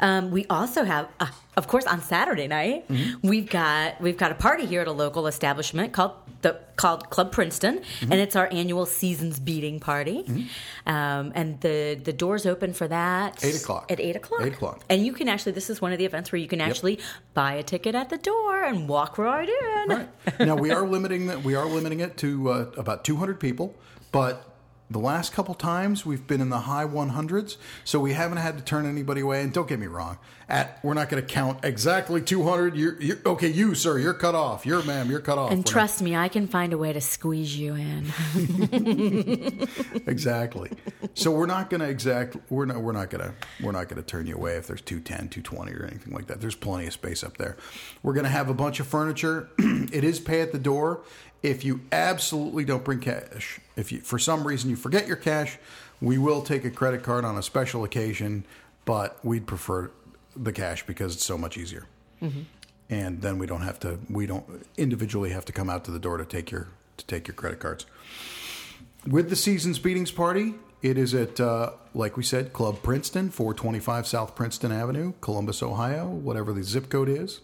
Um, 0.00 0.30
we 0.30 0.46
also 0.48 0.84
have, 0.84 1.08
uh, 1.20 1.26
of 1.56 1.66
course, 1.68 1.86
on 1.86 2.00
Saturday 2.02 2.46
night 2.48 2.86
Mm-hmm. 2.88 3.26
we've 3.28 3.48
got 3.48 4.00
we've 4.00 4.16
got 4.18 4.30
a 4.30 4.34
party 4.34 4.66
here 4.66 4.80
at 4.82 4.88
a 4.88 4.92
local 4.92 5.26
establishment 5.26 5.92
called 5.92 6.12
the 6.42 6.58
called 6.76 7.08
Club 7.10 7.32
Princeton, 7.32 7.78
Mm-hmm. 7.78 8.12
and 8.12 8.20
it's 8.20 8.36
our 8.36 8.48
annual 8.52 8.84
seasons 8.86 9.40
beating 9.40 9.80
party. 9.80 10.48
Um, 10.86 11.32
and 11.34 11.60
the 11.62 11.98
the 12.02 12.12
doors 12.12 12.44
open 12.46 12.72
for 12.74 12.86
that 12.88 13.42
Eight 13.44 13.56
o'clock. 13.62 13.90
At 13.90 13.98
eight 14.00 14.16
o'clock. 14.16 14.42
Eight 14.42 14.52
o'clock. 14.52 14.84
And 14.90 15.04
you 15.06 15.12
can 15.12 15.28
actually 15.28 15.52
this 15.52 15.70
is 15.70 15.80
one 15.80 15.92
of 15.92 15.98
the 15.98 16.04
events 16.04 16.30
where 16.30 16.38
you 16.40 16.48
can 16.48 16.60
actually 16.60 16.98
buy 17.34 17.54
a 17.54 17.62
ticket 17.62 17.94
at 17.94 18.10
the 18.10 18.18
door 18.18 18.62
and 18.62 18.88
walk 18.88 19.16
right 19.18 19.48
in. 19.48 19.88
Right. 19.88 20.08
now 20.40 20.56
we 20.56 20.70
are 20.72 20.86
limiting 20.86 21.26
that. 21.28 21.42
We 21.42 21.54
are 21.54 21.64
limiting 21.66 22.00
it 22.00 22.16
to 22.18 22.50
uh, 22.50 22.70
about 22.76 23.04
200 23.04 23.40
people, 23.40 23.74
but 24.12 24.44
the 24.90 24.98
last 24.98 25.32
couple 25.32 25.54
times 25.54 26.06
we've 26.06 26.26
been 26.26 26.40
in 26.40 26.48
the 26.48 26.60
high 26.60 26.84
100s, 26.84 27.56
so 27.84 27.98
we 28.00 28.12
haven't 28.12 28.38
had 28.38 28.56
to 28.58 28.64
turn 28.64 28.86
anybody 28.86 29.20
away. 29.20 29.42
And 29.42 29.52
don't 29.52 29.68
get 29.68 29.78
me 29.78 29.86
wrong, 29.86 30.18
at 30.48 30.78
we're 30.84 30.94
not 30.94 31.08
going 31.08 31.20
to 31.20 31.28
count 31.28 31.64
exactly 31.64 32.22
200. 32.22 32.76
You're, 32.76 33.00
you're 33.02 33.18
okay, 33.26 33.48
you 33.48 33.74
sir, 33.74 33.98
you're 33.98 34.14
cut 34.14 34.34
off. 34.34 34.64
You're 34.64 34.82
ma'am, 34.84 35.10
you're 35.10 35.20
cut 35.20 35.38
off. 35.38 35.50
And 35.50 35.58
We're 35.58 35.62
not- 35.62 35.72
trust 35.72 36.02
me, 36.02 36.14
I 36.14 36.28
can 36.28 36.46
find 36.46 36.72
a 36.72 36.78
way 36.78 36.92
to 36.92 37.00
squeeze 37.00 37.56
you 37.58 37.74
in. 37.74 38.06
exactly. 40.06 40.70
So 41.14 41.30
we're 41.30 41.46
not 41.46 41.70
going 41.70 41.80
to 41.80 41.88
exact. 41.88 42.36
We're 42.50 42.66
not. 42.66 42.80
We're 42.80 42.92
not 42.92 43.10
going 43.10 43.24
to. 43.24 43.34
We're 43.62 43.72
not 43.72 43.88
going 43.88 44.00
to 44.00 44.06
turn 44.06 44.26
you 44.26 44.34
away 44.36 44.56
if 44.56 44.66
there's 44.66 44.82
210, 44.82 45.28
220 45.30 45.72
or 45.72 45.84
anything 45.86 46.12
like 46.12 46.26
that. 46.26 46.40
There's 46.40 46.54
plenty 46.54 46.86
of 46.86 46.92
space 46.92 47.24
up 47.24 47.36
there. 47.38 47.56
We're 48.02 48.12
going 48.14 48.24
to 48.24 48.30
have 48.30 48.48
a 48.48 48.54
bunch 48.54 48.80
of 48.80 48.86
furniture. 48.86 49.48
it 49.58 50.04
is 50.04 50.20
pay 50.20 50.40
at 50.42 50.52
the 50.52 50.58
door. 50.58 51.02
If 51.46 51.64
you 51.64 51.80
absolutely 51.92 52.64
don't 52.64 52.84
bring 52.84 53.00
cash, 53.00 53.60
if 53.76 53.92
you 53.92 54.00
for 54.00 54.18
some 54.18 54.46
reason 54.46 54.68
you 54.68 54.76
forget 54.76 55.06
your 55.06 55.16
cash, 55.16 55.58
we 56.00 56.18
will 56.18 56.42
take 56.42 56.64
a 56.64 56.70
credit 56.70 57.02
card 57.02 57.24
on 57.24 57.38
a 57.38 57.42
special 57.42 57.84
occasion, 57.84 58.44
but 58.84 59.24
we'd 59.24 59.46
prefer 59.46 59.90
the 60.34 60.52
cash 60.52 60.84
because 60.86 61.14
it's 61.14 61.24
so 61.24 61.38
much 61.38 61.56
easier. 61.56 61.86
And 62.90 63.20
then 63.22 63.38
we 63.38 63.46
don't 63.46 63.62
have 63.62 63.78
to. 63.80 63.98
We 64.10 64.26
don't 64.26 64.66
individually 64.76 65.30
have 65.30 65.44
to 65.44 65.52
come 65.52 65.70
out 65.70 65.84
to 65.84 65.90
the 65.90 65.98
door 65.98 66.16
to 66.18 66.24
take 66.24 66.50
your 66.50 66.68
to 66.96 67.06
take 67.06 67.28
your 67.28 67.34
credit 67.34 67.60
cards 67.60 67.86
with 69.06 69.30
the 69.30 69.36
season's 69.36 69.78
beatings 69.78 70.10
party 70.10 70.54
it 70.82 70.98
is 70.98 71.14
at 71.14 71.40
uh, 71.40 71.70
like 71.94 72.16
we 72.16 72.22
said 72.22 72.52
club 72.52 72.82
princeton 72.82 73.30
425 73.30 74.06
south 74.06 74.34
princeton 74.34 74.72
avenue 74.72 75.12
columbus 75.20 75.62
ohio 75.62 76.08
whatever 76.08 76.52
the 76.52 76.62
zip 76.62 76.88
code 76.88 77.08
is 77.08 77.40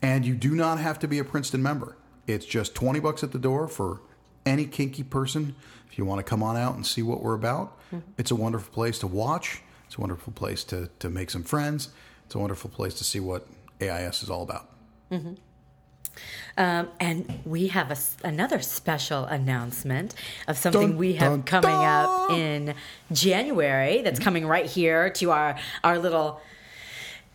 and 0.00 0.24
you 0.24 0.34
do 0.34 0.54
not 0.54 0.78
have 0.78 0.98
to 0.98 1.08
be 1.08 1.18
a 1.18 1.24
princeton 1.24 1.62
member 1.62 1.96
it's 2.28 2.46
just 2.46 2.74
20 2.74 3.00
bucks 3.00 3.24
at 3.24 3.32
the 3.32 3.38
door 3.38 3.66
for 3.66 4.00
any 4.46 4.66
kinky 4.66 5.02
person. 5.02 5.56
If 5.90 5.98
you 5.98 6.04
want 6.04 6.18
to 6.18 6.22
come 6.22 6.42
on 6.42 6.56
out 6.56 6.74
and 6.76 6.86
see 6.86 7.02
what 7.02 7.22
we're 7.22 7.34
about 7.34 7.78
it's 8.16 8.30
a 8.30 8.34
wonderful 8.34 8.72
place 8.72 8.98
to 9.00 9.06
watch. 9.06 9.62
It's 9.86 9.96
a 9.96 10.00
wonderful 10.00 10.32
place 10.32 10.64
to, 10.64 10.90
to 10.98 11.08
make 11.08 11.30
some 11.30 11.42
friends. 11.42 11.88
It's 12.26 12.34
a 12.34 12.38
wonderful 12.38 12.70
place 12.70 12.94
to 12.94 13.04
see 13.04 13.20
what 13.20 13.46
ais 13.80 14.22
is 14.22 14.30
all 14.30 14.42
about. 14.42 14.68
Mhm. 15.10 15.38
Um, 16.56 16.88
and 16.98 17.40
we 17.44 17.68
have 17.68 17.90
a 17.92 17.96
another 18.26 18.60
special 18.60 19.24
announcement 19.24 20.14
of 20.48 20.58
something 20.58 20.90
Dun, 20.90 20.96
we 20.98 21.14
have 21.14 21.30
dun, 21.30 21.42
coming 21.44 21.76
up 21.76 22.32
in 22.32 22.74
January 23.12 24.02
that's 24.02 24.18
coming 24.18 24.44
right 24.44 24.66
here 24.66 25.10
to 25.10 25.30
our, 25.30 25.56
our 25.84 25.98
little 25.98 26.40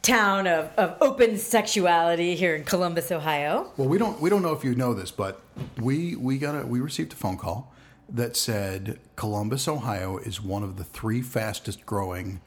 town 0.04 0.46
of, 0.46 0.70
of 0.78 0.96
open 1.02 1.38
sexuality 1.38 2.36
here 2.36 2.56
in 2.56 2.64
Columbus, 2.64 3.12
Ohio. 3.12 3.72
Well, 3.78 3.88
we 3.88 3.98
don't 3.98 4.22
we 4.22 4.30
don't 4.30 4.44
know 4.44 4.54
if 4.54 4.64
you 4.64 4.76
know 4.76 4.94
this, 4.94 5.10
but 5.10 5.42
we 5.82 6.16
we 6.16 6.38
got 6.38 6.62
a 6.62 6.68
we 6.68 6.80
received 6.80 7.14
a 7.14 7.16
phone 7.16 7.38
call 7.38 7.74
that 8.10 8.36
said 8.36 9.00
Columbus, 9.16 9.68
Ohio 9.68 10.18
is 10.18 10.42
one 10.42 10.62
of 10.62 10.78
the 10.78 10.84
three 10.84 11.22
fastest 11.22 11.86
growing 11.86 12.42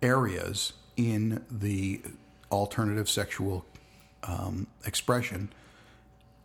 areas 0.00 0.72
in 0.96 1.44
the 1.50 2.00
alternative 2.50 3.08
sexual 3.08 3.66
um, 4.22 4.68
expression 4.86 5.52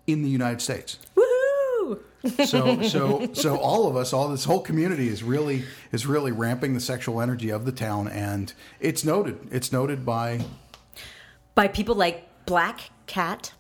in 0.08 0.24
the 0.24 0.30
United 0.30 0.60
States. 0.60 0.98
So 2.46 2.82
so 2.82 3.34
so 3.34 3.58
all 3.58 3.88
of 3.88 3.96
us, 3.96 4.12
all 4.12 4.28
this 4.28 4.44
whole 4.44 4.60
community 4.62 5.08
is 5.08 5.24
really 5.24 5.64
is 5.92 6.06
really 6.06 6.32
ramping 6.32 6.74
the 6.74 6.80
sexual 6.80 7.22
energy 7.22 7.50
of 7.50 7.66
the 7.66 7.72
town, 7.72 8.08
and 8.10 8.52
it's 8.80 9.06
noted. 9.06 9.38
It's 9.52 9.72
noted 9.72 10.06
by 10.06 10.42
By 11.56 11.68
people 11.68 11.96
like 11.96 12.28
Black 12.46 12.90
Cat 13.08 13.54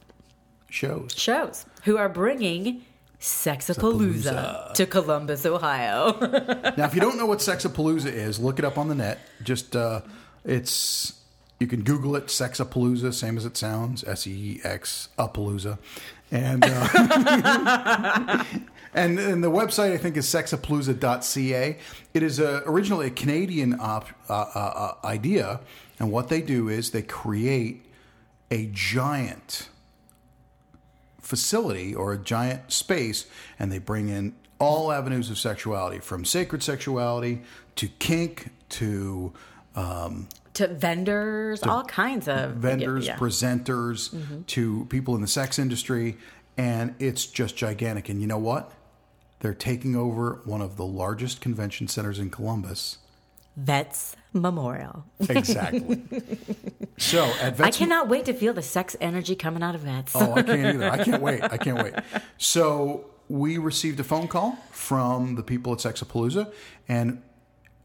shows. 0.69 1.13
Shows, 1.15 1.65
who 1.83 1.97
are 1.97 2.09
bringing 2.09 2.83
Sexapalooza 3.19 4.73
to 4.73 4.85
Columbus, 4.85 5.45
Ohio. 5.45 6.17
Now, 6.77 6.85
if 6.85 6.95
you 6.95 7.01
don't 7.01 7.17
know 7.17 7.25
what 7.25 7.39
Sexapalooza 7.39 8.11
is, 8.11 8.39
look 8.39 8.59
it 8.59 8.65
up 8.65 8.77
on 8.77 8.87
the 8.87 8.95
net. 8.95 9.19
Just 9.43 9.75
uh, 9.75 10.01
it's 10.45 11.13
you 11.59 11.67
can 11.67 11.81
Google 11.83 12.15
it, 12.15 12.27
Sexapalooza, 12.27 13.13
same 13.13 13.35
as 13.37 13.45
it 13.45 13.57
sounds, 13.57 14.03
S 14.05 14.25
E 14.25 14.61
X 14.63 15.09
Apalooza, 15.17 15.77
and 16.31 16.63
uh, 16.65 18.43
and 18.93 19.19
and 19.19 19.43
the 19.43 19.51
website 19.51 19.93
I 19.93 19.97
think 19.97 20.17
is 20.17 20.25
sexapalooza.ca. 20.25 21.77
It 22.13 22.23
is 22.23 22.39
uh, 22.39 22.61
originally 22.65 23.07
a 23.07 23.11
Canadian 23.11 23.79
op, 23.79 24.09
uh, 24.29 24.33
uh, 24.33 24.59
uh, 25.03 25.05
idea, 25.05 25.59
and 25.99 26.11
what 26.11 26.29
they 26.29 26.41
do 26.41 26.69
is 26.69 26.91
they 26.91 27.01
create 27.01 27.85
a 28.51 28.69
giant 28.73 29.69
facility 31.21 31.93
or 31.93 32.13
a 32.13 32.17
giant 32.17 32.71
space 32.71 33.27
and 33.59 33.71
they 33.71 33.77
bring 33.77 34.09
in 34.09 34.33
all 34.57 34.91
avenues 34.91 35.29
of 35.29 35.37
sexuality 35.37 35.99
from 35.99 36.25
sacred 36.25 36.63
sexuality 36.63 37.41
to 37.75 37.87
kink 37.87 38.49
to 38.67 39.31
um, 39.75 40.27
to 40.59 40.67
vendors, 40.67 41.63
all 41.63 41.85
kinds 41.85 42.27
of 42.27 42.51
vendors, 42.55 43.07
yeah. 43.07 43.15
presenters, 43.15 44.13
mm-hmm. 44.13 44.41
to 44.43 44.85
people 44.85 45.15
in 45.15 45.21
the 45.21 45.27
sex 45.27 45.57
industry. 45.57 46.17
And 46.57 46.95
it's 46.99 47.25
just 47.25 47.55
gigantic. 47.55 48.09
And 48.09 48.19
you 48.19 48.27
know 48.27 48.37
what? 48.37 48.73
They're 49.39 49.53
taking 49.53 49.95
over 49.95 50.41
one 50.43 50.61
of 50.61 50.75
the 50.75 50.85
largest 50.85 51.39
convention 51.39 51.87
centers 51.87 52.19
in 52.19 52.29
Columbus. 52.29 52.97
Vets 53.55 54.17
Memorial. 54.33 55.05
Exactly. 55.29 56.01
so 56.97 57.23
at 57.41 57.55
Vets 57.55 57.77
I 57.77 57.79
cannot 57.79 58.09
wait 58.09 58.25
to 58.25 58.33
feel 58.33 58.53
the 58.53 58.61
sex 58.61 58.97
energy 58.99 59.35
coming 59.35 59.63
out 59.63 59.75
of 59.75 59.81
Vets. 59.81 60.11
Oh, 60.13 60.33
I 60.33 60.43
can't 60.43 60.75
either. 60.75 60.91
I 60.91 61.03
can't 61.03 61.21
wait. 61.21 61.41
I 61.41 61.55
can't 61.55 61.77
wait. 61.81 61.93
So 62.37 63.05
we 63.29 63.57
received 63.57 63.99
a 64.01 64.03
phone 64.03 64.27
call 64.27 64.57
from 64.71 65.35
the 65.35 65.43
people 65.43 65.71
at 65.71 65.79
Sexapalooza, 65.79 66.51
and 66.89 67.21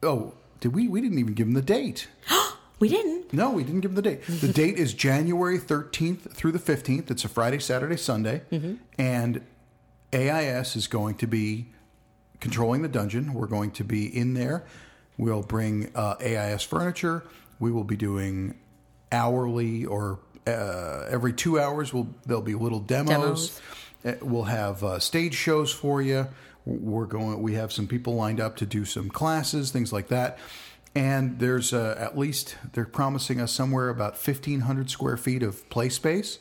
oh, 0.03 0.35
did 0.61 0.75
we? 0.75 0.89
We 0.89 1.01
didn't 1.01 1.19
even 1.19 1.35
give 1.35 1.47
them 1.47 1.55
the 1.55 1.63
date. 1.63 2.09
We 2.85 2.91
didn't. 2.91 3.33
No, 3.33 3.49
we 3.49 3.65
didn't 3.65 3.81
give 3.81 3.95
them 3.95 4.03
the 4.03 4.11
date. 4.11 4.27
The 4.27 4.53
date 4.53 4.77
is 4.77 4.93
January 4.93 5.59
13th 5.59 6.33
through 6.35 6.53
the 6.53 6.59
15th. 6.59 7.11
It's 7.11 7.25
a 7.25 7.29
Friday, 7.29 7.59
Saturday, 7.59 7.97
Sunday. 7.97 8.43
And 8.99 9.41
AIS 10.13 10.77
is 10.77 10.87
going 10.87 11.15
to 11.15 11.27
be 11.27 11.69
controlling 12.41 12.83
the 12.83 12.89
dungeon. 12.89 13.33
We're 13.33 13.47
going 13.47 13.71
to 13.71 13.85
be 13.85 14.05
in 14.15 14.35
there. 14.35 14.65
We'll 15.17 15.41
bring 15.43 15.93
uh, 15.95 16.17
AIS 16.21 16.63
furniture. 16.63 17.25
We 17.59 17.71
will 17.73 17.85
be 17.85 17.97
doing 17.97 18.55
hourly 19.11 19.87
or 19.87 20.19
uh, 20.47 21.07
every 21.09 21.33
two 21.33 21.59
hours. 21.59 21.91
We'll, 21.95 22.09
there'll 22.27 22.43
be 22.43 22.55
little 22.55 22.81
demos. 22.81 23.59
Uh, 24.05 24.13
We'll 24.21 24.43
have 24.43 24.85
uh, 24.85 24.99
stage 24.99 25.33
shows 25.35 25.73
for 25.73 26.03
you. 26.03 26.29
We're 26.67 27.07
going. 27.07 27.41
We 27.41 27.55
have 27.55 27.73
some 27.73 27.87
people 27.87 28.15
lined 28.17 28.41
up 28.41 28.57
to 28.57 28.67
do 28.67 28.85
some 28.85 29.09
classes, 29.09 29.71
things 29.71 29.91
like 29.91 30.09
that. 30.09 30.39
And 30.97 31.41
there's 31.41 31.73
uh, 31.73 31.97
at 31.99 32.17
least 32.17 32.57
they're 32.73 32.85
promising 32.85 33.41
us 33.41 33.53
somewhere 33.53 33.89
about 33.89 34.13
1,500 34.13 34.91
square 34.91 35.17
feet 35.17 35.43
of 35.43 35.69
play 35.69 35.89
space. 35.89 36.39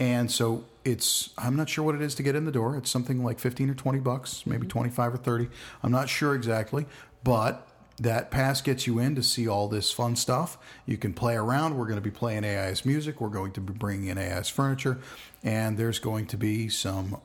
And 0.00 0.30
so 0.30 0.64
it's 0.84 1.30
I'm 1.38 1.56
not 1.56 1.68
sure 1.68 1.84
what 1.84 1.94
it 1.94 2.02
is 2.02 2.14
to 2.16 2.22
get 2.22 2.34
in 2.34 2.44
the 2.44 2.52
door. 2.52 2.76
It's 2.76 2.90
something 2.90 3.22
like 3.22 3.38
15 3.38 3.70
or 3.70 3.74
20 3.74 4.00
bucks, 4.00 4.46
maybe 4.46 4.66
25 4.66 5.14
or 5.14 5.16
30. 5.18 5.48
I'm 5.82 5.92
not 5.92 6.08
sure 6.08 6.34
exactly, 6.34 6.86
but 7.22 7.68
that 8.00 8.30
pass 8.30 8.60
gets 8.60 8.86
you 8.86 8.98
in 8.98 9.14
to 9.14 9.22
see 9.22 9.46
all 9.46 9.68
this 9.68 9.92
fun 9.92 10.16
stuff. 10.16 10.58
You 10.86 10.96
can 10.96 11.12
play 11.12 11.36
around. 11.36 11.76
We're 11.76 11.84
going 11.84 11.96
to 11.96 12.00
be 12.00 12.10
playing 12.10 12.44
AIS 12.44 12.84
music. 12.84 13.20
We're 13.20 13.28
going 13.28 13.52
to 13.52 13.60
be 13.60 13.72
bringing 13.72 14.08
in 14.08 14.18
AIS 14.18 14.48
furniture, 14.48 14.98
and 15.44 15.78
there's 15.78 15.98
going 15.98 16.26
to 16.26 16.36
be 16.36 16.68
some. 16.68 17.20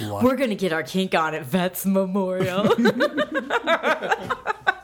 We're 0.00 0.36
going 0.36 0.50
to 0.50 0.56
get 0.56 0.72
our 0.72 0.82
kink 0.82 1.14
on 1.14 1.34
at 1.34 1.44
Vets 1.44 1.84
Memorial. 1.84 2.64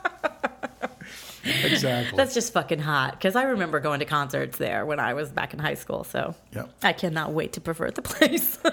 exactly. 1.63 2.17
That's 2.17 2.33
just 2.33 2.53
fucking 2.53 2.79
hot 2.79 3.11
because 3.13 3.35
I 3.35 3.43
remember 3.43 3.79
going 3.79 3.99
to 3.99 4.05
concerts 4.05 4.57
there 4.57 4.85
when 4.85 4.99
I 4.99 5.13
was 5.13 5.29
back 5.31 5.53
in 5.53 5.59
high 5.59 5.75
school. 5.75 6.03
So 6.03 6.35
Yep. 6.53 6.69
I 6.83 6.93
cannot 6.93 7.33
wait 7.33 7.53
to 7.53 7.61
pervert 7.61 7.95
the 7.95 8.01
place. 8.01 8.57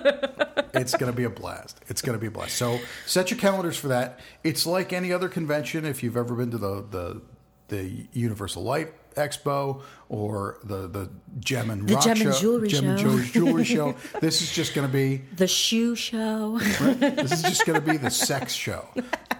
it's 0.74 0.94
going 0.96 1.10
to 1.10 1.16
be 1.16 1.24
a 1.24 1.30
blast. 1.30 1.80
It's 1.88 2.02
going 2.02 2.16
to 2.16 2.20
be 2.20 2.26
a 2.28 2.30
blast. 2.30 2.56
So 2.56 2.78
set 3.06 3.30
your 3.30 3.38
calendars 3.38 3.76
for 3.76 3.88
that. 3.88 4.20
It's 4.42 4.66
like 4.66 4.92
any 4.92 5.12
other 5.12 5.28
convention. 5.28 5.84
If 5.84 6.02
you've 6.02 6.16
ever 6.16 6.34
been 6.34 6.50
to 6.50 6.58
the 6.58 6.84
the, 6.90 7.22
the 7.68 8.06
Universal 8.12 8.62
Light 8.62 8.92
Expo 9.14 9.82
or 10.08 10.58
the 10.64 10.88
the 10.88 11.10
Gem 11.40 11.70
and 11.70 11.88
The 11.88 11.94
Rock 11.94 12.04
Gem 12.04 12.20
and 12.22 12.34
Jewelry 12.34 12.68
Gem 12.68 12.88
and 12.88 12.98
show. 12.98 13.06
Jewelry, 13.06 13.26
Jewelry 13.26 13.64
show. 13.64 13.94
This 14.20 14.42
is 14.42 14.52
just 14.52 14.74
going 14.74 14.86
to 14.86 14.92
be 14.92 15.22
the 15.36 15.46
shoe 15.46 15.94
show. 15.94 16.58
this 16.58 17.32
is 17.32 17.42
just 17.42 17.66
going 17.66 17.80
to 17.80 17.86
be 17.86 17.96
the 17.96 18.10
sex 18.28 18.52
show, 18.52 18.88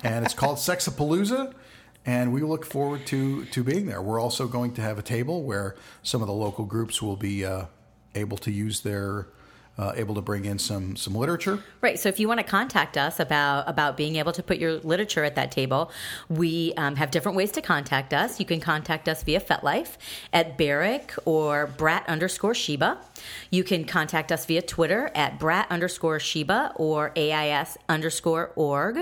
and 0.02 0.24
it's 0.24 0.34
called 0.34 0.58
Sexapalooza. 0.58 1.54
And 2.06 2.32
we 2.32 2.42
look 2.42 2.66
forward 2.66 3.06
to 3.06 3.46
to 3.46 3.64
being 3.64 3.86
there. 3.86 4.02
We're 4.02 4.20
also 4.20 4.46
going 4.46 4.74
to 4.74 4.82
have 4.82 4.98
a 4.98 5.02
table 5.02 5.42
where 5.42 5.74
some 6.02 6.20
of 6.20 6.28
the 6.28 6.34
local 6.34 6.64
groups 6.66 7.00
will 7.00 7.16
be 7.16 7.44
uh, 7.44 7.66
able 8.14 8.36
to 8.38 8.50
use 8.50 8.80
their 8.82 9.28
uh, 9.76 9.92
able 9.96 10.14
to 10.14 10.20
bring 10.20 10.44
in 10.44 10.58
some 10.58 10.94
some 10.96 11.14
literature. 11.14 11.62
Right. 11.80 11.98
So 11.98 12.08
if 12.08 12.20
you 12.20 12.28
want 12.28 12.38
to 12.38 12.44
contact 12.44 12.96
us 12.96 13.18
about 13.18 13.68
about 13.68 13.96
being 13.96 14.16
able 14.16 14.32
to 14.32 14.42
put 14.42 14.58
your 14.58 14.74
literature 14.74 15.24
at 15.24 15.34
that 15.34 15.50
table, 15.50 15.90
we 16.28 16.72
um, 16.76 16.96
have 16.96 17.10
different 17.10 17.36
ways 17.36 17.50
to 17.52 17.62
contact 17.62 18.14
us. 18.14 18.38
You 18.38 18.46
can 18.46 18.60
contact 18.60 19.08
us 19.08 19.22
via 19.22 19.40
FetLife 19.40 19.96
at 20.32 20.56
Barrick 20.56 21.12
or 21.24 21.66
Brat 21.66 22.08
underscore 22.08 22.54
Sheba. 22.54 22.98
You 23.50 23.64
can 23.64 23.84
contact 23.84 24.30
us 24.30 24.46
via 24.46 24.62
Twitter 24.62 25.10
at 25.14 25.38
Brat 25.38 25.66
underscore 25.70 26.20
Sheba 26.20 26.72
or 26.76 27.12
AIS 27.16 27.76
underscore 27.88 28.52
org. 28.54 28.98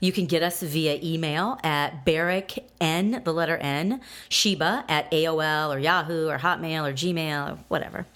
You 0.00 0.12
can 0.12 0.26
get 0.26 0.42
us 0.42 0.62
via 0.62 0.98
email 1.02 1.58
at 1.64 2.04
Barrick 2.04 2.64
N, 2.80 3.22
the 3.24 3.32
letter 3.32 3.56
N, 3.56 4.00
Sheba 4.28 4.84
at 4.88 5.10
AOL 5.10 5.74
or 5.74 5.78
Yahoo 5.78 6.28
or 6.28 6.38
Hotmail 6.38 6.88
or 6.88 6.92
Gmail 6.92 7.52
or 7.52 7.58
whatever. 7.68 8.06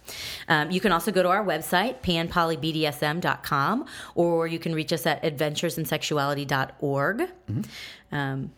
Um, 0.49 0.71
you 0.71 0.81
can 0.81 0.93
also 0.93 1.11
go 1.11 1.23
to 1.23 1.29
our 1.29 1.45
website, 1.45 1.88
panpolybdsm.com, 1.95 3.87
or 4.15 4.47
you 4.47 4.59
can 4.59 4.75
reach 4.75 4.93
us 4.93 5.07
at 5.07 5.23
adventuresinsexuality.org. 5.23 7.19
Mm-hmm. 7.19 8.15
Um, 8.15 8.53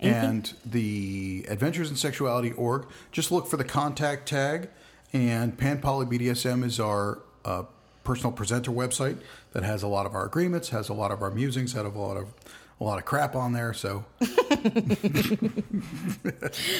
and 0.00 0.52
the 0.64 1.44
Adventures 1.48 1.90
in 1.90 1.96
Sexuality 1.96 2.52
org, 2.52 2.86
just 3.10 3.32
look 3.32 3.48
for 3.48 3.56
the 3.56 3.64
contact 3.64 4.28
tag. 4.28 4.68
And 5.12 5.58
Pan 5.58 5.80
Poly 5.80 6.06
BDSM 6.06 6.64
is 6.64 6.78
our 6.78 7.18
uh, 7.44 7.64
personal 8.04 8.32
presenter 8.32 8.70
website 8.70 9.18
that 9.52 9.64
has 9.64 9.82
a 9.82 9.88
lot 9.88 10.06
of 10.06 10.14
our 10.14 10.24
agreements, 10.24 10.68
has 10.68 10.88
a 10.88 10.94
lot 10.94 11.10
of 11.10 11.22
our 11.22 11.30
musings, 11.30 11.72
has 11.72 11.84
a 11.84 11.88
lot 11.88 12.16
of 12.16 12.32
a 12.80 12.84
lot 12.84 12.98
of 12.98 13.04
crap 13.04 13.34
on 13.34 13.52
there. 13.52 13.72
So, 13.72 14.04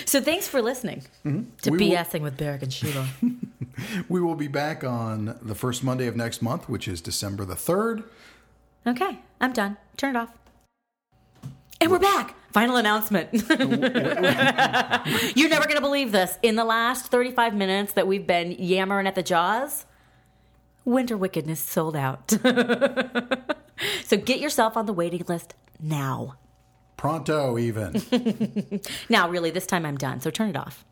so 0.07 0.20
thanks 0.20 0.46
for 0.46 0.62
listening 0.62 1.03
mm-hmm. 1.24 1.44
to 1.62 1.70
we 1.70 1.90
BSing 1.90 2.14
will, 2.14 2.22
with 2.22 2.36
Barrick 2.36 2.62
and 2.62 2.72
Sheila. 2.72 3.09
we 4.09 4.20
will 4.20 4.36
be 4.36 4.49
back 4.49 4.84
on 4.84 5.38
the 5.42 5.55
first 5.55 5.82
Monday 5.82 6.07
of 6.07 6.16
next 6.16 6.40
month, 6.40 6.68
which 6.68 6.86
is 6.86 7.01
December 7.01 7.44
the 7.44 7.57
third. 7.57 8.05
Okay, 8.86 9.18
I'm 9.40 9.53
done. 9.53 9.76
Turn 9.96 10.14
it 10.14 10.18
off. 10.18 10.30
And 11.80 11.90
we're 11.90 11.99
back. 11.99 12.34
Final 12.53 12.76
announcement. 12.76 13.28
You're 13.32 13.49
never 15.49 15.64
going 15.64 15.76
to 15.76 15.80
believe 15.80 16.12
this. 16.12 16.38
In 16.42 16.57
the 16.57 16.64
last 16.64 17.07
35 17.07 17.55
minutes 17.55 17.92
that 17.92 18.07
we've 18.07 18.26
been 18.26 18.53
yammering 18.53 19.07
at 19.07 19.14
the 19.14 19.22
jaws, 19.22 19.84
Winter 20.84 21.16
Wickedness 21.16 21.61
sold 21.61 21.94
out. 21.94 22.30
so 24.05 24.16
get 24.16 24.40
yourself 24.40 24.76
on 24.76 24.86
the 24.86 24.92
waiting 24.92 25.24
list 25.28 25.55
now. 25.81 26.37
Pronto, 26.97 27.59
even. 27.59 28.03
now, 29.09 29.29
really, 29.29 29.51
this 29.51 29.66
time 29.66 29.87
I'm 29.87 29.97
done, 29.97 30.20
so 30.20 30.31
turn 30.31 30.51
it 30.51 30.57
off. 30.57 30.85